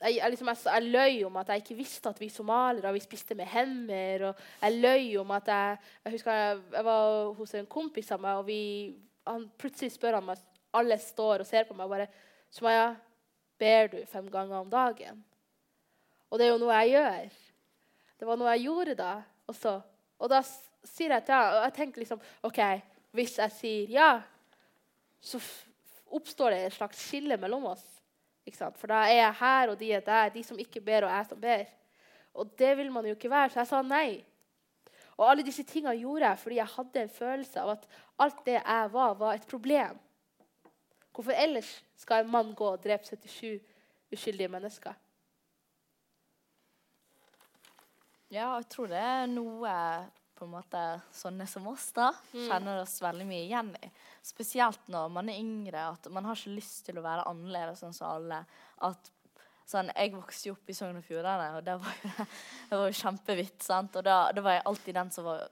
jeg, 0.01 0.17
jeg, 0.17 0.29
liksom, 0.33 0.49
jeg, 0.51 0.61
jeg, 0.65 0.89
løy 0.93 1.23
om 1.27 1.37
at 1.41 1.51
jeg 1.51 1.63
ikke 1.63 1.77
visste 1.77 2.09
at 2.09 2.19
vi 2.21 2.29
somaliere 2.33 2.93
vi 2.95 3.03
spiste 3.03 3.37
med 3.37 3.49
hender. 3.51 4.29
Og 4.31 4.41
jeg 4.63 4.81
løy 4.81 5.17
om 5.21 5.33
at 5.37 5.51
jeg 5.53 5.77
Jeg 6.03 6.15
husker 6.17 6.33
jeg, 6.33 6.85
var 6.85 7.33
hos 7.37 7.53
en 7.53 7.69
kompis 7.69 8.11
av 8.11 8.21
meg, 8.21 8.41
og 8.41 8.47
vi, 8.47 8.61
han 9.27 9.49
plutselig 9.59 9.93
spør 9.93 10.19
han 10.19 10.31
meg 10.31 10.45
Alle 10.73 10.97
står 11.01 11.43
og 11.43 11.49
ser 11.49 11.69
på 11.69 11.77
meg 11.77 11.85
og 11.85 11.93
bare 11.93 12.09
Sumaya, 12.53 12.95
ber 13.59 13.91
du 13.91 13.99
fem 14.09 14.29
ganger 14.31 14.61
om 14.61 14.69
dagen? 14.71 15.19
Og 16.29 16.39
det 16.39 16.47
er 16.47 16.53
jo 16.53 16.61
noe 16.61 16.79
jeg 16.83 16.95
gjør. 16.97 17.35
Det 18.17 18.27
var 18.27 18.39
noe 18.39 18.55
jeg 18.55 18.67
gjorde 18.67 18.97
da 18.99 19.11
også. 19.47 19.75
Og 20.17 20.31
da 20.31 20.41
sier 20.43 21.13
jeg 21.13 21.25
til 21.27 21.35
henne, 21.35 21.59
og 21.59 21.67
jeg 21.67 21.75
tenker 21.77 22.03
liksom 22.03 22.23
OK, 22.47 22.61
hvis 23.15 23.37
jeg 23.41 23.55
sier 23.57 23.93
ja 23.97 24.09
så 25.21 25.39
oppstår 26.13 26.53
det 26.53 26.59
et 26.67 26.75
slags 26.77 26.99
skille 27.09 27.37
mellom 27.41 27.65
oss. 27.73 27.85
For 28.47 28.87
da 28.87 29.03
er 29.09 29.17
jeg 29.19 29.39
her, 29.41 29.71
og 29.73 29.79
de 29.79 29.91
er 29.91 30.03
der. 30.05 30.31
De 30.31 30.43
som 30.45 30.59
ikke 30.59 30.81
ber, 30.81 31.03
og 31.03 31.11
jeg 31.11 31.25
som 31.29 31.41
ber. 31.41 31.65
Og 32.37 32.51
det 32.59 32.77
vil 32.77 32.91
man 32.93 33.05
jo 33.05 33.15
ikke 33.17 33.31
være, 33.31 33.49
så 33.51 33.59
jeg 33.59 33.69
sa 33.71 33.81
nei. 33.83 34.23
Og 35.17 35.25
alle 35.25 35.43
disse 35.43 35.65
tingene 35.67 35.97
gjorde 35.97 36.29
jeg 36.29 36.39
fordi 36.39 36.59
jeg 36.59 36.73
hadde 36.75 37.01
en 37.01 37.09
følelse 37.09 37.61
av 37.63 37.71
at 37.73 37.87
alt 38.23 38.43
det 38.45 38.59
jeg 38.59 38.91
var, 38.93 39.15
var 39.17 39.33
et 39.33 39.47
problem. 39.49 39.97
Hvorfor 41.17 41.33
ellers 41.33 41.69
skal 41.97 42.21
en 42.21 42.29
mann 42.29 42.53
gå 42.53 42.65
og 42.75 42.83
drepe 42.83 43.07
77 43.09 43.57
uskyldige 44.13 44.51
mennesker? 44.53 44.93
Ja, 48.29 48.51
jeg 48.59 48.67
tror 48.69 48.91
det 48.91 49.01
er 49.01 49.25
noe 49.31 49.73
på 50.37 50.45
en 50.45 50.53
måte 50.53 50.81
sånne 51.15 51.47
som 51.49 51.65
oss 51.71 51.87
da, 51.95 52.11
mm. 52.35 52.43
kjenner 52.45 52.83
oss 52.83 52.99
veldig 53.01 53.25
mye 53.25 53.45
igjen 53.47 53.71
i. 53.81 53.89
Spesielt 54.25 54.91
når 54.93 55.09
man 55.15 55.31
er 55.33 55.39
yngre. 55.41 55.87
At 55.95 56.05
man 56.13 56.27
har 56.29 56.37
ikke 56.37 56.53
lyst 56.53 56.83
til 56.85 56.99
å 56.99 57.05
være 57.05 57.25
annerledes 57.31 57.81
sånn 57.81 57.95
som 57.97 58.11
alle. 58.11 58.43
At 58.85 59.09
sånn, 59.65 59.89
Jeg 59.95 60.13
vokste 60.13 60.51
jo 60.51 60.57
opp 60.59 60.69
i 60.69 60.77
Sogn 60.77 60.99
og 61.01 61.07
Fjordane, 61.07 61.49
og 61.57 61.65
det 61.65 61.79
var 61.81 61.97
jo, 62.03 62.11
det 62.69 62.81
var 62.83 62.91
jo 62.91 62.99
kjempevidt. 63.01 63.57
sant? 63.65 63.97
Og 63.97 64.05
da, 64.05 64.19
da, 64.35 64.45
var 64.45 64.59
jeg 64.59 64.67
alltid 64.69 64.99
den 65.01 65.13
som 65.17 65.31
var 65.31 65.47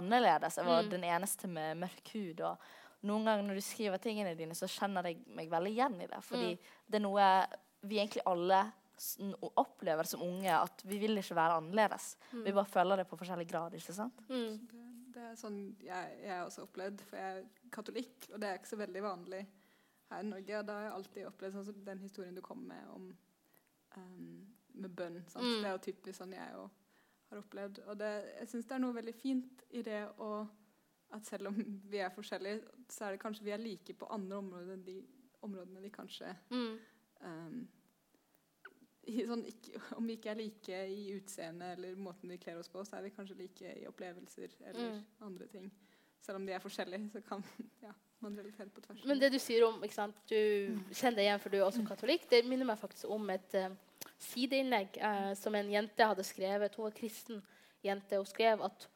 annerledes. 0.00 0.58
Jeg 0.58 0.66
var 0.72 0.82
mm. 0.82 0.92
den 0.96 1.08
eneste 1.14 1.54
med 1.54 1.82
mørk 1.84 2.14
hud. 2.16 2.42
og 2.50 2.70
noen 3.08 3.24
ganger 3.24 3.46
når 3.46 3.60
du 3.60 3.64
skriver 3.64 4.02
tingene 4.02 4.36
dine, 4.36 4.56
så 4.56 4.68
kjenner 4.68 5.08
jeg 5.08 5.22
meg 5.36 5.50
veldig 5.52 5.72
igjen 5.72 5.96
i 6.04 6.08
det. 6.10 6.20
Fordi 6.26 6.52
mm. 6.52 6.70
det 6.86 6.98
er 6.98 7.04
noe 7.04 7.30
vi 7.88 8.00
egentlig 8.00 8.26
alle 8.28 8.60
opplever 9.40 10.04
som 10.04 10.22
unge 10.26 10.52
at 10.52 10.82
vi 10.84 10.98
vil 11.00 11.16
ikke 11.16 11.36
være 11.38 11.56
annerledes. 11.62 12.12
Mm. 12.32 12.42
Vi 12.44 12.52
bare 12.52 12.68
føler 12.68 13.00
det 13.00 13.06
på 13.08 13.16
forskjellig 13.16 13.46
grad. 13.48 13.74
ikke 13.74 13.96
sant? 13.96 14.20
Mm. 14.28 14.58
Det, 14.68 14.82
det, 15.14 15.24
er 15.30 15.38
sånn 15.40 15.58
jeg, 15.84 16.18
jeg 16.26 16.44
også 16.44 16.66
opplevd, 16.66 17.06
for 17.08 17.20
jeg 17.22 17.38
er 17.38 17.72
katolikk, 17.72 18.28
og 18.34 18.42
det 18.42 18.50
er 18.50 18.60
ikke 18.60 18.72
så 18.74 18.80
veldig 18.82 19.04
vanlig 19.06 19.40
her 20.10 20.20
i 20.20 20.28
Norge. 20.28 20.58
Og 20.58 20.68
da 20.68 20.76
har 20.76 20.86
jeg 20.86 20.96
alltid 20.98 21.30
opplevd 21.30 21.56
sånn 21.56 21.68
som 21.70 21.82
den 21.88 22.04
historien 22.04 22.36
du 22.36 22.44
kom 22.44 22.66
med 22.68 22.92
om 22.92 23.08
um, 23.96 24.44
med 24.80 24.92
bønn. 24.96 25.18
Mm. 25.34 25.56
Det 25.62 25.68
er 25.68 25.74
jo 25.74 25.84
typisk 25.88 26.20
sånn 26.20 26.36
jeg 26.36 26.60
òg 26.60 26.68
har 27.30 27.40
opplevd. 27.40 27.82
Og 27.88 27.98
det, 27.98 28.10
jeg 28.40 28.52
syns 28.52 28.68
det 28.68 28.76
er 28.76 28.82
noe 28.84 28.96
veldig 28.96 29.14
fint 29.16 29.64
i 29.70 29.84
det 29.86 30.02
å 30.20 30.30
at 31.16 31.26
selv 31.26 31.50
om 31.50 31.58
vi 31.90 31.98
er 31.98 32.12
forskjellige, 32.14 32.60
så 32.88 33.06
er 33.06 33.14
det 33.14 33.22
kanskje 33.22 33.44
vi 33.44 33.54
er 33.54 33.62
like 33.62 33.94
på 33.98 34.08
andre 34.14 34.38
områder 34.40 34.74
enn 34.76 34.86
de 34.86 34.96
områdene 35.42 35.82
vi 35.82 35.90
kanskje 35.92 36.32
mm. 36.52 36.74
um, 37.24 37.60
sånn, 39.30 39.44
ikke, 39.48 39.80
om 39.96 40.06
vi 40.06 40.16
ikke 40.18 40.32
er 40.32 40.38
like 40.38 40.82
i 40.92 41.06
utseende 41.16 41.72
eller 41.74 41.96
måten 41.98 42.30
vi 42.30 42.38
kler 42.42 42.60
oss 42.60 42.70
på, 42.70 42.84
så 42.86 42.98
er 42.98 43.08
vi 43.08 43.14
kanskje 43.14 43.38
like 43.38 43.72
i 43.80 43.86
opplevelser 43.88 44.52
eller 44.60 44.92
mm. 44.92 45.00
andre 45.26 45.48
ting. 45.50 45.70
Selv 46.20 46.36
om 46.36 46.46
de 46.46 46.54
er 46.54 46.62
forskjellige, 46.62 47.08
så 47.14 47.22
kan 47.24 47.44
ja, 47.86 47.92
man 48.20 48.36
relatere 48.38 48.68
på 48.68 48.84
tvers. 48.84 49.04
Men 49.08 49.22
det 49.22 49.32
du 49.32 49.38
sier 49.40 49.64
om 49.66 49.80
ikke 49.82 49.96
sant, 49.96 50.18
Du 50.28 50.36
kjenner 50.92 51.22
deg 51.22 51.26
igjen 51.26 51.42
for 51.42 51.52
du 51.52 51.58
er 51.60 51.66
også 51.66 51.86
katolikk. 51.88 52.28
Det 52.30 52.44
minner 52.46 52.68
meg 52.68 52.78
faktisk 52.80 53.08
om 53.10 53.32
et 53.32 53.56
uh, 53.56 53.72
sideinnlegg 54.30 55.00
uh, 55.00 55.32
som 55.38 55.56
en 55.56 55.72
jente 55.72 56.10
hadde 56.12 56.26
skrevet. 56.28 56.76
Hun 56.76 56.90
var 56.90 56.96
kristen 56.96 57.42
jente. 57.82 58.20
og 58.20 58.28
skrev 58.28 58.62
at 58.62 58.88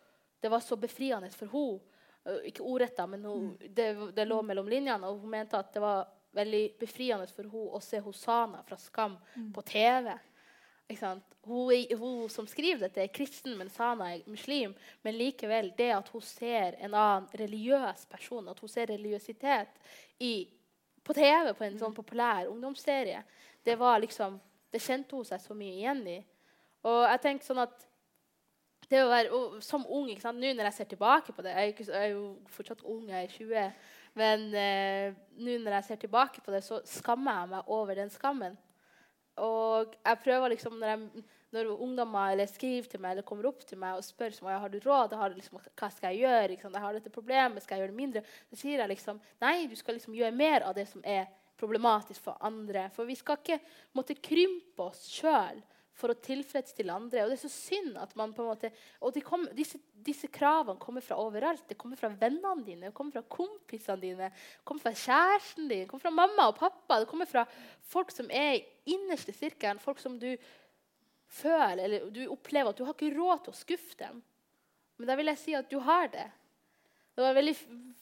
det 0.45 0.51
var 0.53 0.61
så 0.61 0.77
befriende 0.77 1.33
for 1.33 1.49
henne. 1.49 1.91
Uh, 2.25 2.41
ikke 2.49 2.65
ordretta, 2.65 3.07
men 3.07 3.25
hun, 3.29 3.49
mm. 3.53 3.73
det, 3.77 3.89
det, 4.17 4.25
lå 4.25 4.43
mellom 4.43 4.69
linjene. 4.69 5.09
Og 5.09 5.25
hun 5.25 5.33
mente 5.35 5.59
at 5.59 5.73
det 5.75 5.83
var 5.85 6.07
veldig 6.35 6.63
befriende 6.81 7.27
for 7.31 7.51
hun 7.51 7.75
å 7.77 7.81
se 7.85 8.01
Hosana 8.03 8.63
fra 8.67 8.79
Skam 8.81 9.19
mm. 9.35 9.51
på 9.55 9.63
TV. 9.69 10.11
Hun, 11.45 11.71
hun, 11.99 12.29
som 12.29 12.47
skriver 12.47 12.87
dette, 12.87 13.03
er 13.03 13.13
kristen, 13.15 13.55
men 13.59 13.71
Sana 13.73 14.11
er 14.15 14.25
muslim. 14.27 14.75
Men 15.03 15.17
likevel, 15.19 15.73
det 15.77 15.93
at 15.97 16.11
hun 16.13 16.25
ser 16.25 16.77
en 16.81 16.95
annen 16.95 17.29
religiøs 17.33 18.07
person, 18.11 18.49
at 18.49 18.61
hun 18.61 18.73
ser 18.73 18.91
religiøsitet 18.93 19.81
i, 20.19 20.35
på 21.05 21.17
TV 21.17 21.53
på 21.55 21.65
en 21.65 21.79
sånn 21.79 21.95
mm. 21.95 21.99
populær 22.01 22.51
ungdomsserie, 22.53 23.23
det 23.65 23.79
var 23.81 24.01
liksom, 24.03 24.37
det 24.73 24.83
kjente 24.83 25.17
hun 25.17 25.29
seg 25.29 25.41
så 25.41 25.57
mye 25.57 25.77
igjen 25.79 26.05
i. 26.09 26.21
Og 26.85 27.03
jeg 27.09 27.23
tenker 27.25 27.49
sånn 27.49 27.65
at 27.65 27.87
det 28.95 29.03
å 29.05 29.11
være 29.11 29.43
Som 29.65 29.87
ung 29.91 30.09
Nå 30.09 30.53
når 30.55 30.71
jeg 30.71 30.77
ser 30.79 30.91
tilbake 30.95 31.35
på 31.35 31.45
det 31.45 31.53
Jeg 31.55 31.61
er, 31.61 31.75
ikke, 31.75 31.89
jeg 31.91 32.11
er 32.11 32.15
jo 32.15 32.25
fortsatt 32.55 32.85
ung, 32.87 33.05
jeg 33.11 33.27
er 33.27 33.35
20. 33.35 33.93
Men 34.15 34.45
eh, 34.55 35.17
nå 35.43 35.59
når 35.59 35.81
jeg 35.81 35.87
ser 35.89 36.05
tilbake 36.05 36.43
på 36.45 36.55
det, 36.55 36.63
så 36.63 36.79
skammer 36.87 37.41
jeg 37.41 37.51
meg 37.51 37.73
over 37.75 37.99
den 37.99 38.13
skammen. 38.15 38.55
Og 39.43 39.97
jeg 39.99 40.21
prøver 40.23 40.53
liksom, 40.53 40.77
når, 40.79 40.93
jeg, 40.93 41.25
når 41.57 41.71
ungdommer 41.75 42.31
eller 42.31 42.47
skriver 42.47 42.87
til 42.91 43.03
meg 43.03 43.17
eller 43.17 43.27
kommer 43.27 43.49
opp 43.51 43.65
til 43.67 43.81
meg 43.83 43.99
og 43.99 44.07
spør 44.07 44.37
om 44.45 44.53
jeg 44.53 44.63
har 44.63 44.71
du 44.71 44.79
råd, 44.85 45.17
har 45.19 45.35
liksom, 45.35 45.59
hva 45.59 45.89
skal 45.91 46.15
jeg 46.15 46.23
gjøre, 46.23 46.53
liksom, 46.53 46.77
jeg 46.79 46.87
har 46.87 46.95
dette 46.95 47.15
problemet, 47.15 47.65
skal 47.65 47.77
jeg 47.77 47.85
gjøre 47.85 47.95
det 47.95 47.99
mindre, 47.99 48.23
så 48.51 48.61
sier 48.61 48.85
jeg 48.85 48.93
liksom 48.93 49.19
nei, 49.43 49.57
du 49.67 49.75
skal 49.79 49.99
liksom 49.99 50.15
gjøre 50.15 50.39
mer 50.39 50.69
av 50.69 50.79
det 50.79 50.87
som 50.93 51.03
er 51.03 51.27
problematisk 51.59 52.23
for 52.23 52.39
andre. 52.47 52.87
For 52.95 53.11
vi 53.11 53.19
skal 53.19 53.41
ikke 53.41 53.59
måtte 53.99 54.15
krympe 54.23 54.87
oss 54.87 55.09
sjøl 55.11 55.59
for 55.95 56.11
å 56.11 56.19
tilfredsstille 56.19 56.95
andre. 56.95 57.23
Og 57.23 57.31
det 57.31 57.37
er 57.37 57.43
så 57.45 57.53
synd 57.53 57.99
at 58.03 58.15
man 58.19 58.35
på 58.35 58.43
en 58.43 58.51
måte, 58.51 58.71
og 59.05 59.19
kom, 59.27 59.47
disse, 59.55 59.79
disse, 60.07 60.29
kravene 60.35 60.81
kommer 60.83 61.05
fra 61.05 61.19
overalt. 61.23 61.65
Det 61.71 61.79
kommer 61.81 61.99
fra 62.01 62.11
vennene 62.11 62.67
dine, 62.67 62.89
det 62.89 62.97
kommer 62.97 63.15
fra 63.19 63.25
kompisene 63.37 64.03
dine, 64.03 64.31
det 64.31 64.67
kommer 64.67 64.89
fra 64.89 64.95
kjæresten 65.05 65.69
din, 65.69 65.85
det 65.85 65.89
kommer 65.91 66.07
fra 66.09 66.15
mamma 66.15 66.51
og 66.51 66.59
pappa. 66.59 67.01
Det 67.01 67.11
kommer 67.11 67.31
fra 67.31 67.47
folk 67.95 68.15
som 68.15 68.31
er 68.35 68.59
i 68.59 68.95
innerste 68.97 69.35
sirkelen, 69.37 69.83
folk 69.83 70.03
som 70.03 70.19
du 70.21 70.33
føler 71.35 71.83
eller 71.87 72.11
du 72.15 72.25
opplever 72.31 72.71
at 72.71 72.79
du 72.79 72.85
har 72.87 72.95
ikke 72.95 73.15
råd 73.17 73.45
til 73.45 73.55
å 73.55 73.59
skuffe 73.59 73.99
dem. 73.99 74.23
Men 74.99 75.11
da 75.11 75.17
vil 75.19 75.31
jeg 75.33 75.41
si 75.41 75.55
at 75.59 75.71
du 75.71 75.81
har 75.83 76.11
det. 76.13 76.27
Det 77.15 77.23
var 77.23 77.31
en 77.31 77.39
veldig 77.39 77.55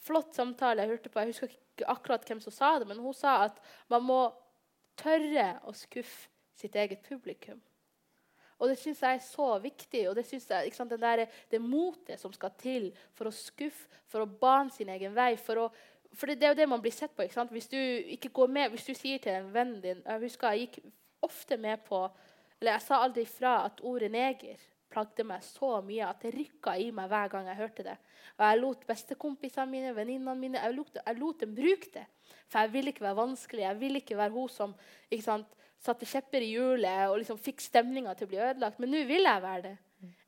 flott 0.05 0.33
samtale 0.37 0.83
jeg 0.83 0.95
hørte 0.95 1.11
på. 1.13 1.21
Jeg 1.21 1.33
husker 1.33 1.53
ikke 1.53 1.89
akkurat 1.93 2.25
hvem 2.27 2.41
som 2.41 2.53
sa 2.53 2.75
det, 2.81 2.87
men 2.89 3.01
hun 3.01 3.13
sa 3.17 3.43
at 3.47 3.59
man 3.93 4.05
må 4.05 4.21
tørre 4.99 5.47
å 5.69 5.73
skuffe 5.77 6.29
sitt 6.57 6.75
eget 6.77 7.01
publikum. 7.05 7.61
Og 8.63 8.69
det 8.71 8.77
syns 8.79 9.01
jeg 9.03 9.19
er 9.19 9.23
så 9.25 9.47
viktig. 9.59 10.05
og 10.09 10.15
Det, 10.15 10.23
synes 10.25 10.45
jeg, 10.49 10.73
sant, 10.73 10.93
der, 10.99 11.25
det 11.51 11.59
motet 11.61 12.19
som 12.19 12.31
skal 12.31 12.53
til 12.55 12.91
for 13.11 13.27
å 13.27 13.35
skuffe, 13.35 13.89
for 14.07 14.23
å 14.23 14.29
bane 14.39 14.71
sin 14.71 14.91
egen 14.93 15.11
vei. 15.15 15.33
For, 15.35 15.65
å, 15.65 16.13
for 16.15 16.31
det, 16.31 16.39
det, 16.39 16.47
er 16.47 16.53
jo 16.53 16.59
det 16.61 16.69
man 16.71 16.83
blir 16.83 16.95
sett 16.95 17.11
på. 17.11 17.25
ikke 17.25 17.35
sant? 17.41 17.51
Hvis 17.51 17.67
du 17.67 17.79
ikke 18.15 18.31
går 18.31 18.53
med, 18.55 18.71
hvis 18.71 18.87
du 18.87 18.93
sier 18.95 19.19
til 19.19 19.35
en 19.35 19.51
venn 19.51 19.81
din 19.83 19.99
Jeg 19.99 20.23
husker 20.29 20.55
jeg 20.55 20.69
gikk 20.69 20.93
ofte 21.27 21.57
med 21.59 21.83
på 21.87 22.05
Eller 22.61 22.77
jeg 22.77 22.85
sa 22.85 23.01
aldri 23.03 23.27
ifra 23.27 23.57
at 23.67 23.83
ordet 23.83 24.11
neger 24.13 24.61
plagde 24.93 25.25
meg 25.25 25.41
så 25.45 25.79
mye 25.85 26.05
at 26.05 26.21
det 26.21 26.33
rykka 26.35 26.75
i 26.77 26.91
meg 26.95 27.09
hver 27.11 27.31
gang 27.33 27.47
jeg 27.49 27.59
hørte 27.59 27.85
det. 27.87 27.95
Og 28.37 28.43
jeg 28.45 28.59
lot 28.61 28.83
bestekompisene 28.89 29.65
mine, 29.71 29.93
venninnene 29.97 30.35
mine, 30.37 30.61
jeg 30.61 30.75
lot, 30.77 30.99
jeg 30.99 31.19
lot, 31.19 31.39
dem 31.41 31.55
bruke 31.57 31.89
det. 31.95 32.05
For 32.45 32.61
jeg 32.61 32.73
ville 32.75 32.93
ikke 32.93 33.07
være 33.07 33.19
vanskelig. 33.19 33.65
Jeg 33.65 33.79
ville 33.81 34.03
ikke 34.03 34.19
være 34.19 34.35
hun 34.35 34.51
som 34.53 34.75
ikke 35.09 35.25
sant, 35.25 35.57
satte 35.83 36.07
kjepper 36.07 36.43
i 36.43 36.53
hjulet 36.53 37.09
og 37.09 37.17
liksom 37.21 37.39
fikk 37.41 37.61
stemninga 37.63 38.13
til 38.15 38.27
å 38.27 38.31
bli 38.31 38.39
ødelagt. 38.39 38.79
Men 38.79 38.93
nå 38.93 39.03
vil 39.09 39.27
jeg 39.27 39.43
være 39.43 39.65
det. 39.65 39.73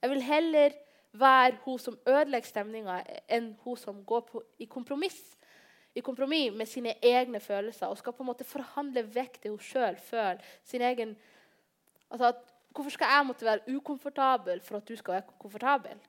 Jeg 0.01 0.12
vil 0.12 0.26
heller 0.28 0.76
være 1.16 1.58
hun 1.64 1.80
som 1.80 1.95
ødelegger 2.08 2.47
stemninga, 2.47 2.99
enn 3.32 3.53
hun 3.64 3.80
som 3.80 4.01
går 4.08 4.28
på, 4.28 4.43
i 4.60 4.68
kompromiss 4.68 5.22
i 5.95 6.01
kompromiss 6.03 6.51
med 6.51 6.68
sine 6.68 6.91
egne 6.99 7.39
følelser 7.39 7.88
og 7.88 7.95
skal 7.97 8.14
på 8.14 8.24
en 8.24 8.28
måte 8.28 8.43
forhandle 8.43 9.06
vekk 9.16 9.38
det 9.43 9.51
hun 9.53 9.62
sjøl 9.64 9.95
føler. 9.95 10.41
sin 10.64 10.82
egen, 10.82 11.16
altså 12.10 12.34
at 12.34 12.43
Hvorfor 12.76 12.91
skal 12.91 13.08
jeg 13.08 13.26
måtte 13.26 13.45
være 13.45 13.76
ukomfortabel 13.76 14.60
for 14.62 14.78
at 14.78 14.88
du 14.88 14.95
skal 14.99 15.14
være 15.14 15.24
komfortabel? 15.39 15.99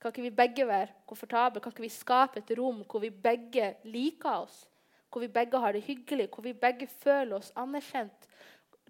Kan 0.00 0.10
ikke 0.12 0.22
vi 0.22 0.30
begge 0.30 0.66
være 0.68 0.88
komfortable? 1.06 1.60
Kan 1.60 1.72
ikke 1.72 1.86
vi 1.86 1.88
skape 1.88 2.38
et 2.42 2.52
rom 2.58 2.82
hvor 2.84 3.00
vi 3.00 3.08
begge 3.10 3.74
liker 3.84 4.42
oss? 4.42 4.68
Hvor 5.08 5.20
vi 5.20 5.28
begge 5.28 5.58
har 5.58 5.72
det 5.72 5.82
hyggelig, 5.82 6.28
hvor 6.34 6.44
vi 6.44 6.52
begge 6.52 6.86
føler 6.86 7.36
oss 7.36 7.52
anerkjent, 7.56 8.28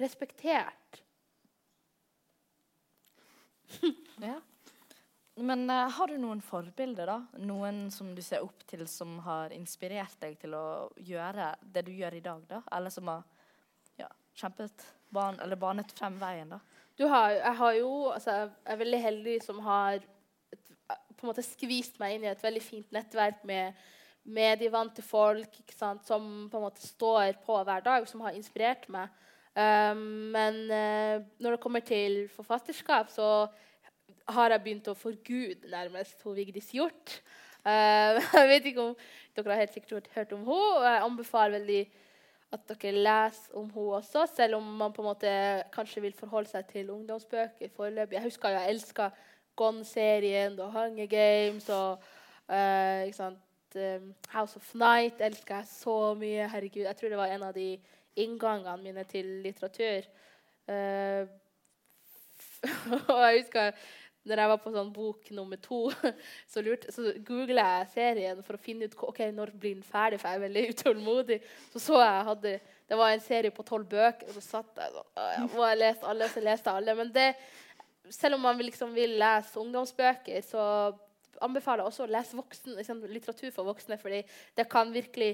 respektert? 0.01 1.03
ja. 4.20 4.40
Men 5.34 5.70
uh, 5.70 5.88
har 5.88 6.09
du 6.09 6.18
noen 6.20 6.43
forbilder, 6.45 7.09
da? 7.09 7.18
Noen 7.40 7.86
som 7.90 8.11
du 8.14 8.20
ser 8.24 8.45
opp 8.45 8.66
til, 8.68 8.84
som 8.88 9.16
har 9.24 9.55
inspirert 9.57 10.18
deg 10.20 10.36
til 10.43 10.57
å 10.57 10.90
gjøre 11.01 11.55
det 11.62 11.86
du 11.86 11.93
gjør 11.97 12.18
i 12.18 12.24
dag? 12.24 12.43
da? 12.51 12.61
Eller 12.76 12.93
som 12.93 13.09
har 13.09 13.22
ja, 14.01 14.11
kjempet 14.36 14.84
ban 15.12 15.40
eller 15.40 15.57
banet 15.61 15.95
frem 15.97 16.18
veien? 16.20 16.53
da? 16.53 16.61
Har, 17.01 17.32
jeg 17.32 17.57
har 17.59 17.72
jo 17.74 17.93
altså, 18.12 18.30
Jeg 18.45 18.74
er 18.74 18.82
veldig 18.82 19.01
heldig 19.01 19.36
som 19.43 19.62
har 19.64 19.97
et, 19.97 20.68
på 21.16 21.24
en 21.24 21.30
måte 21.30 21.45
skvist 21.47 21.97
meg 21.99 22.18
inn 22.18 22.26
i 22.26 22.30
et 22.30 22.45
veldig 22.45 22.62
fint 22.62 22.93
nettverk 22.93 23.40
med 23.49 23.80
medievante 24.22 25.03
folk 25.03 25.57
som 26.07 26.28
på 26.53 26.59
en 26.59 26.62
måte 26.68 26.84
står 26.84 27.40
på 27.43 27.57
hver 27.64 27.82
dag, 27.82 28.05
som 28.07 28.20
har 28.22 28.36
inspirert 28.38 28.84
meg. 28.93 29.09
Um, 29.53 30.33
men 30.33 30.63
uh, 30.73 31.25
når 31.43 31.57
det 31.57 31.61
kommer 31.61 31.81
til 31.85 32.23
forfatterskap, 32.33 33.11
så 33.13 33.47
har 34.33 34.55
jeg 34.55 34.65
begynt 34.65 34.89
å 34.89 34.97
forgude 34.97 35.69
nærmest 35.69 36.23
hun 36.25 36.37
Vigdis 36.39 36.71
Hjorth. 36.73 37.21
Uh, 37.67 38.17
jeg 38.39 38.49
vet 38.49 38.71
ikke 38.71 38.87
om 38.87 38.95
dere 39.37 39.53
har 39.53 39.65
helt 39.65 39.77
sikkert 39.77 40.09
hørt 40.15 40.33
om 40.33 40.47
henne. 40.49 40.87
Jeg 40.87 41.05
anbefaler 41.09 41.59
veldig 41.59 41.83
at 42.53 42.73
dere 42.73 43.05
leser 43.05 43.61
om 43.61 43.69
henne 43.75 44.01
også, 44.01 44.25
selv 44.33 44.59
om 44.59 44.73
man 44.81 44.93
på 44.93 45.05
en 45.05 45.11
måte 45.11 45.37
kanskje 45.75 46.05
vil 46.05 46.17
forholde 46.17 46.53
seg 46.53 46.67
til 46.73 46.91
ungdomsbøker 46.93 47.77
foreløpig. 47.77 48.19
Jeg 48.19 48.29
husker 48.29 48.57
jeg 48.57 48.75
elska 48.75 49.13
Gone-serien 49.57 50.57
og 50.61 50.73
Hunger 50.73 51.09
Games 51.13 51.69
og 51.69 52.01
uh, 52.49 53.33
House 54.33 54.57
of 54.57 54.75
Night 54.75 55.21
elsker 55.21 55.61
jeg 55.61 55.69
så 55.69 56.15
mye. 56.15 56.49
Herregud, 56.49 56.85
Jeg 56.85 56.97
tror 56.97 57.09
det 57.09 57.21
var 57.21 57.33
en 57.33 57.43
av 57.43 57.55
de 57.55 57.77
inngangene 58.17 58.83
mine 58.83 59.05
til 59.09 59.29
litteratur. 59.45 60.09
Uh, 60.69 61.27
og 63.11 63.19
jeg 63.27 63.43
husker 63.43 63.73
når 64.23 64.39
jeg 64.39 64.51
var 64.53 64.59
på 64.63 64.71
sånn 64.71 64.91
bok 64.95 65.31
nummer 65.35 65.59
to, 65.63 65.81
så, 66.53 66.63
lurte, 66.63 66.93
så 66.95 67.15
googla 67.27 67.65
jeg 67.81 67.89
serien 67.97 68.43
for 68.47 68.55
å 68.55 68.63
finne 68.63 68.87
ut 68.87 68.95
ok, 69.09 69.25
når 69.35 69.51
blir 69.57 69.75
den 69.75 69.87
ferdig, 69.87 70.21
for 70.23 70.31
jeg 70.31 70.39
er 70.39 70.45
veldig 70.45 70.63
utålmodig. 70.73 71.39
Så 71.73 71.83
så 71.83 71.99
jeg 72.03 72.29
hadde, 72.31 72.53
Det 72.89 72.99
var 72.99 73.15
en 73.15 73.25
serie 73.25 73.55
på 73.55 73.65
tolv 73.67 73.89
bøker, 73.91 74.29
og 74.29 74.37
så 74.37 74.45
satt 74.45 74.79
jeg 74.79 74.95
sånn 74.95 75.49
Må 75.57 75.67
jeg 75.71 75.81
lese 75.81 76.07
alle, 76.07 76.29
så 76.31 76.45
leste 76.45 76.71
jeg 76.71 76.83
alle. 76.83 76.97
Men 77.01 77.11
det, 77.15 77.29
selv 78.11 78.39
om 78.39 78.47
man 78.47 78.63
liksom 78.63 78.95
vil 78.95 79.17
lese 79.19 79.59
ungdomsbøker, 79.59 80.39
så 80.47 80.63
anbefaler 81.43 81.83
jeg 81.83 81.91
også 81.91 82.07
å 82.07 82.13
lese 82.13 82.39
voksen, 82.39 82.77
liksom, 82.79 83.03
litteratur 83.11 83.51
for 83.51 83.67
voksne, 83.67 83.99
fordi 83.99 84.23
det 84.59 84.69
kan 84.71 84.93
virkelig 84.95 85.33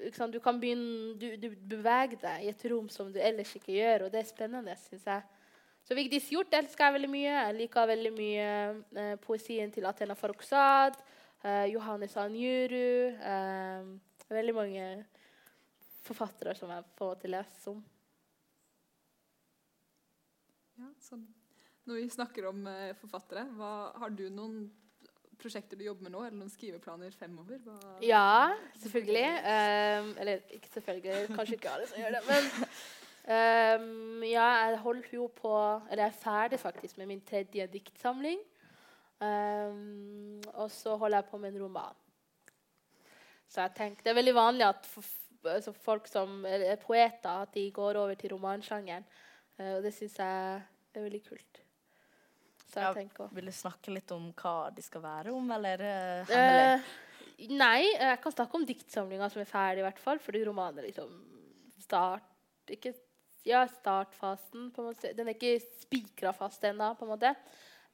liksom, 0.00 0.30
Du 0.32 0.40
kan 0.40 0.60
begynne 0.60 1.14
du, 1.20 1.36
du 1.36 1.48
beveger 1.54 2.20
deg 2.20 2.44
i 2.44 2.50
et 2.52 2.66
rom 2.70 2.88
som 2.92 3.12
du 3.12 3.18
ellers 3.20 3.54
ikke 3.56 3.74
gjør, 3.76 4.06
og 4.06 4.14
det 4.14 4.22
er 4.22 4.30
spennende, 4.30 4.76
syns 4.86 5.06
jeg. 5.10 5.22
Så 5.84 5.96
Vigdis 5.98 6.30
Hjorth 6.32 6.56
elsker 6.56 6.86
jeg 6.86 6.96
veldig 6.96 7.10
mye. 7.12 7.32
Jeg 7.32 7.56
liker 7.58 7.90
veldig 7.90 8.12
mye 8.16 8.46
eh, 9.02 9.16
poesien 9.20 9.72
til 9.72 9.84
Athena 9.84 10.16
Farrokhzad, 10.16 10.96
eh, 11.44 11.66
Johannes 11.74 12.16
Anjuru 12.16 13.12
eh, 13.12 13.90
Veldig 14.24 14.54
mange 14.56 14.84
forfattere 16.04 16.54
som 16.56 16.70
jeg 16.72 16.86
på 16.96 17.04
en 17.04 17.10
måte 17.12 17.28
leser 17.28 17.74
om. 17.74 17.82
Ja, 20.80 20.88
sånn. 21.04 21.26
Når 21.84 22.00
vi 22.00 22.08
snakker 22.16 22.48
om 22.48 22.64
eh, 22.66 22.94
forfattere, 22.96 23.44
hva, 23.58 23.92
har 24.00 24.16
du 24.16 24.24
noen 24.32 24.64
prosjekter 25.40 25.78
du 25.78 25.84
jobber 25.86 26.06
med 26.06 26.14
nå, 26.14 26.24
eller 26.24 26.38
noen 26.38 26.52
skriveplaner 26.52 27.14
fremover? 27.16 27.60
Hva 27.64 27.94
ja, 28.04 28.26
selvfølgelig. 28.82 29.30
Um, 29.44 30.12
eller 30.22 30.44
ikke 30.56 30.70
selvfølgelig, 30.72 31.32
kanskje 31.36 31.58
ikke 31.58 31.72
alle 31.76 31.88
som 31.90 32.02
gjør 32.02 32.18
det. 32.18 32.26
Men 32.28 32.68
Um, 33.24 34.20
ja, 34.20 34.44
jeg 34.68 34.78
holder 34.82 35.14
jo 35.14 35.30
på 35.32 35.50
Eller 35.90 36.02
jeg 36.02 36.10
er 36.10 36.18
ferdig 36.18 36.58
faktisk 36.60 36.98
med 36.98 37.06
min 37.08 37.22
tredje 37.24 37.66
diktsamling. 37.72 38.38
Um, 39.20 40.42
og 40.52 40.70
så 40.70 40.96
holder 40.96 41.22
jeg 41.22 41.24
på 41.30 41.38
med 41.40 41.54
en 41.54 41.62
roman. 41.62 41.96
Så 43.48 43.60
jeg 43.60 43.70
tenker, 43.76 44.02
Det 44.02 44.10
er 44.10 44.20
veldig 44.20 44.34
vanlig 44.34 44.66
at 44.66 44.88
altså 45.44 45.72
folk 45.72 46.08
som 46.08 46.44
er 46.44 46.76
poeter 46.76 47.30
at 47.30 47.54
de 47.54 47.70
går 47.70 47.96
over 47.96 48.14
til 48.14 48.32
romansjangeren. 48.32 49.04
Uh, 49.58 49.76
og 49.76 49.82
det 49.82 49.94
syns 49.94 50.18
jeg 50.18 50.60
er 50.94 51.00
veldig 51.00 51.24
kult. 51.28 51.63
Så 52.74 52.82
jeg 52.82 52.90
ja, 52.90 52.92
tenker 52.96 53.32
Vil 53.36 53.48
du 53.48 53.54
snakke 53.54 53.94
litt 53.94 54.10
om 54.14 54.28
hva 54.34 54.54
de 54.74 54.82
skal 54.82 55.04
være 55.04 55.34
om, 55.34 55.50
eller 55.54 55.82
uh, 55.86 56.30
hemmelig? 56.32 56.78
Uh, 56.82 57.50
nei, 57.54 57.80
jeg 57.86 58.20
kan 58.24 58.34
snakke 58.34 58.58
om 58.58 58.66
diktsamlinga 58.66 59.30
som 59.30 59.42
er 59.44 59.50
ferdig, 59.50 59.84
i 59.84 59.86
hvert 59.86 60.02
fall. 60.02 60.22
Fordi 60.22 60.42
romanen 60.48 60.82
er 60.82 60.88
liksom 60.90 61.12
start 61.84 62.72
Ikke 62.74 62.94
ja, 63.44 63.66
startfasen. 63.68 64.70
på 64.72 64.82
en 64.82 64.90
måte. 64.90 65.12
Den 65.14 65.28
er 65.28 65.36
ikke 65.36 65.60
spikra 65.84 66.32
fast 66.34 66.64
ennå, 66.64 66.94
på 66.98 67.06
en 67.06 67.12
måte. 67.12 67.34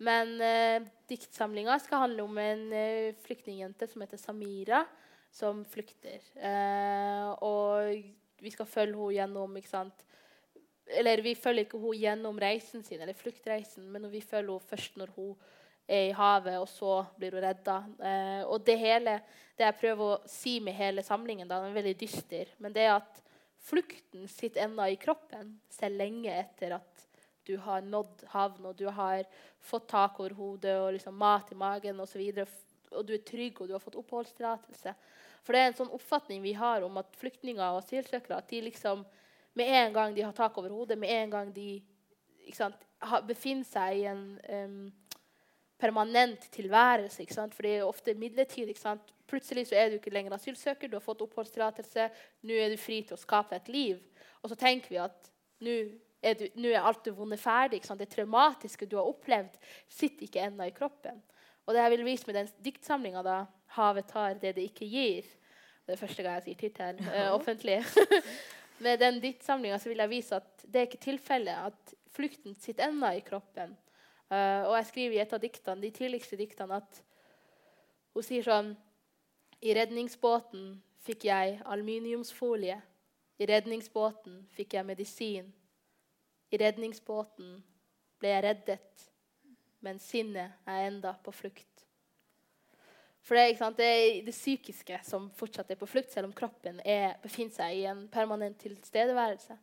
Men 0.01 0.37
eh, 0.41 0.87
diktsamlinga 1.11 1.77
skal 1.83 2.07
handle 2.07 2.25
om 2.25 2.39
en 2.41 2.63
eh, 2.73 3.17
flyktningjente 3.21 3.89
som 3.91 4.05
heter 4.05 4.21
Samira, 4.21 4.85
som 5.35 5.65
flykter. 5.69 6.23
Eh, 6.39 7.27
og 7.45 7.91
vi 8.41 8.55
skal 8.55 8.71
følge 8.71 8.97
henne 8.97 9.17
gjennom 9.19 9.59
ikke 9.61 9.73
sant? 9.75 10.07
Eller 10.99 11.23
vi 11.23 11.37
følger 11.39 11.67
ikke 11.67 11.79
henne 11.79 12.01
gjennom 12.01 12.39
reisen 12.43 12.83
sin, 12.87 13.01
eller 13.01 13.17
fluktreisen, 13.17 13.87
men 13.93 14.09
vi 14.11 14.23
følger 14.25 14.57
henne 14.57 14.71
først 14.73 14.99
når 14.99 15.13
hun 15.17 15.35
er 15.91 16.09
i 16.09 16.15
havet, 16.15 16.57
og 16.61 16.69
så 16.71 17.01
blir 17.19 17.35
hun 17.35 17.45
redda. 17.45 17.77
Eh, 17.99 18.43
og 18.47 18.63
det 18.67 18.79
hele, 18.79 19.17
det 19.59 19.67
jeg 19.67 19.79
prøver 19.81 20.07
å 20.07 20.21
si 20.31 20.59
med 20.63 20.77
hele 20.79 21.03
samlingen, 21.07 21.49
da, 21.51 21.61
den 21.61 21.73
er 21.73 21.81
veldig 21.81 21.97
dyster, 21.99 22.53
men 22.63 22.75
det 22.75 22.87
er 22.87 22.97
at 22.99 23.23
flukten 23.61 24.29
sitter 24.31 24.65
ennå 24.67 24.87
i 24.93 24.99
kroppen, 25.01 25.57
selv 25.73 26.01
lenge 26.01 26.33
etter 26.33 26.79
at 26.79 27.07
du 27.49 27.57
har 27.65 27.83
nådd 27.83 28.25
havn, 28.35 28.71
og 28.71 28.77
du 28.79 28.87
har 28.93 29.25
fått 29.61 29.89
tak 29.91 30.21
over 30.21 30.37
hodet 30.39 30.77
og 30.79 30.93
liksom 30.95 31.17
mat 31.19 31.51
i 31.53 31.59
magen 31.59 32.01
osv., 32.03 32.23
og, 32.45 32.53
og 32.95 33.07
du 33.07 33.17
er 33.17 33.25
trygg 33.27 33.61
og 33.61 33.69
du 33.69 33.75
har 33.75 33.83
fått 33.83 33.99
oppholdstillatelse. 34.01 34.95
For 35.45 35.57
det 35.57 35.63
er 35.63 35.71
en 35.71 35.79
sånn 35.81 35.95
oppfatning 35.97 36.43
vi 36.45 36.53
har 36.59 36.85
om 36.87 36.99
at 37.01 37.17
flyktninger 37.19 37.65
og 37.65 37.81
asylsøkere 37.81 38.39
at 38.39 38.51
de 38.53 38.63
liksom, 38.69 39.05
med 39.59 39.67
en 39.67 39.93
gang 39.95 40.17
de 40.17 40.23
har 40.23 40.33
tak 40.37 40.59
over 40.59 40.73
hodet, 40.75 40.99
med 40.99 41.11
en 41.11 41.31
gang 41.31 41.55
de 41.55 41.81
sant, 42.55 42.77
befinner 43.29 43.67
seg 43.67 44.01
i 44.01 44.05
en 44.11 44.25
um, 44.51 44.91
permanent 45.81 46.45
tilværelse. 46.53 47.23
Ikke 47.23 47.37
sant? 47.37 47.55
For 47.57 47.67
det 47.67 47.77
er 47.79 47.89
ofte 47.89 48.15
midlertidig. 48.19 48.75
Ikke 48.75 48.85
sant? 48.85 49.15
Plutselig 49.31 49.69
så 49.71 49.79
er 49.79 49.89
du 49.89 49.99
ikke 49.99 50.13
lenger 50.13 50.35
asylsøker, 50.35 50.91
du 50.91 50.99
har 50.99 51.05
fått 51.05 51.23
oppholdstillatelse. 51.25 52.09
Nå 52.49 52.59
er 52.59 52.73
du 52.73 52.79
fri 52.81 53.01
til 53.07 53.17
å 53.17 53.21
skape 53.21 53.57
et 53.57 53.71
liv. 53.71 54.01
Og 54.43 54.51
så 54.51 54.59
tenker 54.59 54.93
vi 54.93 55.01
at 55.03 55.31
nå 55.65 55.77
er 56.21 56.37
du, 56.37 56.47
er 56.69 56.83
alt 56.83 57.05
det 57.07 57.15
vonde 57.17 57.39
ferdig. 57.41 57.83
Det 57.87 58.11
traumatiske 58.13 58.89
du 58.91 58.99
har 58.99 59.09
opplevd, 59.09 59.57
sitter 59.89 60.27
ikke 60.27 60.47
ennå 60.49 60.69
i 60.69 60.77
kroppen. 60.77 61.23
Og 61.67 61.77
det 61.77 61.85
jeg 61.85 61.95
vil 61.95 62.09
vise 62.09 62.27
med 62.27 62.41
den 62.41 62.49
diktsamlinga, 62.65 63.23
da, 63.23 63.45
'Havet 63.71 64.09
tar 64.11 64.35
det 64.35 64.57
det 64.57 64.65
ikke 64.67 64.89
gir', 64.91 65.29
det 65.87 65.95
er 65.95 66.01
første 66.07 66.23
gang 66.23 66.35
jeg 66.35 66.43
sier 66.43 66.59
tittel 66.59 66.99
uh, 67.07 67.31
offentlig 67.39 67.79
Med 68.81 69.01
den 69.01 69.21
diktsamlinga 69.21 69.79
vil 69.85 70.01
jeg 70.01 70.11
vise 70.11 70.37
at 70.41 70.65
det 70.65 70.81
er 70.81 70.89
ikke 70.89 71.05
tilfellet 71.05 71.69
at 71.69 71.95
flukten 72.17 72.57
sitter 72.57 72.89
ennå 72.89 73.13
i 73.19 73.25
kroppen. 73.25 73.77
Uh, 74.31 74.65
og 74.71 74.77
jeg 74.79 74.87
skriver 74.89 75.17
i 75.17 75.23
et 75.25 75.33
av 75.37 75.43
diktene, 75.43 75.83
de 75.83 75.91
tidligste 75.91 76.39
diktene 76.39 76.79
at 76.79 77.01
hun 78.15 78.25
sier 78.25 78.47
sånn 78.47 78.71
I 79.61 79.75
redningsbåten 79.77 80.79
fikk 81.05 81.27
jeg 81.29 81.59
aluminiumsfolie. 81.69 82.79
I 83.41 83.49
redningsbåten 83.49 84.43
fikk 84.57 84.79
jeg 84.79 84.89
medisin. 84.89 85.51
I 86.51 86.61
redningsbåten 86.61 87.59
ble 88.21 88.33
jeg 88.33 88.45
reddet, 88.45 89.05
men 89.85 90.01
sinnet 90.01 90.57
er 90.69 90.87
enda 90.89 91.15
på 91.25 91.33
flukt. 91.33 91.70
For 93.27 93.37
det, 93.37 93.59
det, 93.77 93.87
er 93.87 94.21
det 94.27 94.35
psykiske 94.35 95.01
som 95.07 95.29
fortsatt 95.37 95.71
er 95.71 95.79
på 95.81 95.89
flukt, 95.89 96.13
selv 96.13 96.31
om 96.31 96.37
kroppen 96.37 96.81
er, 96.85 97.19
befinner 97.23 97.53
seg 97.55 97.83
i 97.83 97.85
en 97.91 98.07
permanent 98.13 98.57
tilstedeværelse. 98.63 99.59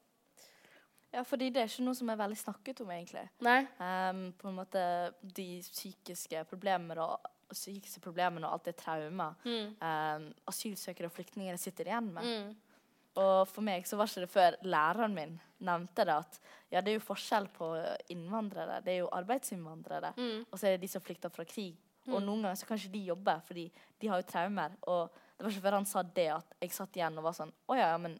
Ja, 1.15 1.23
fordi 1.25 1.49
det 1.49 1.63
er 1.63 1.71
ikke 1.71 1.87
noe 1.87 1.97
som 1.97 2.11
er 2.11 2.19
veldig 2.19 2.37
snakket 2.37 2.83
om, 2.83 2.91
egentlig. 2.93 3.23
Nei. 3.45 3.61
Um, 3.79 4.21
på 4.37 4.49
en 4.49 4.57
måte 4.59 4.83
De 5.21 5.47
psykiske 5.65 6.43
problemene 6.51 6.99
og, 7.01 7.33
psykiske 7.47 8.01
problemene 8.03 8.43
og 8.43 8.57
alt 8.57 8.65
det 8.67 8.75
traumet 8.75 9.45
mm. 9.47 9.77
um, 9.79 10.25
asylsøkere 10.51 11.07
og 11.07 11.13
flyktninger 11.15 11.55
sitter 11.61 11.87
igjen 11.87 12.09
med. 12.11 12.27
Mm. 12.27 12.81
Og 13.23 13.47
for 13.49 13.65
meg 13.65 13.87
så 13.87 13.97
var 13.97 14.11
ikke 14.11 14.25
det 14.25 14.33
før 14.33 14.57
læreren 14.67 15.15
min 15.15 15.37
nevnte 15.63 16.05
det 16.05 16.17
at 16.19 16.39
ja, 16.69 16.81
det 16.81 16.91
er 16.91 16.97
jo 16.99 17.05
forskjell 17.07 17.47
på 17.55 17.71
innvandrere. 18.13 18.81
Det 18.85 18.93
er 18.93 18.99
jo 19.05 19.13
arbeidsinnvandrere. 19.15 20.11
Mm. 20.17 20.43
Og 20.51 20.59
så 20.59 20.67
er 20.67 20.75
det 20.75 20.83
de 20.83 20.91
som 20.91 21.01
flykter 21.01 21.31
fra 21.33 21.47
krig. 21.47 21.79
Mm. 22.07 22.13
Og 22.15 22.23
noen 22.23 22.45
ganger 22.45 22.59
så 22.59 22.67
kan 22.69 22.79
ikke 22.79 22.93
de 22.95 23.03
jobbe, 23.11 23.35
fordi 23.47 23.65
de 23.99 24.09
har 24.11 24.21
jo 24.21 24.29
traumer. 24.29 24.75
Og 24.87 25.19
det 25.37 25.45
var 25.45 25.53
ikke 25.53 25.65
før 25.67 25.77
han 25.77 25.89
sa 25.89 26.03
det, 26.03 26.29
at 26.33 26.57
jeg 26.63 26.73
satt 26.75 26.97
igjen 26.97 27.19
og 27.19 27.27
var 27.27 27.35
sånn 27.37 27.53
Å 27.67 27.77
ja, 27.77 27.91
men 28.01 28.15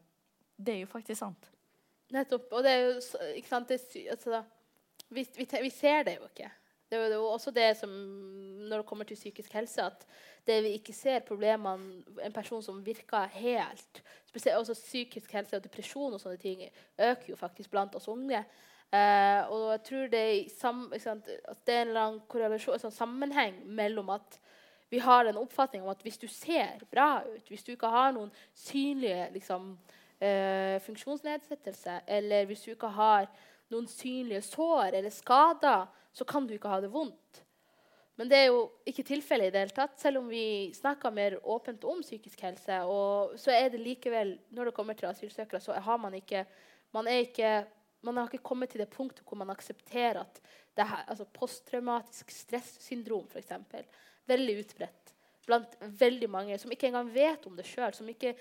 det 0.58 0.76
er 0.76 0.84
jo 0.84 0.92
faktisk 0.92 1.22
sant. 1.22 1.50
Nettopp. 2.14 2.52
Og 2.56 2.64
det 2.66 2.72
er 2.74 2.86
jo 2.86 2.94
ikke 3.36 3.52
sant 3.52 3.72
det, 3.72 3.80
altså, 4.12 4.42
vi, 5.10 5.24
vi, 5.38 5.48
vi, 5.48 5.72
ser 5.74 6.06
det 6.08 6.18
jo 6.18 6.28
ikke. 6.30 6.50
Det 6.88 7.00
er 7.00 7.16
jo 7.18 7.26
også 7.28 7.52
det 7.52 7.68
som 7.80 7.92
når 8.68 8.82
det 8.82 8.88
kommer 8.88 9.08
til 9.08 9.20
psykisk 9.20 9.56
helse, 9.58 9.84
at 9.84 10.06
det 10.48 10.62
vi 10.64 10.76
ikke 10.78 10.94
ser 10.96 11.26
problemene 11.28 12.04
En 12.24 12.34
person 12.34 12.64
som 12.64 12.80
virker 12.84 13.28
helt 13.36 14.02
spesielt 14.28 14.62
også 14.62 14.76
Psykisk 14.80 15.34
helse 15.36 15.60
og 15.60 15.66
depresjon 15.66 16.16
og 16.16 16.22
sånne 16.22 16.40
ting 16.40 16.64
øker 16.64 17.34
jo 17.34 17.40
faktisk 17.40 17.72
blant 17.72 17.96
oss 17.96 18.08
unge. 18.12 18.44
Uh, 18.88 19.42
og 19.52 19.64
jeg 19.74 19.82
tror 19.84 20.12
det 20.12 20.20
er, 20.24 20.36
sam, 20.56 20.86
sant, 21.04 21.26
det 21.68 21.74
er 21.76 21.90
en 21.92 22.22
sånn 22.64 22.94
sammenheng 22.96 23.58
mellom 23.68 24.14
at 24.16 24.38
vi 24.88 25.02
har 25.04 25.28
en 25.28 25.40
oppfatning 25.42 25.84
om 25.84 25.92
at 25.92 26.06
hvis 26.06 26.22
du 26.22 26.28
ser 26.32 26.86
bra 26.88 27.20
ut, 27.26 27.50
hvis 27.52 27.66
du 27.68 27.74
ikke 27.74 27.92
har 27.92 28.14
noen 28.16 28.32
synlige 28.56 29.26
liksom, 29.34 29.74
uh, 30.24 30.78
funksjonsnedsettelse, 30.86 32.00
eller 32.08 32.48
hvis 32.48 32.64
du 32.64 32.72
ikke 32.78 32.94
har 32.96 33.28
noen 33.74 33.90
synlige 33.92 34.46
sår 34.48 34.96
eller 34.96 35.12
skader, 35.12 35.92
så 36.16 36.24
kan 36.24 36.48
du 36.48 36.56
ikke 36.56 36.72
ha 36.72 36.80
det 36.80 36.94
vondt. 36.94 37.44
Men 38.18 38.32
det 38.32 38.38
er 38.40 38.48
jo 38.48 38.64
ikke 38.88 39.06
tilfellet 39.06 39.52
i 39.52 39.54
det 39.54 39.66
hele 39.66 39.76
tatt. 39.76 40.00
Selv 40.02 40.24
om 40.24 40.30
vi 40.32 40.72
snakker 40.74 41.14
mer 41.14 41.36
åpent 41.44 41.84
om 41.86 42.00
psykisk 42.02 42.40
helse, 42.42 42.80
så 43.38 43.54
er 43.54 43.68
det 43.70 43.84
likevel, 43.84 44.38
når 44.50 44.72
det 44.72 44.74
kommer 44.80 44.98
til 44.98 45.12
asylsøkere, 45.12 45.62
så 45.62 45.76
har 45.76 46.00
man 46.02 46.16
ikke 46.18 46.48
man, 46.96 47.08
er 47.08 47.28
ikke 47.28 47.52
man 48.06 48.18
har 48.20 48.30
ikke 48.30 48.46
kommet 48.46 48.72
til 48.72 48.84
det 48.84 48.92
punktet 48.94 49.26
hvor 49.28 49.40
man 49.40 49.52
aksepterer 49.54 50.22
at 50.22 50.42
det 50.78 50.86
her, 50.86 51.04
altså 51.08 51.26
posttraumatisk 51.34 52.32
stressyndrom 52.32 53.26
f.eks. 53.32 53.54
veldig 54.30 54.58
utbredt 54.62 55.14
blant 55.48 55.78
veldig 55.80 56.30
mange 56.30 56.58
som 56.60 56.72
ikke 56.74 56.90
engang 56.90 57.10
vet 57.14 57.46
om 57.48 57.56
det 57.58 57.66
sjøl, 57.68 57.94
som 57.96 58.10
ikke 58.12 58.36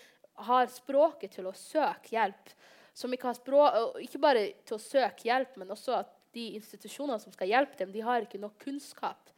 har 0.46 0.68
språket 0.72 1.36
til 1.38 1.48
å 1.48 1.54
søke 1.56 2.12
hjelp. 2.16 2.52
Som 2.96 3.12
ikke 3.12 3.30
har 3.30 3.38
språk, 3.38 4.00
ikke 4.02 4.20
bare 4.20 4.44
til 4.66 4.76
å 4.76 4.82
søke 4.82 5.28
hjelp, 5.28 5.56
men 5.60 5.72
også 5.72 6.00
at 6.00 6.12
de 6.36 6.48
institusjonene 6.58 7.20
som 7.22 7.32
skal 7.32 7.50
hjelpe 7.52 7.78
dem, 7.80 7.92
de 7.94 8.04
har 8.04 8.24
ikke 8.24 8.40
nok 8.40 8.56
kunnskap. 8.64 9.30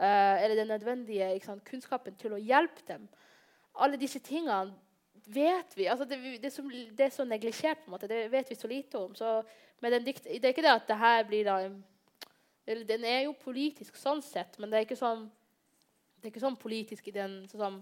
Uh, 0.00 0.40
eller 0.40 0.56
den 0.58 0.72
nødvendige 0.72 1.28
sant, 1.44 1.62
kunnskapen 1.68 2.16
til 2.20 2.34
å 2.34 2.40
hjelpe 2.40 2.82
dem. 2.88 3.06
Alle 3.80 4.00
disse 4.00 4.20
tingene 4.24 4.74
vet 5.26 5.76
vi. 5.76 5.86
Altså 5.86 6.04
det, 6.04 6.18
det, 6.42 6.52
som, 6.52 6.68
det, 6.70 7.00
er 7.00 7.14
så 7.14 7.24
neglisjert, 7.24 7.78
på 7.84 7.90
en 7.90 7.96
måte. 7.96 8.10
Det 8.10 8.24
vet 8.32 8.50
vi 8.50 8.58
så 8.58 8.68
lite 8.68 8.98
om. 8.98 9.14
Så 9.14 9.42
dikt, 9.82 10.24
det 10.24 10.44
er 10.44 10.54
ikke 10.54 10.64
det 10.64 10.74
at 10.74 10.88
det 10.88 10.98
her 10.98 11.24
blir 11.26 11.44
da 11.44 11.56
Den 12.86 13.04
er 13.04 13.24
jo 13.24 13.32
politisk 13.34 13.96
sånn 13.98 14.22
sett, 14.22 14.58
men 14.58 14.70
det 14.70 14.78
er 14.78 14.84
ikke 14.86 14.96
sånn, 14.96 15.24
det 16.20 16.28
er 16.28 16.30
ikke 16.30 16.44
sånn 16.44 16.56
politisk 16.56 17.08
i 17.10 17.14
den 17.16 17.40
sånn 17.50 17.80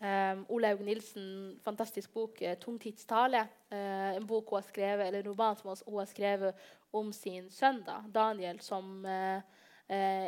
um, 0.00 0.42
Olaug 0.52 0.82
Nilsen, 0.84 1.56
fantastisk 1.64 2.12
bok, 2.12 2.42
uh, 2.42 2.52
'Tungtidstale'. 2.60 3.46
Uh, 3.72 4.16
en 4.18 4.26
bok 4.26 4.50
hun 4.50 4.60
har 4.60 4.68
skrevet, 4.68 5.06
eller 5.06 5.22
en 5.24 5.30
roman 5.30 5.56
som 5.56 5.72
hun 5.86 5.98
har 6.02 6.10
skrevet 6.10 6.68
om 6.92 7.12
sin 7.12 7.48
sønn, 7.50 7.80
da, 7.86 8.02
Daniel, 8.12 8.60
som 8.60 9.06
uh, 9.06 9.40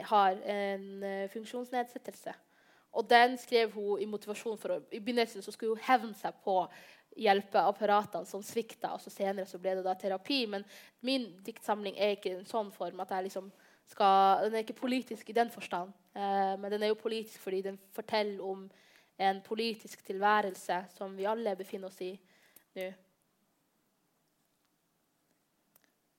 har 0.08 0.40
en 0.56 1.04
funksjonsnedsettelse. 1.30 2.32
Og 2.92 3.08
den 3.08 3.38
skrev 3.40 3.72
hun 3.72 4.00
i 4.00 4.08
motivasjon 4.08 4.58
for 4.60 4.76
å, 4.76 4.80
I 4.92 5.00
begynnelsen 5.00 5.44
så 5.44 5.52
skulle 5.54 5.76
hun 5.76 5.86
hevne 5.86 6.14
seg 6.18 6.36
på 6.44 6.58
hjelpeapparatene 7.16 8.28
som 8.28 8.44
svikta, 8.44 8.94
og 8.94 9.00
så 9.00 9.12
senere 9.12 9.48
så 9.48 9.60
ble 9.60 9.76
det 9.78 9.84
da 9.86 9.94
terapi. 9.98 10.44
Men 10.50 10.64
min 11.04 11.28
diktsamling 11.44 11.96
er 11.96 12.16
ikke 12.16 12.36
en 12.38 12.48
sånn 12.48 12.72
form 12.74 13.02
at 13.04 13.14
jeg 13.16 13.28
liksom 13.28 13.52
skal 13.92 14.46
Den 14.46 14.54
er 14.54 14.62
ikke 14.62 14.78
politisk 14.78 15.28
i 15.28 15.34
den 15.36 15.50
forstand, 15.52 15.90
eh, 16.14 16.54
men 16.56 16.70
den 16.70 16.82
er 16.82 16.92
jo 16.92 17.00
politisk 17.02 17.42
fordi 17.42 17.58
den 17.66 17.78
forteller 17.92 18.40
om 18.40 18.62
en 19.20 19.40
politisk 19.44 20.04
tilværelse 20.06 20.78
som 20.96 21.16
vi 21.16 21.26
alle 21.28 21.56
befinner 21.56 21.90
oss 21.90 22.00
i 22.00 22.12
nå. 22.76 22.86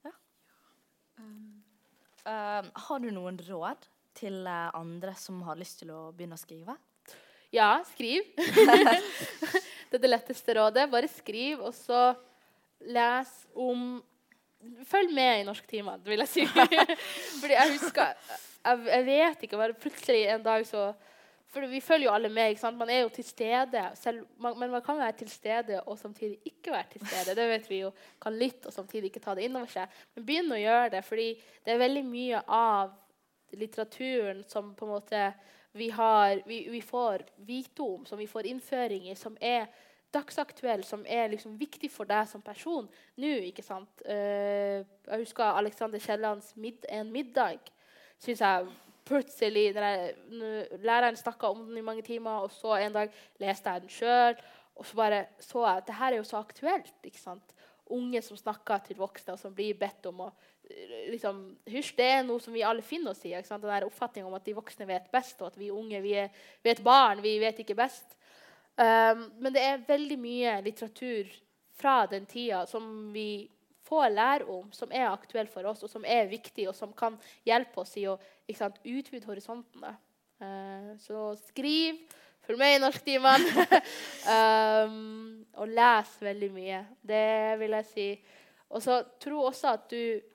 Ja. 0.03 0.11
Um, 1.17 1.63
um, 2.28 2.69
har 2.86 2.99
du 2.99 3.09
noen 3.09 3.39
råd 3.47 3.88
til 4.18 4.43
eh, 4.47 4.70
andre 4.78 5.14
som 5.20 5.41
har 5.47 5.59
lyst 5.59 5.82
til 5.82 5.93
å 5.93 6.07
begynne 6.16 6.38
å 6.38 6.41
skrive? 6.41 6.78
Ja, 7.53 7.84
skriv. 7.86 8.26
det 8.34 9.99
er 9.99 10.01
det 10.01 10.09
letteste 10.09 10.55
rådet. 10.57 10.88
Bare 10.89 11.09
skriv, 11.11 11.61
og 11.61 11.76
så 11.78 12.14
les 12.89 13.32
om 13.53 14.01
Følg 14.88 15.11
med 15.11 15.41
i 15.41 15.43
norsktimene, 15.43 15.99
vil 16.07 16.24
jeg 16.24 16.30
si. 16.32 16.43
Fordi 17.41 17.55
jeg 17.57 17.72
husker 17.74 18.14
jeg, 18.16 18.78
jeg, 18.88 19.03
vet 19.09 19.41
ikke, 19.43 19.59
bare 19.59 19.76
plutselig 19.76 20.22
en 20.32 20.45
dag 20.45 20.64
så 20.64 20.93
For 21.51 21.68
vi 21.68 21.82
følger 21.84 22.07
jo 22.07 22.14
alle 22.16 22.32
med. 22.32 22.53
ikke 22.53 22.64
sant? 22.64 22.80
Man 22.80 22.89
er 22.89 23.03
jo 23.03 23.11
til 23.14 23.28
stede. 23.28 23.82
Selv, 23.99 24.24
man, 24.41 24.55
men 24.57 24.72
man 24.72 24.82
kan 24.82 24.97
være 24.97 25.20
til 25.20 25.30
stede 25.30 25.82
og 25.84 25.99
samtidig 25.99 26.39
ikke 26.47 26.72
være 26.72 26.95
til 26.95 27.03
stede. 27.05 27.36
Det 27.38 27.49
vet 27.51 27.70
vi 27.70 27.82
jo. 27.84 27.91
Kan 28.24 28.39
litt 28.39 28.66
og 28.66 28.74
samtidig 28.74 29.11
ikke 29.11 29.22
ta 29.22 29.36
det 29.36 29.45
inn 29.45 29.59
over 29.59 29.70
seg. 29.70 29.91
Men 30.16 30.26
begynn 30.26 30.55
å 30.55 30.64
gjøre 30.64 30.89
det, 30.95 31.03
fordi 31.05 31.28
det 31.66 31.76
er 31.76 31.84
veldig 31.84 32.05
mye 32.07 32.41
av 32.47 32.95
litteraturen 33.59 34.43
som 34.47 34.73
på 34.75 34.85
en 34.85 34.93
måte 34.95 35.23
vi, 35.73 35.89
har, 35.89 36.41
vi, 36.45 36.67
vi 36.69 36.81
får 36.81 37.25
vite 37.35 37.81
om, 37.81 38.05
som 38.05 38.19
vi 38.19 38.27
får 38.29 38.49
innføring 38.51 39.09
i, 39.09 39.15
som 39.17 39.37
er 39.41 39.67
dagsaktuell, 40.13 40.83
som 40.85 41.05
er 41.09 41.31
liksom 41.31 41.55
viktig 41.57 41.89
for 41.91 42.09
deg 42.09 42.27
som 42.29 42.43
person 42.45 42.85
nå. 43.17 43.31
ikke 43.49 43.65
sant? 43.65 44.03
Uh, 44.05 44.83
jeg 45.07 45.23
husker 45.23 45.57
Alexander 45.57 45.99
Kiellands 45.99 46.53
mid 46.55 46.85
'En 46.89 47.11
middag'. 47.11 47.71
Synes 48.19 48.41
jeg 48.41 48.67
plutselig, 49.05 49.73
når 49.73 49.83
jeg, 49.83 50.13
Læreren 50.79 51.15
snakka 51.15 51.47
om 51.47 51.65
den 51.65 51.77
i 51.77 51.81
mange 51.81 52.01
timer, 52.01 52.45
og 52.45 52.51
så 52.51 52.77
en 52.77 52.93
dag 52.93 53.09
leste 53.39 53.69
jeg 53.69 53.81
den 53.81 53.89
sjøl. 53.89 54.35
Og 54.75 54.85
så 54.85 54.95
bare 54.95 55.25
så 55.39 55.65
jeg 55.65 55.77
at 55.77 55.87
det 55.87 55.95
her 55.95 56.11
er 56.11 56.17
jo 56.17 56.23
så 56.23 56.37
aktuelt. 56.37 56.93
ikke 57.03 57.19
sant? 57.19 57.53
Unge 57.85 58.21
som 58.21 58.37
snakker 58.37 58.77
til 58.77 58.97
voksne, 58.97 59.33
og 59.33 59.39
som 59.39 59.55
blir 59.55 59.73
bedt 59.73 60.05
om 60.05 60.21
å 60.21 60.31
liksom, 61.11 61.43
hysj, 61.70 61.93
det 61.97 62.09
er 62.09 62.26
noe 62.28 62.41
som 62.41 62.55
vi 62.55 62.64
alle 62.66 62.84
finner 62.86 63.14
oss 63.14 63.24
i. 63.26 63.34
Ikke 63.34 63.49
sant? 63.49 63.64
Den 63.64 63.74
der 63.74 63.88
oppfatninga 63.88 64.30
om 64.30 64.38
at 64.38 64.45
de 64.47 64.55
voksne 64.57 64.88
vet 64.89 65.09
best, 65.14 65.39
og 65.41 65.51
at 65.51 65.59
vi 65.59 65.72
unge 65.74 66.01
vi 66.03 66.16
er, 66.24 66.30
vi 66.64 66.74
er 66.74 66.84
barn, 66.86 67.24
vi 67.24 67.38
vet 67.41 67.64
ikke 67.64 67.78
best. 67.80 68.16
Um, 68.74 69.28
men 69.43 69.53
det 69.53 69.61
er 69.61 69.84
veldig 69.86 70.18
mye 70.18 70.55
litteratur 70.66 71.30
fra 71.78 72.03
den 72.09 72.26
tida 72.30 72.64
som 72.70 73.11
vi 73.14 73.45
får 73.86 74.07
lære 74.16 74.47
om, 74.49 74.72
som 74.74 74.91
er 74.95 75.11
aktuell 75.11 75.49
for 75.51 75.68
oss, 75.70 75.84
og 75.86 75.91
som 75.91 76.05
er 76.07 76.32
viktig, 76.32 76.66
og 76.72 76.76
som 76.78 76.93
kan 76.97 77.20
hjelpe 77.45 77.84
oss 77.84 77.93
i 78.01 78.07
å 78.09 78.18
sant, 78.57 78.80
utvide 78.82 79.30
horisontene. 79.30 79.95
Uh, 80.41 80.93
så 81.03 81.32
skriv. 81.49 82.01
Følg 82.43 82.59
med 82.59 82.76
i 82.76 82.80
norsktimene. 82.82 83.66
um, 84.36 85.43
og 85.61 85.70
les 85.72 86.16
veldig 86.26 86.49
mye. 86.51 86.82
Det 86.99 87.28
vil 87.61 87.76
jeg 87.78 87.88
si. 87.91 88.07
Og 88.74 88.84
så 88.84 88.97
tro 89.22 89.45
også 89.47 89.76
at 89.78 89.86
du 89.93 90.32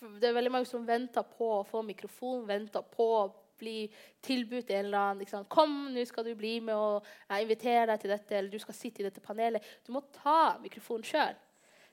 det 0.00 0.28
er 0.28 0.36
veldig 0.36 0.52
mange 0.52 0.68
som 0.68 0.86
venter 0.86 1.26
på 1.36 1.48
å 1.58 1.64
få 1.68 1.82
mikrofon, 1.84 2.46
venter 2.48 2.84
på 2.94 3.06
å 3.18 3.28
bli 3.60 3.84
tilbudt 4.24 4.70
en 4.70 4.86
eller 4.86 4.98
annen 4.98 5.18
liksom, 5.18 5.44
'Kom, 5.44 5.92
nå 5.92 6.04
skal 6.06 6.24
du 6.24 6.34
bli 6.34 6.60
med, 6.60 6.74
og 6.74 7.04
jeg 7.28 7.42
inviterer 7.42 7.86
deg 7.86 8.00
til 8.00 8.10
dette.' 8.10 8.38
Eller 8.38 8.50
'du 8.50 8.58
skal 8.58 8.74
sitte 8.74 9.00
i 9.00 9.04
dette 9.04 9.20
panelet.' 9.20 9.62
Du 9.84 9.92
må 9.92 10.00
ta 10.12 10.58
mikrofonen 10.58 11.04
sjøl. 11.04 11.36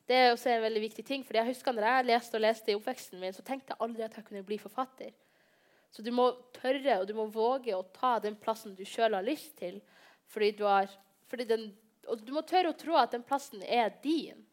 Det 0.07 0.15
er 0.15 0.31
også 0.31 0.49
en 0.49 0.61
veldig 0.61 0.81
viktig 0.81 1.05
ting. 1.05 1.23
fordi 1.25 1.39
jeg 1.39 1.47
husker 1.47 1.73
når 1.73 1.83
jeg 1.83 2.05
leste 2.05 2.35
og 2.35 2.41
leste 2.41 2.71
i 2.71 2.75
oppveksten 2.75 3.19
min, 3.19 3.33
så 3.33 3.43
tenkte 3.43 3.73
jeg 3.73 3.81
aldri 3.81 4.03
at 4.03 4.15
jeg 4.15 4.25
kunne 4.25 4.43
bli 4.43 4.57
forfatter. 4.57 5.11
Så 5.91 6.01
du 6.03 6.11
må 6.11 6.31
tørre 6.53 7.01
og 7.01 7.07
du 7.07 7.13
må 7.13 7.25
våge 7.25 7.75
å 7.75 7.83
ta 7.83 8.19
den 8.19 8.35
plassen 8.35 8.75
du 8.75 8.85
sjøl 8.85 9.13
har 9.13 9.23
lyst 9.23 9.57
til. 9.57 9.81
Fordi 10.27 10.51
du 10.51 10.63
har, 10.63 10.87
fordi 11.27 11.43
den, 11.43 11.77
og 12.07 12.23
du 12.23 12.31
må 12.31 12.41
tørre 12.41 12.69
å 12.69 12.77
tro 12.77 12.95
at 12.95 13.11
den 13.11 13.23
plassen 13.23 13.63
er 13.63 13.91
din. 14.03 14.46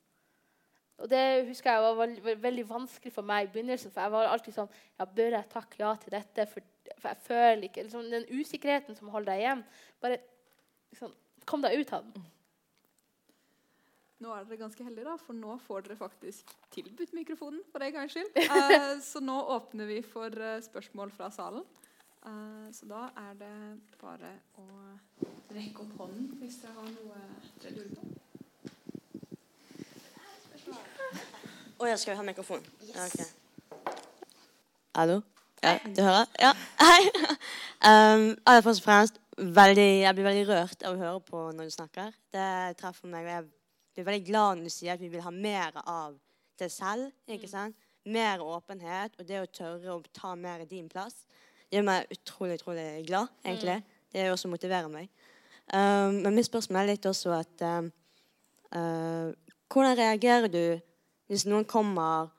Og 1.03 1.11
det 1.11 1.23
husker 1.49 1.73
jeg 1.75 1.83
var 1.83 1.97
veldig, 1.99 2.37
veldig 2.43 2.65
vanskelig 2.69 3.13
for 3.15 3.27
meg 3.27 3.49
i 3.49 3.51
begynnelsen. 3.55 3.91
For 3.95 4.05
jeg 4.05 4.15
var 4.15 4.31
alltid 4.31 4.55
sånn 4.55 4.71
ja, 5.01 5.07
Bør 5.07 5.39
jeg 5.39 5.51
takke 5.51 5.81
ja 5.81 5.91
til 6.01 6.15
dette? 6.15 6.47
For, 6.51 6.69
for 7.01 7.11
jeg 7.11 7.25
føler 7.27 7.67
ikke 7.69 7.87
liksom, 7.87 8.07
Den 8.13 8.29
usikkerheten 8.31 8.99
som 8.99 9.11
holder 9.15 9.33
deg 9.33 9.43
igjen. 9.43 9.65
Bare 10.05 10.21
liksom, 10.95 11.17
kom 11.51 11.65
deg 11.65 11.81
ut 11.81 11.93
av 11.97 12.07
den. 12.07 12.31
Nå 14.25 14.31
er 14.33 14.45
dere 14.47 14.61
ganske 14.63 14.85
heldige, 14.87 15.05
da, 15.05 15.19
for 15.21 15.37
nå 15.37 15.57
får 15.67 15.85
dere 15.85 15.99
faktisk 15.99 16.53
tilbudt 16.73 17.13
mikrofonen. 17.17 17.61
for 17.73 17.83
deg 17.83 17.97
gangs 17.97 18.15
skyld. 18.15 18.31
Eh, 18.55 19.01
så 19.05 19.21
nå 19.21 19.35
åpner 19.57 19.91
vi 19.91 19.99
for 20.07 20.33
uh, 20.41 20.61
spørsmål 20.65 21.13
fra 21.13 21.29
salen. 21.35 21.67
Uh, 22.25 22.71
så 22.73 22.89
da 22.89 23.09
er 23.21 23.35
det 23.43 23.55
bare 24.01 24.31
å 24.57 24.69
rekke 25.53 25.85
opp 25.85 25.99
hånden 25.99 26.31
hvis 26.41 26.63
dere 26.63 26.79
har 26.79 26.95
noe 26.95 27.25
dere 27.61 27.75
lurer 27.75 27.99
på. 27.99 28.14
Å 31.85 31.89
ja, 31.91 31.97
skal 32.01 32.15
vi 32.15 32.17
ha 32.17 32.23
mikrofon? 32.25 32.63
Ja, 32.89 33.03
okay. 33.05 33.27
Hallo? 34.97 35.19
Ja, 35.61 35.75
du 35.85 35.99
hører? 36.01 36.31
Ja. 36.41 36.55
Hei. 36.81 37.01
Um, 37.85 38.31
aller 38.49 38.63
først 38.65 38.81
og 38.81 38.85
fremst, 38.87 39.19
veldig, 39.37 39.89
jeg 40.01 40.17
blir 40.17 40.25
veldig 40.25 40.45
rørt 40.49 40.85
av 40.89 40.95
å 40.95 40.97
høre 40.97 41.19
på 41.27 41.43
når 41.53 41.67
du 41.69 41.73
snakker. 41.75 42.15
Det 42.33 42.47
treffer 42.79 43.11
meg. 43.13 43.27
og 43.27 43.35
Jeg 43.35 43.99
blir 43.99 44.07
veldig 44.07 44.23
glad 44.31 44.57
når 44.57 44.71
du 44.71 44.73
sier 44.73 44.95
at 44.95 45.03
vi 45.03 45.11
vil 45.13 45.21
ha 45.21 45.33
mer 45.35 45.77
av 45.83 46.15
det 46.57 46.71
selv. 46.73 47.11
ikke 47.29 47.51
sant? 47.51 47.77
Mer 48.09 48.41
åpenhet 48.41 49.21
og 49.21 49.29
det 49.29 49.43
å 49.43 49.51
tørre 49.59 49.99
å 49.99 49.99
ta 50.17 50.33
mer 50.33 50.65
i 50.65 50.71
din 50.71 50.89
plass. 50.89 51.27
Det 51.69 51.77
gjør 51.77 51.87
meg 51.91 52.17
utrolig, 52.17 52.57
utrolig 52.63 52.89
glad, 53.05 53.37
egentlig. 53.45 53.77
Det 54.09 54.25
er 54.25 54.33
også 54.33 54.49
motiverer 54.49 54.89
meg. 54.89 55.13
Um, 55.69 56.23
men 56.25 56.41
mitt 56.41 56.49
spørsmål 56.49 56.87
er 56.87 56.95
litt 56.95 57.13
også 57.13 57.37
at 57.43 57.69
um, 57.69 57.93
uh, 58.73 59.29
Hvordan 59.69 60.01
reagerer 60.01 60.49
du 60.49 60.65
hvis 61.29 61.47
noen 61.49 61.65
kommer 61.65 62.31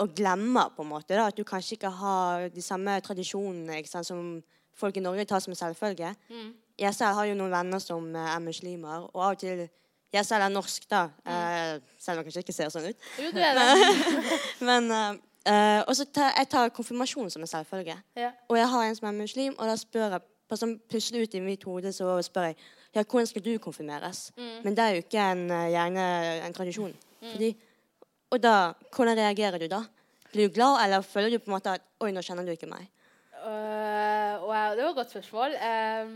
og 0.00 0.14
glemmer 0.16 0.72
på 0.76 0.84
en 0.84 0.90
måte 0.90 1.16
da, 1.16 1.26
at 1.28 1.36
du 1.36 1.44
kanskje 1.44 1.76
ikke 1.76 1.92
har 1.92 2.48
de 2.54 2.62
samme 2.64 2.94
tradisjonene 3.04 3.80
ikke 3.80 3.92
sant, 3.92 4.08
som 4.08 4.38
folk 4.76 4.96
i 4.96 5.04
Norge 5.04 5.26
tar 5.28 5.42
som 5.44 5.52
en 5.52 5.58
selvfølge? 5.60 6.14
Jeg 6.80 6.94
selv 6.96 7.18
har 7.18 7.28
jo 7.28 7.36
noen 7.36 7.52
venner 7.52 7.82
som 7.82 8.06
eh, 8.16 8.32
er 8.34 8.40
muslimer, 8.40 9.04
og 9.10 9.20
av 9.20 9.34
og 9.34 9.42
til 9.42 9.66
Jeg 10.10 10.26
selv 10.26 10.42
er 10.42 10.50
norsk, 10.50 10.88
da, 10.90 11.04
eh, 11.22 11.76
selv 12.00 12.18
om 12.18 12.24
jeg 12.24 12.30
kanskje 12.30 12.42
ikke 12.42 12.54
ser 12.56 12.70
sånn 12.72 12.88
ut. 12.90 13.04
Jo, 13.20 13.28
du 13.30 13.38
er 13.38 13.54
det. 13.54 13.92
Men 14.68 14.90
uh, 14.90 15.84
Og 15.86 15.94
så 15.96 16.04
tar 16.10 16.32
jeg 16.34 16.48
tar 16.50 16.72
konfirmasjon 16.74 17.30
som 17.30 17.44
en 17.44 17.50
selvfølge. 17.50 17.94
Ja. 18.16 18.32
Og 18.48 18.58
jeg 18.58 18.68
har 18.72 18.88
en 18.88 18.96
som 18.96 19.06
er 19.06 19.20
muslim, 19.20 19.54
og 19.58 19.70
da 19.70 19.76
spør 19.78 20.16
jeg 20.16 20.26
på 20.50 20.58
sånn 20.58 20.78
plutselig 20.90 21.28
ut 21.28 21.34
i 21.38 21.44
mitt 21.44 21.62
hode 21.62 21.92
så 21.94 22.16
spør 22.26 22.48
jeg 22.48 22.56
ja, 22.94 23.04
hvordan 23.04 23.28
skal 23.30 23.44
du 23.44 23.52
konfirmeres. 23.62 24.32
Men 24.64 24.74
det 24.74 24.82
er 24.82 24.96
jo 24.96 25.04
ikke 25.04 25.26
en, 25.36 25.44
gjerne 25.70 26.06
en 26.48 26.56
tradisjon. 26.56 26.96
Fordi, 27.20 27.52
og 28.30 28.42
da, 28.42 28.72
hvordan 28.94 29.18
reagerer 29.18 29.58
du 29.58 29.66
da? 29.70 29.84
Blir 30.30 30.48
du 30.48 30.54
glad, 30.54 30.78
eller 30.84 31.02
føler 31.02 31.32
du 31.32 31.40
på 31.42 31.50
en 31.50 31.56
måte 31.56 31.74
at 31.74 31.86
oi, 32.00 32.12
nå 32.14 32.22
kjenner 32.22 32.46
du 32.46 32.52
ikke 32.54 32.70
meg? 32.70 32.86
Uh, 33.40 34.38
wow, 34.44 34.76
det 34.76 34.84
var 34.84 34.92
et 34.92 34.98
godt 35.00 35.14
spørsmål. 35.14 35.56
Ehm, 35.66 36.14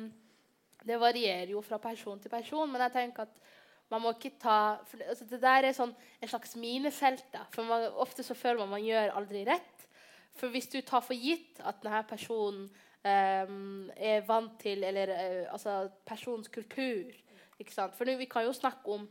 det 0.86 1.00
varierer 1.00 1.50
jo 1.50 1.62
fra 1.64 1.80
person 1.82 2.20
til 2.20 2.30
person, 2.30 2.70
men 2.70 2.84
jeg 2.84 2.94
tenker 2.94 3.26
at 3.26 3.40
man 3.90 4.02
må 4.02 4.14
ikke 4.14 4.34
ta 4.40 4.58
for 4.88 5.02
altså 5.08 5.26
det 5.28 5.40
der 5.42 5.68
er 5.68 5.76
sånn 5.76 5.92
en 5.94 6.30
slags 6.30 6.54
minefelt. 6.60 7.24
da, 7.32 7.44
for 7.54 7.66
man, 7.68 7.88
Ofte 8.00 8.24
så 8.26 8.36
føler 8.36 8.62
man 8.62 8.76
man 8.76 8.86
gjør 8.86 9.14
aldri 9.18 9.44
rett. 9.48 9.86
For 10.34 10.50
hvis 10.50 10.70
du 10.72 10.80
tar 10.82 11.04
for 11.04 11.14
gitt 11.14 11.60
at 11.62 11.82
denne 11.82 12.00
personen 12.08 12.64
um, 12.66 13.90
er 13.94 14.24
vant 14.26 14.56
til 14.58 14.82
Eller 14.82 15.12
uh, 15.12 15.52
altså 15.52 15.88
personens 16.06 16.50
kultur 16.50 17.12
ikke 17.60 17.74
sant? 17.74 17.94
For 17.94 18.04
nu, 18.04 18.16
vi 18.18 18.26
kan 18.26 18.46
jo 18.46 18.52
snakke 18.52 18.90
om 18.90 19.06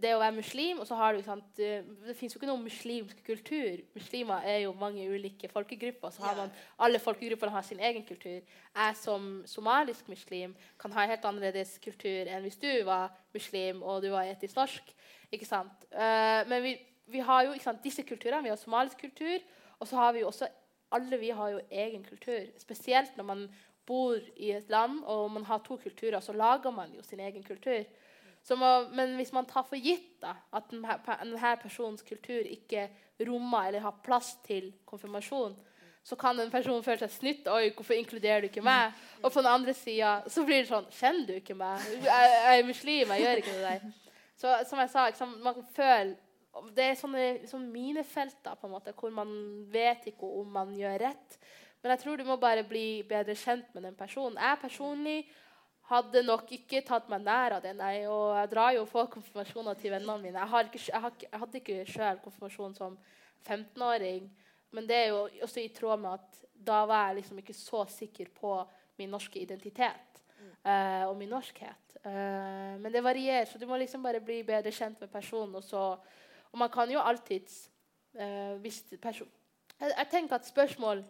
det 0.00 0.14
å 0.14 0.20
være 0.22 0.38
muslim, 0.38 0.78
og 0.80 0.86
så 0.88 0.96
har 0.96 1.12
du 1.12 1.22
sant, 1.22 1.58
eh, 1.60 1.82
Det 2.06 2.16
fins 2.16 2.32
jo 2.32 2.38
ikke 2.40 2.48
noen 2.48 2.64
muslimsk 2.64 3.18
kultur. 3.26 3.82
Muslimer 3.94 4.40
er 4.44 4.62
jo 4.62 4.72
mange 4.72 5.04
ulike 5.04 5.48
folkegrupper. 5.48 6.10
Så 6.10 6.22
har 6.22 6.36
man 6.36 6.50
alle 6.78 6.98
folkegruppene 6.98 7.52
har 7.52 7.62
sin 7.62 7.78
egen 7.78 8.04
kultur. 8.04 8.40
Jeg 8.74 8.96
som 8.96 9.42
somalisk 9.46 10.08
muslim 10.08 10.54
kan 10.78 10.92
ha 10.92 11.02
en 11.02 11.10
helt 11.10 11.24
annerledes 11.24 11.78
kultur 11.78 12.26
enn 12.26 12.42
hvis 12.42 12.56
du 12.56 12.84
var 12.84 13.12
muslim 13.34 13.82
og 13.82 14.02
du 14.02 14.10
var 14.10 14.24
etisk 14.24 14.56
norsk. 14.56 14.94
ikke 15.30 15.46
sant? 15.46 15.84
Eh, 15.92 16.48
men 16.48 16.62
vi, 16.62 16.78
vi 17.06 17.18
har 17.18 17.44
jo 17.44 17.58
sant, 17.60 17.84
disse 17.84 18.02
kulturene. 18.02 18.42
Vi 18.42 18.48
har 18.48 18.56
somalisk 18.56 18.98
kultur, 18.98 19.38
og 19.78 19.88
så 19.88 19.96
har 19.96 20.12
vi 20.12 20.20
jo 20.20 20.28
også 20.28 20.48
Alle 20.92 21.16
vi 21.16 21.30
har 21.30 21.48
jo 21.48 21.60
egen 21.70 22.04
kultur. 22.04 22.50
Spesielt 22.58 23.16
når 23.16 23.24
man 23.24 23.48
bor 23.86 24.18
i 24.36 24.50
et 24.52 24.68
land 24.68 25.04
og 25.04 25.30
man 25.30 25.44
har 25.44 25.62
to 25.64 25.76
kulturer, 25.76 26.20
så 26.20 26.32
lager 26.32 26.70
man 26.70 26.92
jo 26.92 27.02
sin 27.02 27.20
egen 27.20 27.42
kultur. 27.42 27.84
Må, 28.50 28.70
men 28.90 29.14
hvis 29.16 29.32
man 29.32 29.46
tar 29.46 29.62
for 29.62 29.78
gitt 29.78 30.16
da, 30.22 30.34
at 30.52 30.70
denne, 30.72 31.52
personens 31.62 32.02
kultur 32.02 32.42
ikke 32.42 32.88
rommer 33.22 33.68
eller 33.68 33.84
har 33.84 34.00
plass 34.02 34.34
til 34.46 34.72
konfirmasjon, 34.86 35.54
så 36.02 36.16
kan 36.18 36.40
en 36.40 36.50
person 36.50 36.82
føle 36.82 36.98
seg 37.04 37.12
snytt. 37.14 37.46
'Oi, 37.46 37.70
hvorfor 37.76 37.94
inkluderer 37.94 38.42
du 38.42 38.48
ikke 38.50 38.64
meg?' 38.66 38.92
Og 39.22 39.30
på 39.30 39.38
den 39.38 39.50
andre 39.52 39.74
sida 39.74 40.22
så 40.26 40.44
blir 40.44 40.64
det 40.64 40.70
sånn 40.72 40.90
'Kjenner 40.90 41.26
du 41.26 41.34
ikke 41.38 41.54
meg? 41.54 41.78
Jeg, 42.02 42.30
jeg 42.34 42.58
er 42.58 42.66
muslim, 42.66 43.14
jeg 43.14 43.22
gjør 43.22 43.42
ikke 43.42 43.56
det 43.56 43.66
der.' 43.68 43.92
Så 44.42 44.56
som 44.66 44.78
jeg 44.82 44.90
sa, 44.90 45.06
liksom, 45.06 45.38
man 45.42 45.64
føler 45.76 46.16
Det 46.76 46.84
er 46.84 46.96
sånne, 47.00 47.46
sånne 47.48 47.70
minefelter 47.72 48.58
på 48.60 48.66
en 48.66 48.72
måte, 48.74 48.92
hvor 48.92 49.10
man 49.10 49.30
vet 49.72 50.04
ikke 50.10 50.28
om 50.28 50.50
man 50.52 50.74
gjør 50.76 50.98
rett. 51.00 51.38
Men 51.82 51.94
jeg 51.94 52.02
tror 52.02 52.16
du 52.16 52.24
må 52.28 52.36
bare 52.36 52.64
bli 52.68 53.02
bedre 53.08 53.34
kjent 53.34 53.72
med 53.74 53.82
den 53.82 53.94
personen. 53.96 54.36
Jeg 54.36 54.58
personlig 54.60 55.16
hadde 55.92 56.22
nok 56.26 56.50
ikke 56.56 56.82
tatt 56.86 57.08
meg 57.12 57.24
nær 57.24 57.58
av 57.58 57.64
det, 57.64 57.74
nei. 57.78 58.04
Og 58.10 58.32
jeg 58.38 58.50
drar 58.52 58.76
jo 58.76 58.84
på 58.90 59.04
konfirmasjoner 59.16 59.78
til 59.80 59.94
vennene 59.94 60.18
mine. 60.22 60.38
Jeg, 60.38 60.52
har 60.54 60.68
ikke, 60.68 60.84
jeg, 60.88 61.02
har, 61.04 61.18
jeg 61.24 61.42
hadde 61.44 61.60
ikke 61.60 61.90
sjøl 61.90 62.22
konfirmasjon 62.24 62.78
som 62.78 62.96
15-åring, 63.46 64.30
men 64.72 64.88
det 64.88 64.98
er 64.98 65.08
jo 65.12 65.26
også 65.44 65.60
i 65.60 65.72
tråd 65.74 66.00
med 66.00 66.16
at 66.20 66.42
da 66.62 66.82
var 66.88 67.10
jeg 67.10 67.20
liksom 67.20 67.40
ikke 67.42 67.56
så 67.56 67.84
sikker 67.90 68.30
på 68.36 68.54
min 69.00 69.10
norske 69.10 69.40
identitet 69.40 70.20
eh, 70.62 71.04
og 71.08 71.16
min 71.18 71.32
norskhet. 71.32 71.82
Uh, 72.02 72.74
men 72.82 72.90
det 72.90 73.02
varierer, 73.04 73.46
så 73.46 73.58
du 73.58 73.66
må 73.70 73.76
liksom 73.78 74.02
bare 74.02 74.18
bli 74.22 74.40
bedre 74.46 74.72
kjent 74.74 74.98
med 74.98 75.10
personen. 75.10 75.54
Og, 75.54 75.62
så, 75.62 75.82
og 76.50 76.58
man 76.58 76.70
kan 76.72 76.90
jo 76.90 77.02
alltids 77.02 77.68
uh, 78.18 78.58
hvis 78.62 78.82
person, 79.02 79.30
jeg, 79.78 79.92
jeg 79.92 80.08
tenker 80.10 80.38
at 80.38 80.48
spørsmål 80.48 81.04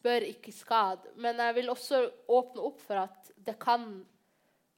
bør 0.00 0.24
ikke 0.30 0.52
skade, 0.56 1.12
men 1.20 1.36
jeg 1.44 1.58
vil 1.58 1.68
også 1.72 2.06
åpne 2.32 2.64
opp 2.70 2.80
for 2.86 3.02
at 3.02 3.28
det 3.36 3.58
kan 3.60 4.00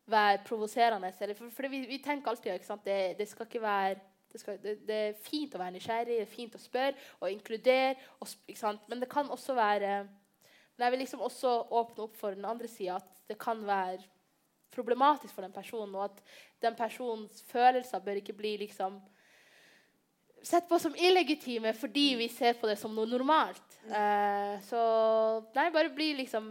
være 0.07 0.41
provoserende. 0.47 1.13
eller 1.21 1.35
For, 1.35 1.51
for 1.51 1.69
vi, 1.69 1.85
vi 1.87 1.99
tenker 2.03 2.31
alltid 2.31 2.65
sant? 2.65 2.85
Det, 2.85 3.19
det 3.19 3.29
skal 3.29 3.47
ikke 3.47 3.63
være 3.63 4.01
det, 4.33 4.41
skal, 4.41 4.59
det, 4.63 4.79
det 4.89 4.97
er 4.97 5.21
fint 5.21 5.55
å 5.55 5.61
være 5.61 5.75
nysgjerrig, 5.75 6.17
det 6.17 6.25
er 6.25 6.31
fint 6.31 6.55
å 6.57 6.61
spørre 6.61 6.97
og 7.21 7.31
inkludere. 7.31 7.97
Og? 8.21 8.33
Men 8.89 9.03
det 9.03 9.11
kan 9.13 9.29
også 9.31 9.57
være 9.59 10.07
Men 10.73 10.87
jeg 10.87 10.93
vil 10.95 11.03
liksom 11.05 11.21
også 11.21 11.51
åpne 11.69 12.05
opp 12.07 12.15
for 12.17 12.33
den 12.33 12.47
andre 12.49 12.69
sida, 12.69 12.97
at 12.97 13.19
det 13.29 13.37
kan 13.39 13.61
være 13.67 14.01
problematisk 14.73 15.35
for 15.35 15.45
den 15.45 15.53
personen, 15.53 15.95
og 15.95 16.07
at 16.07 16.23
den 16.65 16.75
personens 16.75 17.43
følelser 17.45 18.01
bør 18.01 18.23
ikke 18.23 18.33
bli 18.33 18.55
liksom 18.63 18.97
sett 20.43 20.69
på 20.69 20.79
som 20.81 20.97
illegitime 20.97 21.75
fordi 21.77 22.07
vi 22.19 22.29
ser 22.33 22.57
på 22.59 22.71
det 22.71 22.79
som 22.81 22.95
noe 22.97 23.07
normalt. 23.07 23.77
Uh, 23.85 24.57
så 24.67 24.81
nei, 25.55 25.69
bare 25.75 25.93
bli 25.95 26.13
liksom 26.23 26.47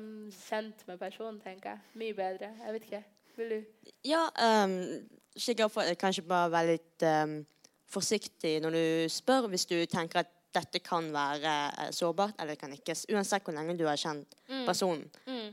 kjent 0.46 0.86
med 0.88 1.02
personen, 1.02 1.42
tenker 1.44 1.74
jeg. 1.74 1.84
Mye 2.00 2.16
bedre. 2.16 2.54
Jeg 2.62 2.78
vet 2.78 2.88
ikke. 2.88 3.04
Vil 3.38 3.56
du? 3.56 3.90
Ja, 4.08 4.26
um, 4.66 4.78
sikkert 5.38 5.74
for, 5.74 5.96
kanskje 6.00 6.26
bare 6.28 6.52
være 6.52 6.76
litt 6.76 7.08
um, 7.08 7.40
forsiktig 7.92 8.58
når 8.64 8.78
du 8.78 8.86
spør, 9.12 9.50
hvis 9.52 9.68
du 9.70 9.78
tenker 9.90 10.24
at 10.24 10.32
dette 10.56 10.82
kan 10.84 11.08
være 11.14 11.56
uh, 11.78 11.90
sårbart, 11.96 12.36
eller 12.40 12.56
det 12.56 12.62
kan 12.64 12.74
ikke. 12.76 12.96
Uansett 13.14 13.48
hvor 13.48 13.56
lenge 13.56 13.78
du 13.80 13.86
har 13.88 14.00
kjent 14.00 14.36
personen. 14.68 15.08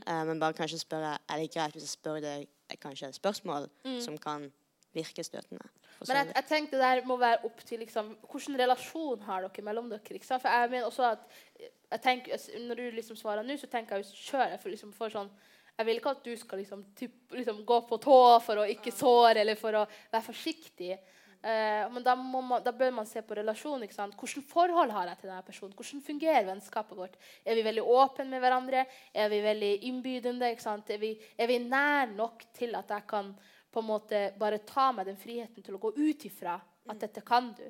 Eh, 0.09 0.23
men 0.25 0.39
bare 0.39 0.55
kanskje 0.57 0.81
spørre 0.81 1.17
er 1.17 1.41
det 1.41 1.51
greit 1.53 1.75
hvis 1.75 1.85
jeg 1.85 1.95
spør 1.97 2.21
deg 2.23 2.47
eh, 2.47 2.79
kanskje 2.81 3.09
et 3.09 3.19
spørsmål 3.19 3.67
som 4.03 4.17
kan 4.21 4.47
virke 4.95 5.23
støtende. 5.23 5.65
Men 6.07 6.15
jeg, 6.15 6.31
jeg 6.35 6.45
tenker 6.47 6.77
det 6.77 6.85
der 6.85 7.07
må 7.07 7.17
være 7.19 7.43
opp 7.45 7.59
til 7.67 7.81
liksom, 7.83 8.13
hvilken 8.31 8.57
relasjon 8.59 9.25
har 9.27 9.45
dere 9.45 9.65
mellom 9.65 9.89
dere. 9.91 10.15
Ikke 10.15 10.25
sant? 10.25 10.41
For 10.41 10.49
jeg 10.49 10.71
mener 10.71 10.87
også 10.87 11.11
at 11.11 11.27
jeg 11.59 12.01
tenker, 12.01 12.37
Når 12.67 12.75
du 12.75 12.89
liksom 12.95 13.17
svarer 13.17 13.43
nå, 13.43 13.57
så 13.57 13.67
tenker 13.67 13.97
jeg 13.97 14.05
jo 14.05 14.15
sjøl 14.15 14.51
jeg 14.51 14.59
får 14.61 14.69
liksom 14.75 14.93
får 14.93 15.15
sånn 15.15 15.31
jeg 15.79 15.87
vil 15.87 16.01
ikke 16.01 16.11
at 16.11 16.25
du 16.25 16.33
skal 16.35 16.59
liksom, 16.59 16.81
typ, 16.99 17.13
liksom 17.31 17.61
gå 17.67 17.77
på 17.87 17.97
tå 18.03 18.19
for 18.43 18.59
å 18.59 18.67
ikke 18.67 18.91
såre 18.91 19.39
eller 19.39 19.55
for 19.59 19.77
å 19.79 19.85
være 19.87 20.25
forsiktig. 20.25 20.97
Uh, 21.39 21.85
men 21.93 22.03
da, 22.03 22.17
man, 22.19 22.57
da 22.65 22.73
bør 22.75 22.91
man 22.97 23.07
se 23.07 23.21
på 23.23 23.37
relasjonen. 23.39 23.85
ikke 23.87 23.95
sant? 23.95 24.17
Hvilke 24.19 24.43
forhold 24.49 24.91
har 24.91 25.07
jeg 25.07 25.21
til 25.21 25.31
denne 25.31 25.45
personen? 25.47 25.77
Hvordan 25.77 26.03
fungerer 26.03 26.49
vennskapet 26.49 26.99
vårt? 26.99 27.15
Er 27.47 27.55
vi 27.55 27.63
veldig 27.63 27.85
åpne 27.95 28.27
med 28.27 28.43
hverandre? 28.43 28.83
Er 29.15 29.31
vi 29.31 29.39
veldig 29.45 29.71
innbydende? 29.87 30.51
ikke 30.51 30.67
sant? 30.67 30.91
Er 30.91 30.99
vi, 30.99 31.13
er 31.39 31.47
vi 31.47 31.61
nær 31.63 32.11
nok 32.11 32.43
til 32.59 32.75
at 32.75 32.91
jeg 32.91 33.07
kan 33.07 33.31
på 33.71 33.79
en 33.79 33.87
måte 33.87 34.23
bare 34.41 34.59
ta 34.67 34.89
meg 34.91 35.07
den 35.07 35.21
friheten 35.21 35.63
til 35.63 35.77
å 35.77 35.83
gå 35.85 35.93
ut 35.95 36.27
ifra 36.27 36.57
at 36.89 37.05
dette 37.05 37.23
kan 37.23 37.53
du. 37.55 37.63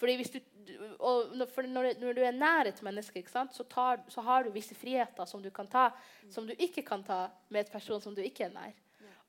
Fordi 0.00 0.16
hvis 0.16 0.32
du, 0.32 0.38
for 1.52 1.66
når, 1.68 1.90
når 2.00 2.16
du 2.16 2.20
er 2.24 2.36
nær 2.36 2.70
et 2.70 2.78
menneske, 2.82 3.22
sant, 3.28 3.52
så, 3.52 3.66
tar, 3.68 4.00
så 4.08 4.24
har 4.24 4.46
du 4.46 4.54
visse 4.54 4.74
friheter 4.74 5.28
som 5.28 5.42
du 5.44 5.50
kan 5.52 5.68
ta, 5.68 5.90
som 6.32 6.46
du 6.48 6.54
ikke 6.56 6.84
kan 6.86 7.04
ta 7.04 7.26
med 7.52 7.66
et 7.66 7.72
person 7.72 8.00
som 8.00 8.16
du 8.16 8.22
ikke 8.24 8.46
er 8.48 8.54
nær. 8.54 8.72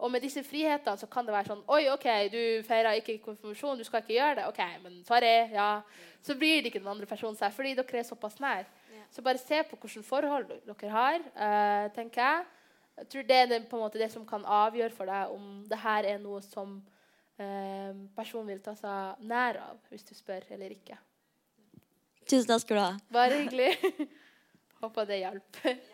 Og 0.01 0.09
med 0.09 0.23
disse 0.23 0.41
frihetene 0.41 0.97
så 0.97 1.05
kan 1.11 1.27
det 1.27 1.33
være 1.35 1.51
sånn 1.51 1.65
Oi, 1.69 1.83
OK, 1.93 2.07
du 2.33 2.39
feirer 2.65 2.97
ikke 2.97 3.19
konfirmasjon, 3.21 3.77
du 3.77 3.85
skal 3.85 4.01
ikke 4.01 4.15
gjøre 4.15 4.39
det. 4.39 4.47
OK, 4.49 4.61
men 4.85 4.95
sorry. 5.05 5.33
Ja. 5.53 5.67
Så 6.25 6.33
blir 6.39 6.61
det 6.61 6.71
ikke 6.71 6.81
den 6.81 6.89
andre 6.89 7.09
personen 7.09 7.37
seg, 7.37 7.53
fordi 7.53 7.75
dere 7.77 8.01
er 8.01 8.07
såpass 8.07 8.39
nær. 8.41 8.65
Så 9.11 9.21
bare 9.21 9.41
se 9.41 9.59
på 9.67 9.77
hvilke 9.77 10.01
forhold 10.07 10.47
dere 10.49 10.89
har, 10.95 11.19
eh, 11.19 11.91
tenker 11.93 12.23
jeg. 12.23 12.49
Jeg 13.01 13.09
tror 13.11 13.27
det 13.27 13.37
er 13.37 13.45
det, 13.51 13.61
på 13.69 13.77
en 13.77 13.83
måte, 13.83 13.99
det 13.99 14.11
som 14.13 14.25
kan 14.25 14.45
avgjøre 14.45 14.95
for 14.95 15.09
deg 15.09 15.35
om 15.35 15.45
det 15.69 15.79
her 15.83 16.07
er 16.15 16.17
noe 16.21 16.41
som 16.45 16.79
eh, 17.41 17.91
personen 18.15 18.51
vil 18.51 18.61
ta 18.63 18.75
seg 18.77 19.23
nær 19.27 19.59
av, 19.61 19.81
hvis 19.91 20.05
du 20.07 20.13
spør 20.17 20.45
eller 20.55 20.75
ikke. 20.75 20.97
Tusen 22.25 22.47
takk 22.49 22.63
skal 22.63 22.77
du 22.77 22.83
ha. 22.83 22.91
Bare 23.13 23.41
hyggelig. 23.41 23.73
Håper 24.81 25.09
det 25.09 25.23
hjelper. 25.23 25.81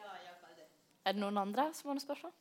Er 1.07 1.15
det 1.15 1.21
noen 1.23 1.37
andre 1.39 1.69
som 1.71 1.87
har 1.87 1.95
noen 1.95 2.03
spørsmål? 2.03 2.33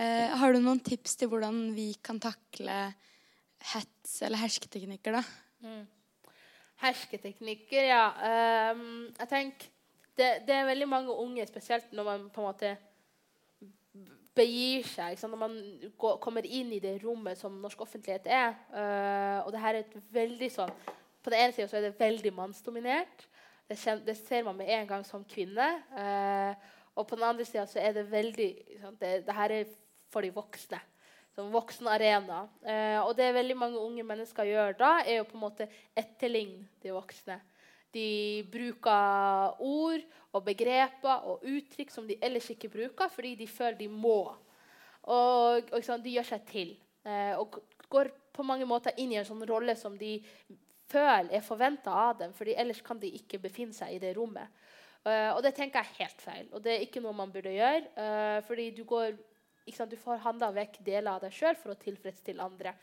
Eh, 0.00 0.32
har 0.40 0.54
du 0.56 0.60
noen 0.64 0.80
tips 0.80 1.18
til 1.20 1.28
hvordan 1.28 1.74
vi 1.76 1.90
kan 2.00 2.16
takle 2.20 2.76
hets 3.74 4.14
eller 4.24 4.40
hersketeknikker, 4.40 5.18
da? 5.18 5.74
Hersketeknikker, 6.80 7.84
ja. 7.90 8.06
Ehm, 8.24 9.10
jeg 9.18 9.28
tenker 9.28 9.68
det, 10.20 10.30
det 10.46 10.54
er 10.54 10.68
veldig 10.68 10.88
mange 10.88 11.16
unge, 11.24 11.48
spesielt 11.48 11.92
når 11.96 12.06
man 12.06 12.30
på 12.30 12.42
en 12.42 12.50
måte 12.50 12.76
begir 14.36 14.86
seg. 14.88 15.18
Når 15.26 15.40
man 15.40 15.56
går, 15.98 16.18
kommer 16.22 16.46
inn 16.46 16.72
i 16.74 16.82
det 16.82 16.98
rommet 17.04 17.38
som 17.40 17.58
norsk 17.62 17.82
offentlighet 17.86 18.28
er. 18.30 18.54
eh, 18.72 19.38
og 19.44 19.52
det 19.54 19.62
her 19.64 19.78
er 19.78 19.86
et 19.86 19.96
veldig 20.14 20.50
sånn 20.54 20.72
På 21.20 21.28
den 21.32 21.42
ene 21.42 21.52
sida 21.52 21.76
er 21.76 21.90
det 21.90 21.98
veldig 22.00 22.30
mannsdominert. 22.32 23.26
Det, 23.68 23.76
det 24.06 24.14
ser 24.16 24.46
man 24.46 24.56
med 24.56 24.70
en 24.72 24.86
gang 24.88 25.02
som 25.04 25.24
kvinne. 25.28 25.66
eh, 25.92 26.70
og 26.96 27.06
på 27.06 27.16
den 27.16 27.26
andre 27.28 27.44
sida 27.44 27.66
er 27.76 27.92
det 27.96 28.06
veldig 28.10 28.48
sant? 28.80 29.00
Det, 29.00 29.26
det 29.26 29.36
her 29.36 29.52
er 29.58 29.74
for 30.10 30.24
de 30.24 30.32
voksne. 30.34 30.80
Som 31.36 31.52
voksenarena. 31.52 32.40
Eh, 32.64 32.98
og 33.04 33.12
det 33.18 33.28
veldig 33.36 33.56
mange 33.56 33.78
unge 33.78 34.02
mennesker 34.06 34.48
gjør 34.48 34.74
da, 34.80 34.90
er 35.04 35.20
å 35.20 35.28
på 35.28 35.36
en 35.36 35.44
måte 35.44 35.68
etterligne 35.96 36.66
de 36.82 36.96
voksne. 36.96 37.36
De 37.94 38.42
bruker 38.52 39.60
ord 39.66 40.04
og 40.30 40.44
begreper 40.46 41.26
og 41.26 41.44
uttrykk 41.46 41.90
som 41.90 42.06
de 42.06 42.18
ellers 42.22 42.50
ikke 42.52 42.70
bruker, 42.70 43.10
fordi 43.10 43.34
de 43.40 43.48
føler 43.50 43.78
de 43.80 43.88
må. 43.90 44.22
Og, 45.10 45.70
og 45.72 45.84
sånn, 45.84 46.02
de 46.04 46.14
gjør 46.14 46.28
seg 46.34 46.44
til. 46.50 46.74
Eh, 47.04 47.34
og 47.40 47.60
går 47.90 48.12
på 48.36 48.44
mange 48.46 48.68
måter 48.68 48.94
inn 49.00 49.12
i 49.14 49.18
en 49.20 49.26
sånn 49.26 49.42
rolle 49.48 49.74
som 49.78 49.96
de 49.98 50.18
føler 50.90 51.32
er 51.34 51.46
forventa 51.46 51.94
av 51.94 52.18
dem, 52.20 52.34
fordi 52.36 52.54
ellers 52.58 52.82
kan 52.84 52.98
de 53.00 53.10
ikke 53.18 53.40
befinne 53.42 53.74
seg 53.74 53.96
i 53.96 54.02
det 54.02 54.14
rommet. 54.18 54.50
Eh, 55.06 55.30
og 55.32 55.42
det 55.44 55.54
tenker 55.56 55.80
jeg 55.80 55.90
er 55.90 56.04
helt 56.04 56.22
feil, 56.22 56.46
og 56.52 56.62
det 56.64 56.76
er 56.76 56.86
ikke 56.86 57.02
noe 57.02 57.16
man 57.16 57.32
burde 57.32 57.52
gjøre. 57.54 57.90
eh, 57.96 58.38
fordi 58.46 58.70
du 58.76 58.84
går 58.84 59.18
sant, 59.74 59.90
Du 59.90 59.96
får 59.96 60.18
handla 60.24 60.50
vekk 60.50 60.80
deler 60.84 61.12
av 61.12 61.20
deg 61.22 61.32
sjøl 61.32 61.56
for 61.56 61.72
å 61.72 61.78
tilfredsstille 61.78 62.42
andre. 62.42 62.74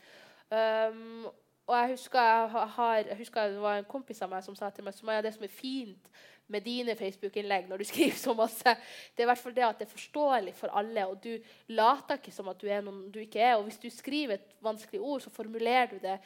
Um, 0.48 1.28
og 1.68 1.76
jeg 1.76 1.92
husker, 1.92 2.24
jeg, 2.24 2.68
har, 2.78 2.96
jeg 2.96 3.16
husker 3.18 3.52
det 3.52 3.60
var 3.60 3.78
en 3.78 3.88
kompis 3.88 4.22
av 4.24 4.30
meg 4.32 4.44
som 4.44 4.56
sa 4.56 4.70
til 4.72 4.86
meg 4.86 4.96
Sumaya, 4.96 5.20
det 5.24 5.34
som 5.34 5.44
er 5.44 5.52
fint 5.52 6.10
med 6.48 6.64
dine 6.64 6.94
Facebook-innlegg 6.96 7.66
når 7.68 7.82
du 7.82 7.84
skriver 7.90 8.16
så 8.16 8.32
masse, 8.36 8.72
det 9.12 9.20
er 9.20 9.26
i 9.26 9.28
hvert 9.28 9.42
fall 9.42 9.56
det 9.56 9.66
at 9.66 9.82
det 9.82 9.84
er 9.84 9.92
forståelig 9.92 10.54
for 10.56 10.72
alle, 10.80 11.04
og 11.04 11.18
du 11.20 11.34
later 11.76 12.16
ikke 12.16 12.32
som 12.32 12.48
at 12.48 12.60
du 12.60 12.70
er 12.72 12.80
noen 12.84 13.10
du 13.12 13.20
ikke 13.20 13.42
er. 13.44 13.58
Og 13.58 13.66
hvis 13.66 13.80
du 13.82 13.90
skriver 13.92 14.38
et 14.38 14.54
vanskelig 14.64 15.00
ord, 15.00 15.20
så 15.20 15.32
formulerer 15.34 15.92
du 15.92 15.98
det 16.02 16.16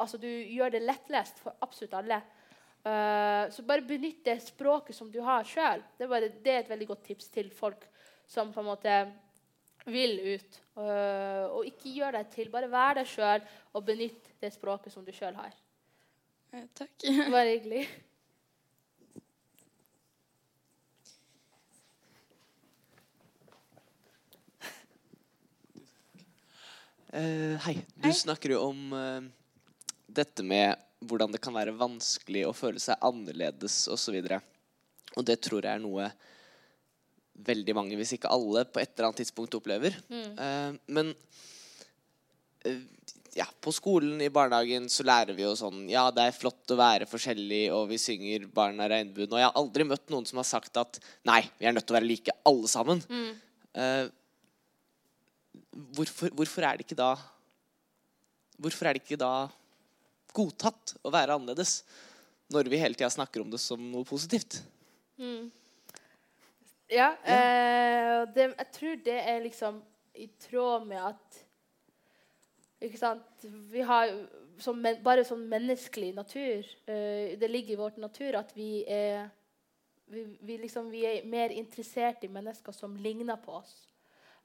altså 0.00 0.16
Du 0.16 0.28
gjør 0.28 0.70
det 0.72 0.80
lettlest 0.80 1.42
for 1.42 1.52
absolutt 1.60 1.98
alle. 1.98 2.22
Uh, 2.80 3.50
så 3.52 3.60
bare 3.68 3.84
benytt 3.84 4.22
det 4.24 4.38
språket 4.40 4.96
som 4.96 5.10
du 5.12 5.18
har 5.20 5.44
sjøl. 5.44 5.82
Det, 5.98 6.08
det 6.40 6.54
er 6.54 6.62
et 6.62 6.70
veldig 6.70 6.86
godt 6.94 7.02
tips 7.10 7.28
til 7.34 7.50
folk 7.52 7.84
som 8.30 8.54
på 8.54 8.62
en 8.62 8.70
måte 8.70 8.94
vil 9.88 10.18
ut. 10.34 10.60
Uh, 10.76 11.46
og 11.54 11.66
ikke 11.68 11.94
gjør 11.96 12.18
deg 12.18 12.30
til. 12.34 12.52
Bare 12.52 12.70
vær 12.70 13.00
deg 13.00 13.08
sjøl 13.08 13.42
og 13.74 13.84
benytt 13.86 14.30
det 14.40 14.52
språket 14.54 14.92
som 14.94 15.04
du 15.06 15.12
sjøl 15.14 15.36
har. 15.38 15.56
Eh, 16.52 16.66
takk. 16.76 16.94
Bare 17.34 17.54
hyggelig. 17.54 17.84
Uh, 27.10 27.58
hei. 27.66 27.80
Du 27.98 28.12
snakker 28.14 28.54
jo 28.54 28.60
om 28.68 28.92
uh, 28.94 29.18
dette 30.06 30.44
med 30.46 30.78
hvordan 31.00 31.32
det 31.32 31.40
kan 31.42 31.56
være 31.56 31.74
vanskelig 31.74 32.44
å 32.46 32.54
føle 32.54 32.78
seg 32.82 33.00
annerledes 33.02 33.82
osv. 33.90 34.18
Og, 34.20 34.28
så 34.28 35.16
og 35.18 35.26
det 35.26 35.40
tror 35.42 35.64
jeg 35.64 35.72
er 35.74 35.82
noe 35.82 36.10
veldig 37.46 37.74
mange, 37.76 37.98
hvis 37.98 38.14
ikke 38.16 38.30
alle, 38.32 38.64
på 38.68 38.82
et 38.82 38.92
eller 38.94 39.10
annet 39.10 39.22
tidspunkt 39.22 39.56
opplever. 39.58 39.96
Eh, 40.10 40.78
men 40.96 41.12
eh, 42.68 42.82
ja, 43.36 43.46
på 43.62 43.72
skolen, 43.74 44.20
i 44.22 44.30
barnehagen, 44.32 44.88
så 44.90 45.04
lærer 45.06 45.36
vi 45.36 45.44
jo 45.44 45.52
sånn 45.58 45.84
Ja, 45.90 46.08
det 46.14 46.24
er 46.26 46.36
flott 46.36 46.72
å 46.72 46.78
være 46.80 47.08
forskjellig, 47.10 47.62
og 47.74 47.88
vi 47.92 47.98
synger 48.02 48.46
'Barn 48.50 48.80
av 48.82 48.90
regnbuen'. 48.90 49.30
Og 49.30 49.38
jeg 49.38 49.48
har 49.48 49.60
aldri 49.60 49.86
møtt 49.86 50.10
noen 50.10 50.26
som 50.26 50.40
har 50.42 50.48
sagt 50.48 50.80
at 50.80 50.98
nei, 51.28 51.42
vi 51.58 51.68
er 51.68 51.76
nødt 51.76 51.86
til 51.86 51.94
å 51.94 52.00
være 52.00 52.10
like 52.10 52.34
alle 52.48 52.70
sammen. 52.70 53.02
Eh, 53.74 54.06
hvorfor, 55.94 56.34
hvorfor 56.34 56.66
er 56.66 56.76
det 56.76 56.88
ikke 56.88 56.98
da 56.98 57.14
Hvorfor 58.60 58.84
er 58.84 58.92
det 58.92 59.00
ikke 59.06 59.16
da 59.16 59.48
godtatt 60.36 60.92
å 61.00 61.10
være 61.14 61.32
annerledes 61.38 61.78
når 62.52 62.68
vi 62.68 62.80
hele 62.82 62.98
tida 62.98 63.08
snakker 63.08 63.40
om 63.40 63.48
det 63.48 63.60
som 63.62 63.80
noe 63.80 64.04
positivt? 64.04 64.58
Ja, 66.90 67.12
eh, 67.22 68.34
det, 68.34 68.48
jeg 68.58 68.66
tror 68.72 68.94
det 69.04 69.18
er 69.28 69.42
liksom 69.44 69.82
i 70.14 70.26
tråd 70.40 70.86
med 70.86 70.98
at 70.98 71.44
Ikke 72.80 72.98
sant 72.98 73.44
Vi 73.70 73.80
har 73.80 74.10
som, 74.58 74.76
men, 74.76 74.98
bare 75.04 75.24
sånn 75.24 75.44
menneskelig 75.48 76.10
natur 76.16 76.66
eh, 76.90 77.36
Det 77.38 77.50
ligger 77.50 77.76
i 77.76 77.78
vårt 77.80 78.00
natur 78.02 78.40
at 78.40 78.50
vi 78.56 78.82
er 78.88 79.28
vi, 80.10 80.24
vi, 80.42 80.56
liksom, 80.58 80.90
vi 80.90 81.04
er 81.06 81.26
mer 81.26 81.54
interessert 81.54 82.24
i 82.26 82.28
mennesker 82.28 82.74
som 82.74 82.96
ligner 82.98 83.36
på 83.38 83.52
oss. 83.60 83.76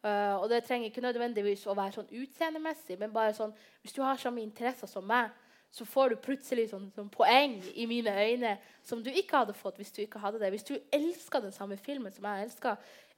Eh, 0.05 0.35
og 0.37 0.49
det 0.49 0.59
trenger 0.63 0.91
ikke 0.91 1.01
nødvendigvis 1.01 1.63
å 1.65 1.73
være 1.73 1.95
sånn 1.95 2.11
utseendemessig, 2.13 2.99
men 3.01 3.13
bare 3.13 3.33
sånn 3.33 3.53
Hvis 3.81 3.95
du 3.95 4.03
har 4.05 4.19
samme 4.21 4.43
interesser 4.45 4.87
som 4.87 5.07
meg, 5.09 5.33
så 5.75 5.83
får 5.85 6.09
du 6.09 6.21
plutselig 6.23 6.69
sånn, 6.71 6.85
sånn 6.95 7.09
poeng 7.11 7.57
i 7.75 7.83
mine 7.89 8.11
øyne 8.15 8.53
som 8.85 9.01
du 9.03 9.09
ikke 9.11 9.41
hadde 9.41 9.55
fått 9.57 9.81
hvis 9.81 9.91
du 9.91 10.05
ikke 10.05 10.21
hadde 10.23 10.39
det. 10.39 10.53
Hvis 10.53 10.67
du 10.69 10.77
elsker 10.95 11.43
den 11.43 11.51
samme 11.51 11.75
filmen 11.75 12.13
som 12.15 12.27
jeg 12.29 12.45
elsker, 12.45 12.77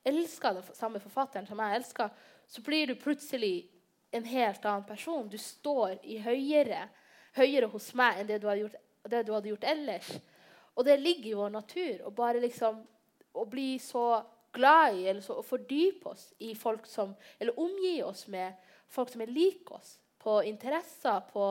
elsker 0.10 0.58
den 0.58 0.66
samme 0.74 1.02
forfatteren 1.04 1.46
som 1.46 1.62
jeg 1.62 1.78
elsker, 1.78 2.16
så 2.50 2.64
blir 2.66 2.90
du 2.90 2.96
plutselig 2.98 3.68
en 4.10 4.26
helt 4.26 4.66
annen 4.66 4.88
person. 4.90 5.30
Du 5.30 5.38
står 5.38 6.00
i 6.02 6.18
høyere, 6.24 6.88
høyere 7.38 7.70
hos 7.70 7.92
meg 8.00 8.24
enn 8.24 8.32
det 8.32 8.42
du 8.42 8.50
gjort, 8.50 8.82
det 9.06 9.22
du 9.28 9.32
hadde 9.36 9.54
gjort 9.54 9.70
ellers. 9.76 10.10
Og 10.74 10.90
det 10.90 10.98
ligger 11.04 11.30
i 11.30 11.38
vår 11.38 11.54
natur 11.54 12.08
å 12.10 12.16
bare 12.16 12.42
liksom 12.42 12.82
å 13.38 13.46
bli 13.46 13.76
så 13.78 14.08
glad 14.58 14.98
i 14.98 15.06
eller 15.12 15.22
så, 15.22 15.38
å 15.38 15.46
fordype 15.46 16.10
oss 16.10 16.32
i 16.42 16.56
folk 16.58 16.90
som 16.90 17.14
Eller 17.38 17.60
omgi 17.60 18.00
oss 18.02 18.26
med 18.34 18.58
folk 18.90 19.14
som 19.14 19.22
er 19.22 19.30
lik 19.30 19.70
oss. 19.72 20.00
På 20.20 20.40
interesser, 20.44 21.20
på 21.32 21.44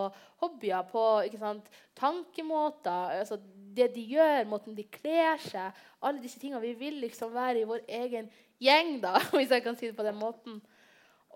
hobbyer, 0.42 0.82
på 0.90 1.02
sant, 1.38 1.68
tankemåter. 1.96 3.20
Altså 3.20 3.38
det 3.76 3.90
de 3.94 4.02
gjør, 4.16 4.48
måten 4.48 4.76
de 4.76 4.84
kler 4.90 5.38
seg. 5.42 5.76
Alle 6.02 6.22
disse 6.22 6.40
tingene. 6.40 6.62
Vi 6.64 6.74
vil 6.78 7.00
liksom 7.04 7.34
være 7.34 7.62
i 7.62 7.68
vår 7.68 7.84
egen 8.02 8.30
gjeng, 8.62 8.98
da, 9.04 9.18
hvis 9.36 9.52
jeg 9.52 9.64
kan 9.64 9.78
si 9.78 9.90
det 9.90 9.96
på 9.98 10.06
den 10.06 10.18
måten. 10.18 10.60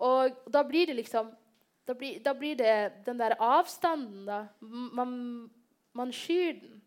Og 0.01 0.43
da 0.51 0.65
blir 0.67 0.89
det 0.89 0.97
liksom 1.03 1.31
Da 1.87 1.95
blir, 1.97 2.19
da 2.21 2.31
blir 2.37 2.55
det 2.55 3.03
den 3.05 3.17
der 3.17 3.33
avstanden, 3.41 4.25
da. 4.27 4.43
Man, 4.61 5.49
man 5.97 6.11
skyr 6.13 6.53
den. 6.61 6.77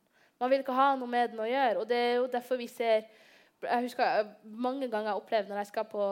Man 0.40 0.50
vil 0.50 0.62
ikke 0.62 0.76
ha 0.76 0.94
noe 0.96 1.10
med 1.10 1.32
den 1.32 1.42
å 1.42 1.48
gjøre. 1.48 1.80
Og 1.82 1.88
det 1.90 1.98
er 1.98 2.14
jo 2.14 2.28
derfor 2.30 2.60
vi 2.60 2.68
ser 2.70 3.02
Jeg 3.64 3.88
husker 3.88 4.28
mange 4.44 4.86
ganger 4.92 5.10
jeg 5.10 5.18
opplevde 5.18 5.22
opplevd 5.22 5.50
når 5.50 5.60
jeg 5.62 5.70
skal 5.72 5.86
på 5.90 6.06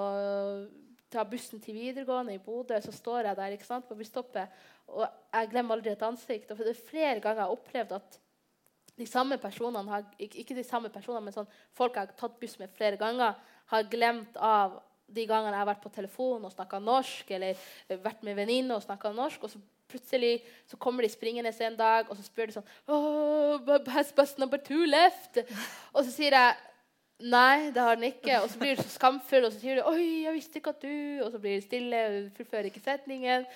ta 1.12 1.24
bussen 1.28 1.60
til 1.62 1.76
videregående 1.76 2.34
i 2.36 2.42
Bodø, 2.42 2.78
så 2.80 2.94
står 2.94 3.28
jeg 3.28 3.38
der 3.38 3.56
ikke 3.56 3.68
sant, 3.68 3.86
på 3.88 3.96
busstoppet, 3.98 4.62
og 4.92 5.04
jeg 5.04 5.50
glemmer 5.52 5.76
aldri 5.76 5.92
et 5.92 6.06
ansikt. 6.06 6.50
Og 6.50 6.62
det 6.62 6.72
er 6.72 6.86
flere 6.88 7.20
ganger 7.20 7.42
jeg 7.42 7.48
har 7.48 7.56
opplevd 7.56 7.96
at 7.98 8.18
de 8.98 9.08
samme 9.08 9.38
personene 9.40 9.90
har, 9.90 10.06
ikke, 10.20 10.56
de 10.56 10.64
samme 10.66 10.90
personene, 10.92 11.24
men 11.26 11.34
sånn, 11.34 11.52
folk 11.76 11.96
jeg 11.96 12.10
har 12.10 12.16
tatt 12.18 12.40
buss 12.40 12.58
med 12.60 12.72
flere 12.76 13.00
ganger, 13.00 13.38
har 13.72 13.92
glemt 13.92 14.36
av 14.36 14.80
de 15.12 15.24
gangene 15.28 15.54
jeg 15.54 15.62
har 15.62 15.70
vært 15.70 15.84
på 15.84 15.92
telefon 15.92 16.44
og 16.44 16.52
snakka 16.52 16.80
norsk, 16.82 17.30
eller 17.36 17.54
eh, 17.88 18.00
vært 18.00 18.24
med 18.26 18.36
venninner 18.38 18.78
og 18.78 18.84
snakka 18.84 19.14
norsk. 19.16 19.46
og 19.46 19.54
så 19.54 19.62
Plutselig 19.92 20.38
så 20.64 20.78
kommer 20.80 21.04
de 21.04 21.08
springende 21.12 21.50
en 21.66 21.74
dag 21.76 22.08
og 22.08 22.16
så 22.16 22.22
spør 22.24 22.48
de 22.48 22.54
sånn 22.54 22.68
oh, 22.88 23.58
best, 23.84 24.14
best 24.16 24.38
number 24.40 24.56
two 24.56 24.86
left? 24.88 25.42
Og 25.92 26.06
så 26.06 26.14
sier 26.14 26.32
jeg 26.32 26.54
Nei, 27.22 27.70
det 27.70 27.82
har 27.82 27.94
den 27.94 28.08
ikke. 28.10 28.40
Og 28.42 28.48
så 28.50 28.58
blir 28.58 28.74
du 28.76 28.82
så 28.82 28.96
skamfull, 28.96 29.46
og 29.46 29.52
så 29.52 29.60
sier 29.60 29.78
du 29.78 29.86
'Oi, 29.86 30.24
jeg 30.24 30.34
visste 30.34 30.58
ikke 30.58 30.74
at 30.74 30.82
du' 30.82 31.22
Og 31.22 31.30
så 31.30 31.38
blir 31.38 31.54
det 31.54 31.64
stille, 31.64 32.00
og 32.06 32.32
fullfører 32.36 32.66
ikke 32.66 32.82
setningen. 32.82 33.46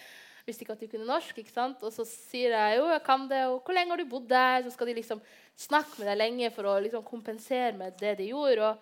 Visste 0.46 0.62
ikke 0.62 0.72
at 0.72 0.80
du 0.80 0.86
kunne 0.86 1.06
norsk. 1.06 1.38
ikke 1.38 1.50
sant? 1.50 1.82
Og 1.82 1.92
så 1.92 2.04
sier 2.04 2.54
jeg 2.54 2.78
'Jo, 2.78 2.86
jeg 2.86 3.02
kan 3.02 3.28
det', 3.28 3.46
og 3.46 3.62
'Hvor 3.64 3.74
lenge 3.74 3.90
har 3.90 3.96
du 3.96 4.04
bodd 4.04 4.28
der?' 4.28 4.62
Så 4.62 4.70
skal 4.70 4.86
de 4.86 4.94
liksom 4.94 5.20
snakke 5.56 5.98
med 5.98 6.06
deg 6.06 6.18
lenge 6.18 6.50
for 6.50 6.62
å 6.62 6.80
liksom 6.80 7.02
kompensere 7.02 7.72
med 7.72 7.98
det 7.98 8.18
de 8.18 8.28
gjorde. 8.28 8.62
Og, 8.62 8.76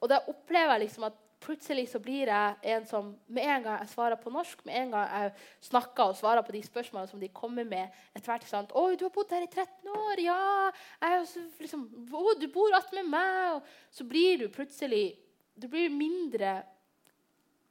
og 0.00 0.08
da 0.08 0.18
opplever 0.28 0.72
jeg 0.72 0.80
liksom 0.80 1.04
at 1.04 1.12
plutselig 1.40 1.86
så 1.90 2.00
blir 2.02 2.30
jeg 2.30 2.72
en 2.74 2.86
som 2.86 3.10
med 3.26 3.44
en 3.44 3.64
gang 3.64 3.82
jeg 3.82 3.90
svarer 3.92 4.18
på 4.20 4.30
norsk, 4.32 4.64
med 4.66 4.76
en 4.80 4.94
gang 4.94 5.12
jeg 5.12 5.32
snakker 5.68 6.10
og 6.10 6.16
svarer 6.18 6.44
på 6.46 6.54
de 6.54 6.62
spørsmålene 6.66 7.10
som 7.10 7.20
de 7.20 7.30
kommer 7.34 7.66
med 7.68 7.94
etter 8.14 8.32
hvert 8.32 8.48
sånn, 8.48 8.70
'Oi, 8.72 8.96
du 8.96 9.04
har 9.06 9.14
bodd 9.14 9.30
her 9.34 9.46
i 9.46 9.50
13 9.50 9.92
år.' 9.92 10.22
'Ja.' 10.24 10.72
Jeg, 11.02 11.26
liksom, 11.60 11.86
'Å, 12.10 12.34
du 12.40 12.48
bor 12.48 12.74
attmed 12.74 13.06
meg.' 13.06 13.54
Og 13.58 13.62
så 13.90 14.04
blir 14.04 14.38
du 14.38 14.48
plutselig 14.48 15.16
Du 15.58 15.66
blir 15.66 15.90
mindre 15.90 16.62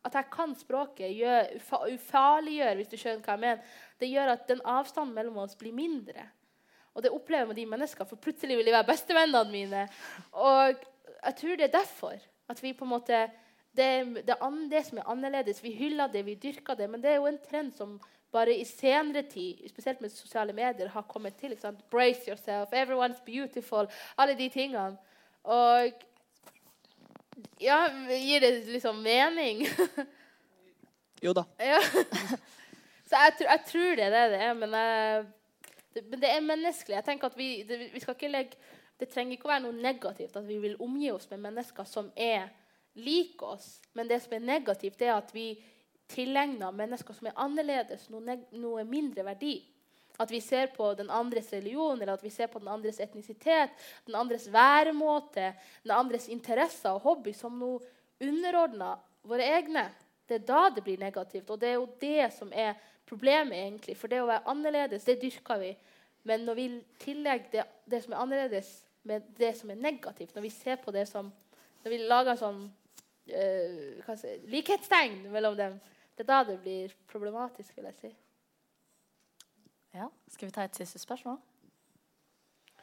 At 0.03 0.13
jeg 0.13 0.30
kan 0.32 0.55
språket, 0.55 1.11
gjør, 1.15 1.55
ufa, 1.55 1.78
ufarliggjør, 1.91 2.76
hvis 2.76 2.88
du 2.88 2.97
skjønner 2.97 3.24
hva 3.24 3.34
jeg 3.34 3.39
mener. 3.39 3.63
Det 3.99 4.07
gjør 4.07 4.30
at 4.32 4.47
den 4.47 4.61
avstanden 4.63 5.13
mellom 5.13 5.38
oss 5.38 5.55
blir 5.55 5.74
mindre. 5.74 6.24
Og 6.95 7.03
det 7.03 7.11
opplever 7.11 7.43
jeg 7.43 7.47
med 7.47 7.55
de 7.55 7.65
menneskene, 7.65 8.07
for 8.07 8.15
plutselig 8.15 8.55
vil 8.57 8.65
de 8.65 8.72
være 8.72 8.88
bestevennene 8.88 9.51
mine. 9.51 9.82
Og 10.32 10.80
jeg 11.26 11.36
tror 11.36 11.55
det 11.57 11.65
er 11.68 11.76
derfor 11.76 12.15
at 12.47 12.63
vi 12.63 12.74
på 12.74 12.86
en 12.86 12.93
måte 12.93 13.20
det, 13.78 14.23
det, 14.28 14.36
det, 14.71 14.84
som 14.86 14.97
er 14.97 15.09
annerledes. 15.11 15.63
Vi 15.63 15.71
hyller 15.78 16.07
det, 16.11 16.25
vi 16.25 16.36
dyrker 16.36 16.75
det. 16.75 16.89
Men 16.89 17.01
det 17.03 17.11
er 17.11 17.19
jo 17.21 17.30
en 17.30 17.39
trend 17.49 17.73
som 17.78 17.97
bare 18.34 18.57
i 18.57 18.65
senere 18.67 19.23
tid, 19.30 19.63
spesielt 19.69 20.01
med 20.01 20.11
sosiale 20.11 20.53
medier, 20.53 20.89
har 20.89 21.07
kommet 21.07 21.38
til. 21.39 21.55
Brace 21.91 22.28
yourself, 22.28 22.73
everyone's 22.73 23.23
beautiful. 23.25 23.88
Alle 24.17 24.36
de 24.38 24.49
tingene. 24.49 24.97
Og 25.43 25.91
ja, 27.61 27.80
gir 28.09 28.39
det 28.39 28.51
liksom 28.67 29.01
mening? 29.01 29.65
jo 31.25 31.34
da. 31.34 31.45
Ja. 31.59 31.80
Så 33.07 33.15
jeg, 33.15 33.34
jeg, 33.39 33.59
tror 33.67 33.95
det 33.95 34.03
er 34.03 34.15
det 34.15 34.32
det 34.32 34.41
er. 34.41 34.53
Men, 34.53 34.73
jeg, 34.73 35.25
det, 35.93 36.03
men 36.09 36.21
det 36.21 36.32
er 36.32 36.41
menneskelig. 36.41 36.95
Jeg 36.95 37.05
tenker 37.05 37.32
at 37.32 37.38
vi, 37.38 37.63
det, 37.63 37.80
vi 37.93 38.03
skal 38.03 38.17
ikke 38.17 38.34
legge 38.34 38.59
det 38.97 39.11
trenger 39.13 39.38
ikke 39.38 39.45
å 39.45 39.51
være 39.51 39.65
noe 39.67 39.78
negativt 39.78 40.38
at 40.39 40.45
vi 40.47 40.57
vil 40.61 40.78
omgi 40.82 41.11
oss 41.13 41.28
med 41.30 41.43
mennesker 41.43 41.86
som 41.86 42.09
er 42.17 42.49
like 42.97 43.45
oss. 43.45 43.77
Men 43.93 44.09
det 44.09 44.21
som 44.23 44.35
er 44.37 44.45
negativt, 44.45 45.01
er 45.01 45.15
at 45.15 45.33
vi 45.35 45.51
tilegner 46.11 46.75
mennesker 46.75 47.15
som 47.15 47.29
er 47.29 47.39
annerledes, 47.39 48.07
noe, 48.13 48.37
noe, 48.55 48.85
mindre 48.87 49.25
verdi. 49.27 49.59
At 50.17 50.31
vi 50.33 50.39
ser 50.41 50.71
på 50.73 50.93
den 50.97 51.11
andres 51.13 51.51
religion 51.53 51.99
eller 51.99 52.15
at 52.15 52.23
vi 52.25 52.31
ser 52.33 52.49
på 52.49 52.59
den 52.59 52.71
andres 52.73 52.97
etnisitet, 53.03 53.75
den 54.07 54.15
andres 54.17 54.47
væremåte, 54.49 55.51
den 55.83 55.93
andres 55.93 56.25
interesser 56.33 56.95
og 56.95 57.03
hobby 57.05 57.35
som 57.37 57.59
noe 57.59 57.83
underordna 58.23 58.95
våre 59.27 59.45
egne. 59.59 59.85
Det 60.27 60.39
er 60.39 60.47
da 60.47 60.63
det 60.73 60.83
blir 60.83 60.97
negativt. 60.99 61.51
Og 61.53 61.61
det 61.61 61.69
er 61.69 61.77
jo 61.77 61.89
det 62.01 62.31
som 62.33 62.49
er 62.51 62.73
problemet, 63.07 63.59
egentlig. 63.59 63.95
For 63.99 64.11
det 64.11 64.23
å 64.23 64.27
være 64.27 64.49
annerledes, 64.49 65.05
det 65.07 65.19
dyrker 65.21 65.61
vi. 65.61 65.71
Men 66.27 66.43
når 66.47 66.57
vi 66.57 66.67
tillegger 66.99 67.51
det, 67.53 67.67
det 67.85 68.01
som 68.03 68.15
er 68.15 68.23
annerledes, 68.23 68.71
med 69.07 69.29
det 69.37 69.53
som 69.55 69.69
er 69.71 69.79
negativt, 69.79 70.33
når 70.35 70.43
vi 70.43 70.51
ser 70.51 70.81
på 70.81 70.91
det 70.91 71.07
som 71.07 71.31
Når 71.83 71.91
vi 71.93 71.97
lager 72.09 72.35
sånn 72.35 72.65
uh, 73.30 74.15
si, 74.17 74.34
likhetstegn 74.51 75.28
mellom 75.32 75.57
dem. 75.57 75.80
Det 76.17 76.25
er 76.25 76.32
da 76.32 76.43
det 76.51 76.59
blir 76.61 76.93
problematisk, 77.11 77.75
vil 77.78 77.86
jeg 77.86 77.99
si. 78.01 78.15
Ja. 79.93 80.07
Skal 80.30 80.47
vi 80.47 80.51
ta 80.51 80.65
et 80.65 80.75
siste 80.75 80.99
spørsmål? 80.99 81.38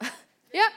ja. 0.61 0.69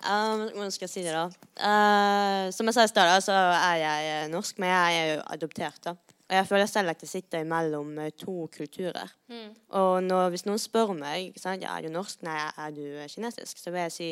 Um, 0.00 0.70
skal 0.70 0.86
jeg 0.86 0.90
si 0.90 1.02
det, 1.04 1.12
da? 1.12 1.26
Uh, 1.60 2.52
som 2.52 2.66
jeg 2.66 2.74
sa 2.74 2.84
i 2.84 2.88
stad, 2.88 3.20
så 3.20 3.32
er 3.32 3.74
jeg 3.82 4.30
norsk, 4.32 4.58
men 4.58 4.68
jeg 4.68 5.00
er 5.00 5.14
jo 5.14 5.20
adoptert. 5.26 5.84
da. 5.84 5.94
Og 6.30 6.36
jeg 6.36 6.46
føler 6.46 6.68
selv 6.70 6.92
at 6.92 7.00
jeg 7.02 7.10
sitter 7.10 7.42
imellom 7.42 7.96
eh, 7.98 8.12
to 8.14 8.46
kulturer. 8.54 9.08
Mm. 9.28 9.48
Og 9.80 10.02
når, 10.02 10.28
hvis 10.30 10.44
noen 10.46 10.60
spør 10.62 10.92
meg 10.94 11.34
sant, 11.42 11.64
ja, 11.64 11.72
er 11.74 11.88
du 11.88 11.90
norsk, 11.90 12.22
nei, 12.22 12.36
er 12.38 12.76
du 12.76 12.84
kinesisk, 13.10 13.58
så 13.58 13.72
vil 13.74 13.82
jeg 13.88 13.94
si 13.96 14.10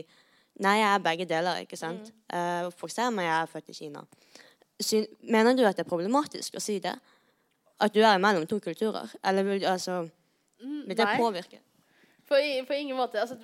nei, 0.59 0.81
jeg 0.81 0.89
er 0.89 1.05
begge 1.05 1.29
deler. 1.31 1.61
ikke 1.63 1.79
sant? 1.79 2.11
Mm. 2.11 2.35
Uh, 2.35 2.73
for 2.75 2.91
eksempel, 2.91 3.23
jeg 3.23 3.35
er 3.37 3.53
født 3.53 3.71
i 3.71 3.77
Kina. 3.77 4.03
Syn, 4.83 5.07
mener 5.31 5.55
du 5.55 5.63
at 5.63 5.79
det 5.79 5.87
er 5.87 5.91
problematisk 5.91 6.59
å 6.59 6.63
si 6.63 6.81
det? 6.83 6.97
At 7.79 7.95
du 7.95 8.03
er 8.03 8.19
imellom 8.19 8.49
to 8.51 8.59
kulturer? 8.67 9.15
Eller 9.23 9.47
vil, 9.47 9.63
altså, 9.71 10.01
mm, 10.59 10.83
vil 10.89 10.99
det 10.99 11.07
nei. 11.07 11.17
påvirke? 11.23 11.63
På, 12.27 12.35
på, 12.67 12.75
ingen 12.75 12.99
måte. 12.99 13.23
Altså, 13.23 13.39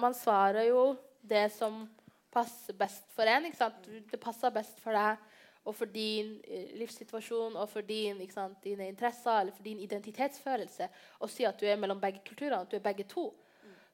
man 0.00 0.16
svarer 0.16 0.70
jo 0.70 0.94
det 1.20 1.50
som 1.52 1.84
passer 2.32 2.76
best 2.80 3.04
for 3.12 3.28
en. 3.28 3.44
ikke 3.44 3.60
sant? 3.60 3.84
Det 3.84 4.20
passer 4.20 4.56
best 4.56 4.80
for 4.80 4.96
deg 4.96 5.20
og 5.66 5.74
for 5.74 5.90
din 5.90 6.36
eh, 6.46 6.70
livssituasjon 6.78 7.56
og 7.58 7.68
for 7.68 7.86
din, 7.86 8.20
sant, 8.30 8.58
dine 8.64 8.86
interesser 8.88 9.40
eller 9.40 9.54
for 9.54 9.66
din 9.66 9.82
identitetsfølelse 9.82 10.86
å 11.18 11.28
si 11.30 11.46
at 11.48 11.58
du 11.58 11.66
er 11.66 11.80
mellom 11.80 12.00
begge 12.00 12.22
kulturene, 12.26 12.62
at 12.62 12.70
du 12.70 12.78
er 12.78 12.84
begge 12.84 13.06
to. 13.10 13.32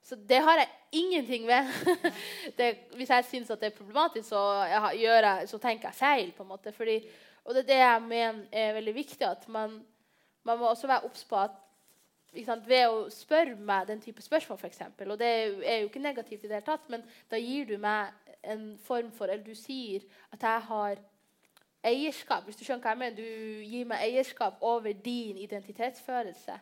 Så 0.02 0.18
det 0.28 0.40
har 0.42 0.58
jeg 0.58 0.68
ingenting 0.98 1.46
med. 1.46 1.68
det, 2.58 2.68
hvis 2.98 3.10
jeg 3.14 3.24
syns 3.28 3.52
det 3.54 3.70
er 3.70 3.76
problematisk, 3.76 4.28
så, 4.28 4.40
jeg, 4.98 5.48
så, 5.48 5.60
tenker 5.62 5.88
jeg 5.88 5.94
feil. 5.94 6.32
på 6.36 6.42
en 6.42 6.48
måte. 6.48 6.72
Fordi, 6.74 6.98
og 7.44 7.54
det 7.54 7.62
er 7.62 7.68
det 7.68 7.80
jeg 7.80 8.02
mener 8.08 8.42
er 8.52 8.74
veldig 8.74 8.94
viktig. 8.94 9.26
at 9.26 9.48
Man, 9.48 9.78
man 10.44 10.58
må 10.58 10.66
også 10.66 10.90
være 10.90 11.06
obs 11.06 11.24
på 11.24 11.38
at 11.38 11.54
sant, 12.44 12.66
ved 12.66 12.88
å 12.88 13.06
spørre 13.12 13.54
meg 13.56 13.86
den 13.88 14.02
type 14.02 14.22
spørsmål, 14.24 14.58
eksempel, 14.64 15.12
og 15.12 15.20
det 15.20 15.30
er 15.62 15.82
jo 15.82 15.88
ikke 15.88 16.02
negativt, 16.02 16.44
i 16.44 16.48
det 16.48 16.58
hele 16.58 16.66
tatt, 16.66 16.88
men 16.90 17.04
da 17.30 17.38
gir 17.38 17.68
du 17.68 17.76
meg 17.78 18.12
en 18.42 18.72
form 18.82 19.12
for 19.14 19.30
Eller 19.30 19.44
du 19.44 19.54
sier 19.54 20.02
at 20.32 20.42
jeg 20.42 20.62
har 20.66 21.02
eierskap. 21.86 22.44
Hvis 22.46 22.58
du 22.58 22.64
skjønner 22.64 22.84
hva 22.84 22.94
jeg 22.94 23.00
mener. 23.00 23.16
Du 23.16 23.64
gir 23.68 23.88
meg 23.90 24.04
eierskap 24.06 24.60
over 24.60 24.92
din 25.04 25.40
identitetsfølelse. 25.42 26.58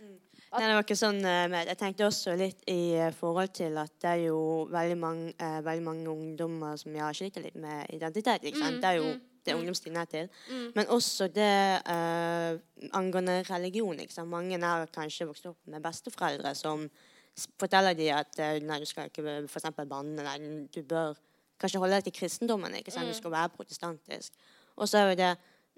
Mm. 0.00 0.18
Nei, 0.50 0.60
det 0.64 0.72
var 0.72 0.82
ikke 0.82 0.96
sånn 0.96 1.18
uh, 1.22 1.56
Jeg 1.60 1.76
tenkte 1.78 2.06
også 2.06 2.32
litt 2.40 2.62
i 2.72 2.96
uh, 2.96 3.10
forhold 3.14 3.52
til 3.54 3.76
at 3.78 3.92
det 4.00 4.08
er 4.14 4.22
jo 4.30 4.38
veldig 4.72 4.96
mange, 4.98 5.34
eh, 5.36 5.58
veldig 5.66 5.84
mange 5.84 6.08
ungdommer 6.08 6.78
som 6.80 6.94
jeg 6.96 7.18
sliter 7.18 7.44
litt 7.44 7.58
med 7.60 7.92
identitet. 7.92 8.46
ikke 8.48 8.62
sant? 8.62 8.78
Mm, 8.78 8.80
det 8.80 8.88
er 8.88 8.96
jo 8.98 9.06
mm, 9.10 9.20
det 9.44 9.54
mm. 9.54 9.60
ungdomstiden 9.60 10.00
er 10.00 10.08
til. 10.10 10.30
Mm. 10.48 10.66
Men 10.74 10.92
også 10.96 11.28
det 11.28 11.52
angående 12.96 13.38
religion. 13.50 14.00
Mange 14.26 14.60
har 14.64 14.86
kanskje 14.94 15.28
vokst 15.28 15.46
opp 15.52 15.58
med 15.66 15.84
besteforeldre 15.84 16.54
som 16.54 16.88
forteller 17.60 17.94
dem 17.96 18.16
at 18.16 18.40
nei, 18.64 18.80
du 18.80 18.88
skal 18.88 19.08
ikke 19.08 19.42
f.eks. 19.46 19.70
banne. 19.88 20.24
Nei, 20.24 20.66
du 20.74 20.82
bør 20.82 21.14
kanskje 21.60 21.80
holde 21.80 22.00
deg 22.00 22.08
til 22.08 22.16
kristendommen. 22.20 22.74
ikke 22.80 22.92
sant? 22.92 23.08
Du 23.08 23.16
skal 23.16 23.32
være 23.36 23.52
protestantisk. 23.54 24.32
Og 24.80 24.88
så 24.88 25.00
er 25.00 25.12
jo 25.12 25.20
det 25.20 25.30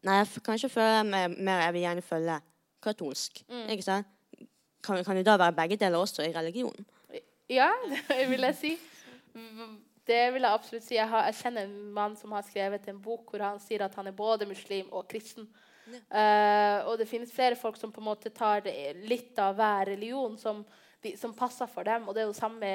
Nei, 0.03 0.17
jeg 0.19 0.43
kan 0.43 0.59
ikke 0.59 0.73
føle 0.73 1.03
meg 1.07 1.37
mer 1.39 1.61
Jeg 1.63 1.75
vil 1.77 1.85
gjerne 1.85 2.03
følge 2.03 2.41
katolsk. 2.83 3.45
Mm. 3.47 3.69
Ikke 3.71 3.85
sant? 3.87 4.09
Kan, 4.83 5.05
kan 5.07 5.15
det 5.15 5.27
da 5.29 5.37
være 5.39 5.55
begge 5.55 5.77
deler 5.79 6.03
også 6.03 6.25
i 6.27 6.33
religionen? 6.35 6.87
Ja, 7.51 7.69
det 8.09 8.27
vil 8.31 8.43
jeg 8.49 8.57
si. 8.59 8.73
Det 10.03 10.23
vil 10.35 10.43
jeg 10.43 10.51
absolutt 10.51 10.87
si. 10.89 10.97
Jeg, 10.97 11.07
har, 11.09 11.29
jeg, 11.31 11.39
kjenner 11.39 11.69
en 11.69 11.93
mann 11.95 12.17
som 12.19 12.35
har 12.35 12.43
skrevet 12.47 12.89
en 12.91 12.99
bok 13.03 13.31
hvor 13.31 13.45
han 13.47 13.63
sier 13.63 13.85
at 13.87 13.95
han 13.95 14.11
er 14.11 14.17
både 14.17 14.49
muslim 14.51 14.91
og 14.91 15.07
kristen. 15.13 15.47
Ja. 15.93 16.01
Uh, 16.11 16.91
og 16.91 16.99
det 16.99 17.07
finnes 17.11 17.31
flere 17.35 17.59
folk 17.59 17.79
som 17.79 17.95
på 17.95 18.03
en 18.03 18.09
måte 18.11 18.35
tar 18.35 18.67
litt 19.07 19.39
av 19.39 19.55
hver 19.59 19.87
religion 19.93 20.35
som, 20.39 20.65
de, 21.03 21.15
som 21.19 21.35
passer 21.39 21.71
for 21.71 21.87
dem. 21.87 22.09
Og 22.09 22.17
det 22.17 22.25
er 22.25 22.31
jo 22.31 22.35
samme 22.35 22.73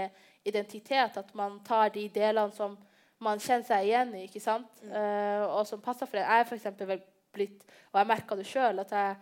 identitet, 0.48 1.20
at 1.20 1.36
man 1.36 1.60
tar 1.68 1.92
de 1.92 2.08
delene 2.16 2.56
som 2.56 2.80
man 3.24 3.42
kjenner 3.42 3.66
seg 3.66 3.88
igjen 3.88 4.14
i, 4.18 4.26
ikke 4.28 4.42
sant? 4.44 4.70
Mm. 4.84 4.92
Uh, 4.94 5.46
og 5.58 5.64
som 5.70 5.82
passer 5.82 6.10
for 6.10 6.20
det. 6.20 6.26
Jeg 6.28 6.46
er 6.46 6.50
for 6.50 6.98
blitt, 7.38 7.66
og 7.92 8.00
jeg 8.02 8.10
merka 8.10 8.38
det 8.38 8.48
sjøl, 8.50 8.82
at 8.84 8.94
jeg 8.94 9.10
er 9.12 9.18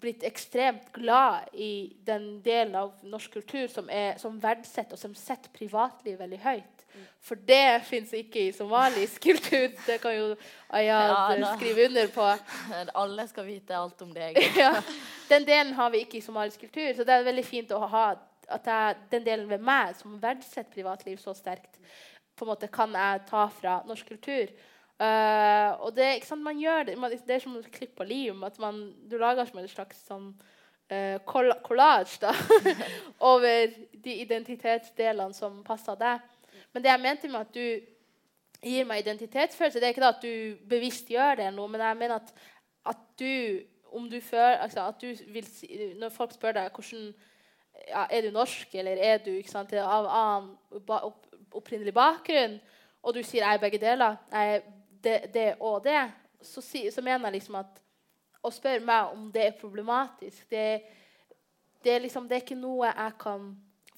blitt 0.00 0.22
ekstremt 0.24 0.92
glad 0.94 1.50
i 1.52 1.92
den 2.06 2.38
delen 2.44 2.76
av 2.78 2.94
norsk 3.04 3.34
kultur 3.36 3.68
som, 3.68 3.90
er, 3.92 4.16
som 4.20 4.38
verdsetter 4.40 4.96
og 4.96 5.00
som 5.00 5.16
setter 5.18 5.52
privatliv 5.52 6.16
veldig 6.20 6.40
høyt. 6.40 6.84
Mm. 6.94 7.06
For 7.26 7.40
det 7.48 7.82
fins 7.88 8.14
ikke 8.16 8.46
i 8.46 8.52
somalisk 8.56 9.20
kultur. 9.28 9.74
Det 9.84 9.98
kan 10.00 10.14
jo 10.16 10.30
Ayad 10.74 11.40
ja, 11.40 11.50
skrive 11.56 11.88
under 11.90 12.08
på. 12.14 12.30
Alle 13.02 13.26
skal 13.28 13.48
vite 13.48 13.76
alt 13.76 14.00
om 14.02 14.14
deg. 14.14 14.40
ja, 14.62 14.72
den 15.28 15.44
delen 15.48 15.74
har 15.76 15.92
vi 15.92 16.04
ikke 16.04 16.18
i 16.18 16.24
somalisk 16.24 16.64
kultur, 16.64 16.94
så 16.96 17.04
det 17.04 17.18
er 17.18 17.28
veldig 17.28 17.44
fint 17.46 17.74
å 17.76 17.84
ha 17.84 18.06
at 18.54 18.66
jeg, 18.68 18.96
den 19.12 19.24
delen 19.24 19.46
ved 19.48 19.62
meg 19.64 19.94
som 19.96 20.18
verdsetter 20.20 20.72
privatliv 20.72 21.16
så 21.20 21.32
sterkt 21.36 21.78
på 22.36 22.44
en 22.44 22.50
måte 22.52 22.70
kan 22.72 22.94
jeg 22.94 23.24
ta 23.28 23.46
fra 23.52 23.78
norsk 23.88 24.08
kultur. 24.14 24.52
Uh, 24.94 25.74
og 25.82 25.94
det, 25.96 26.12
ikke 26.16 26.28
sant, 26.28 26.44
man 26.46 26.58
gjør 26.60 26.84
det, 26.88 26.98
man, 26.98 27.10
det 27.10 27.34
er 27.34 27.42
som 27.42 27.56
et 27.58 27.70
klipp 27.74 27.96
på 27.98 28.06
lim. 28.06 28.44
at 28.46 28.58
man, 28.62 28.92
Du 29.10 29.16
lager 29.18 29.44
som 29.48 29.58
en 29.58 29.68
slags 29.68 30.04
sånn 30.06 30.28
uh, 30.92 31.18
collage 31.26 32.20
da, 32.22 32.34
over 33.32 33.74
de 34.04 34.20
identitetsdelene 34.22 35.34
som 35.34 35.62
passer 35.66 35.98
deg. 35.98 36.22
Men 36.72 36.82
det 36.82 36.90
jeg 36.92 37.02
mente 37.02 37.30
med 37.30 37.40
at 37.40 37.54
du 37.54 37.66
gir 38.64 38.86
meg 38.88 39.02
identitetsfølelse, 39.02 39.80
det 39.80 39.88
er 39.88 39.94
ikke 39.94 40.06
da 40.06 40.14
at 40.14 40.24
du 40.24 40.56
bevisst 40.70 41.10
gjør 41.10 41.42
det, 41.42 41.50
noe, 41.54 41.68
men 41.68 41.82
jeg 41.84 42.00
mener 42.00 42.22
at, 42.22 42.34
at 42.94 43.02
du 43.20 43.60
om 43.94 44.08
du 44.10 44.18
føler 44.20 44.58
altså, 44.64 44.88
at 44.88 45.02
du 45.02 45.12
vil 45.32 45.46
si, 45.46 45.68
Når 45.98 46.08
folk 46.08 46.32
spør 46.34 46.56
deg 46.56 46.70
hvordan 46.74 47.12
ja, 47.88 48.06
Er 48.10 48.24
du 48.26 48.30
norsk, 48.34 48.74
eller 48.74 48.98
er 48.98 49.18
du 49.22 49.30
ikke 49.30 49.50
sant, 49.50 49.72
av 49.72 50.08
annen 50.08 50.54
opprinnelig 51.54 51.94
bakgrunn, 51.94 52.58
og 53.04 53.14
du 53.14 53.22
sier 53.22 53.44
jeg 53.44 53.58
er 53.58 53.62
begge 53.62 53.80
deler, 53.82 54.16
jeg 54.32 54.56
er 54.56 54.66
det, 55.04 55.16
det 55.34 55.48
og 55.60 55.82
det, 55.84 56.00
så, 56.40 56.60
si, 56.64 56.90
så 56.90 57.02
mener 57.02 57.28
jeg 57.28 57.40
liksom 57.40 57.60
at 57.62 57.80
Å 58.44 58.50
spørre 58.52 58.84
meg 58.84 59.12
om 59.14 59.30
det 59.32 59.40
er 59.40 59.54
problematisk, 59.56 60.42
det, 60.50 60.82
det, 61.80 61.94
er 61.94 62.02
liksom, 62.04 62.26
det 62.28 62.36
er 62.36 62.42
ikke 62.42 62.58
noe 62.60 62.90
jeg 62.90 63.14
kan 63.22 63.46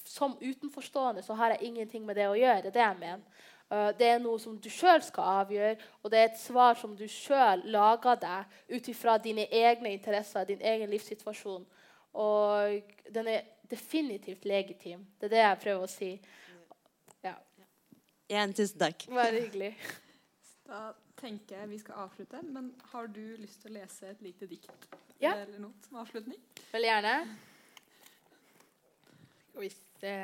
Som 0.07 0.37
utenforstående 0.39 1.25
så 1.27 1.35
har 1.35 1.57
jeg 1.57 1.67
ingenting 1.67 2.05
med 2.07 2.15
det 2.15 2.29
å 2.31 2.37
gjøre. 2.39 2.61
Det 2.63 2.71
er 2.71 2.77
det 2.77 2.85
jeg 2.85 2.99
mener. 3.01 3.47
Uh, 3.67 3.91
det 3.99 4.07
er 4.07 4.21
noe 4.23 4.39
som 4.39 4.55
du 4.63 4.69
sjøl 4.71 5.03
skal 5.03 5.41
avgjøre, 5.41 5.73
og 5.99 6.13
det 6.13 6.21
er 6.21 6.29
et 6.29 6.39
svar 6.39 6.79
som 6.79 6.93
du 6.95 7.09
sjøl 7.11 7.65
lager 7.75 8.21
deg 8.23 8.77
ut 8.77 8.91
ifra 8.93 9.17
dine 9.19 9.49
egne 9.51 9.91
interesser, 9.91 10.47
din 10.47 10.63
egen 10.63 10.93
livssituasjon. 10.93 11.65
Og 12.23 12.93
den 13.11 13.33
er 13.33 13.49
definitivt 13.67 14.47
legitim. 14.47 15.03
Det 15.19 15.27
er 15.27 15.35
det 15.35 15.43
jeg 15.43 15.63
prøver 15.65 15.83
å 15.83 15.91
si. 15.91 16.13
Igjen, 18.27 18.53
tusen 18.59 18.79
takk. 18.79 19.07
Bare 19.15 19.41
hyggelig. 19.41 19.77
Da 20.67 20.89
tenker 21.15 21.61
jeg 21.61 21.69
vi 21.71 21.77
skal 21.79 21.95
avslutte, 22.03 22.41
men 22.43 22.73
har 22.91 23.07
du 23.07 23.21
lyst 23.39 23.61
til 23.63 23.71
å 23.71 23.75
lese 23.77 24.09
et 24.11 24.23
lite 24.25 24.49
dikt? 24.51 24.89
Ja. 25.23 25.37
Eller 25.45 25.61
noe 25.63 25.87
som 25.87 26.01
avslutning? 26.01 26.41
Veldig 26.73 26.89
gjerne. 26.89 27.13
Skal 29.53 29.63
vi 29.63 29.71
se 29.71 30.15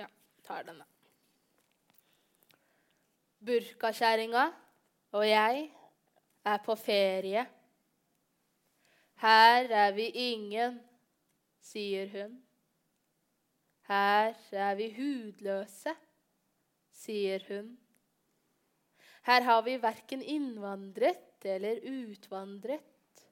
Ja, 0.00 0.06
tar 0.48 0.64
den, 0.70 0.80
da. 0.80 0.88
Burkakjerringa 3.44 4.46
og 5.12 5.28
jeg 5.28 5.68
er 6.44 6.60
på 6.64 6.76
ferie. 6.78 7.44
Her 9.20 9.68
er 9.84 9.92
vi 9.92 10.06
ingen, 10.16 10.78
sier 11.60 12.08
hun. 12.14 12.38
Her 13.90 14.32
er 14.52 14.74
vi 14.78 14.86
hudløse, 14.96 15.92
sier 16.94 17.44
hun. 17.48 17.74
Her 19.26 19.44
har 19.44 19.60
vi 19.66 19.76
verken 19.82 20.22
innvandret 20.22 21.44
eller 21.44 21.82
utvandret. 21.84 23.26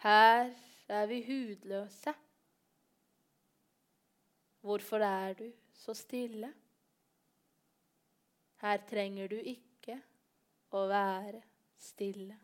Her 0.00 0.54
er 0.88 1.06
vi 1.10 1.20
hudløse. 1.26 2.14
Hvorfor 4.60 5.04
er 5.04 5.34
du 5.34 5.46
så 5.72 5.94
stille? 5.94 6.52
Her 8.60 8.82
trenger 8.88 9.28
du 9.28 9.36
ikke 9.36 9.96
å 10.76 10.84
være 10.88 11.40
stille. 11.80 12.36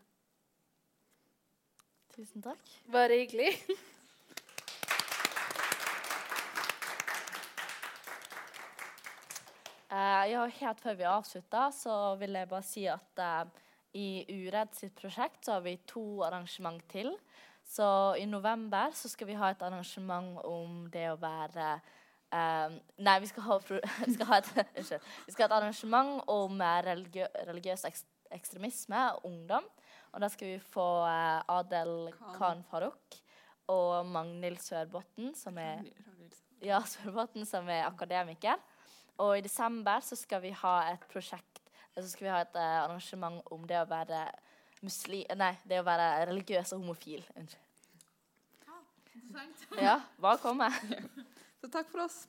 Tusen 2.16 2.42
takk. 2.42 2.72
Bare 2.92 3.20
hyggelig. 3.20 3.52
Eh, 9.96 10.24
ja, 10.32 10.46
helt 10.60 10.80
før 10.80 10.96
vi 10.98 11.04
avslutter, 11.08 11.70
så 11.70 12.14
vil 12.20 12.34
jeg 12.36 12.48
bare 12.48 12.64
si 12.66 12.86
at 12.90 13.20
uh, 13.22 13.44
i 13.96 14.24
Uredd 14.32 14.74
sitt 14.76 14.96
prosjekt 14.98 15.46
så 15.46 15.56
har 15.56 15.62
vi 15.64 15.76
to 15.88 16.24
arrangement 16.26 16.82
til. 16.90 17.12
Så 17.66 17.86
i 18.18 18.26
november 18.26 18.90
så 18.94 19.08
skal 19.08 19.30
vi 19.30 19.38
ha 19.38 19.52
et 19.52 19.62
arrangement 19.62 20.40
om 20.44 20.84
det 20.92 21.08
å 21.10 21.16
være 21.18 21.70
eh, 22.30 22.76
Nei, 23.02 23.16
vi 23.24 23.30
skal 23.30 23.42
ha, 23.42 23.56
vi 24.06 24.12
skal 24.14 24.28
ha 24.30 24.38
et. 24.38 24.52
Vi 25.26 25.32
skal 25.34 25.46
ha 25.46 25.48
et 25.48 25.56
arrangement 25.56 26.20
om 26.30 26.60
religiø 26.86 27.26
religiøs 27.48 27.82
ekst 27.88 28.06
ekstremisme 28.34 29.00
og 29.14 29.26
ungdom. 29.30 29.66
Og 30.12 30.22
da 30.22 30.30
skal 30.32 30.54
vi 30.54 30.58
få 30.72 30.86
eh, 31.08 31.52
Adel 31.52 32.10
Khan 32.36 32.62
Farouk 32.70 33.18
og 33.72 34.06
Magnhild 34.06 34.60
Sørbotn, 34.62 35.32
som 35.36 35.58
er 35.58 35.82
ja, 36.64 36.80
Sørbotn, 36.86 37.44
som 37.48 37.68
er 37.68 37.84
akademiker. 37.88 38.60
Og 39.22 39.38
i 39.38 39.44
desember 39.44 40.02
så 40.04 40.16
skal 40.18 40.42
vi 40.44 40.52
ha 40.52 40.74
et 40.90 41.04
prosjekt 41.08 41.62
Så 41.96 42.10
skal 42.10 42.26
vi 42.26 42.32
ha 42.32 42.40
et 42.44 42.58
eh, 42.60 42.80
arrangement 42.84 43.40
om 43.54 43.62
det 43.68 43.78
å 43.80 43.88
være 43.88 44.26
muslim... 44.84 45.24
Nei, 45.40 45.54
det 45.64 45.80
å 45.80 45.86
være 45.86 46.26
religiøs 46.28 46.74
og 46.76 46.82
homofil. 46.82 47.24
Unnskyld. 47.36 47.62
Ja, 49.80 50.00
bare 50.20 50.38
komme. 50.40 50.68
Så 51.60 51.70
takk 51.72 51.88
for 51.88 52.04
oss. 52.04 52.26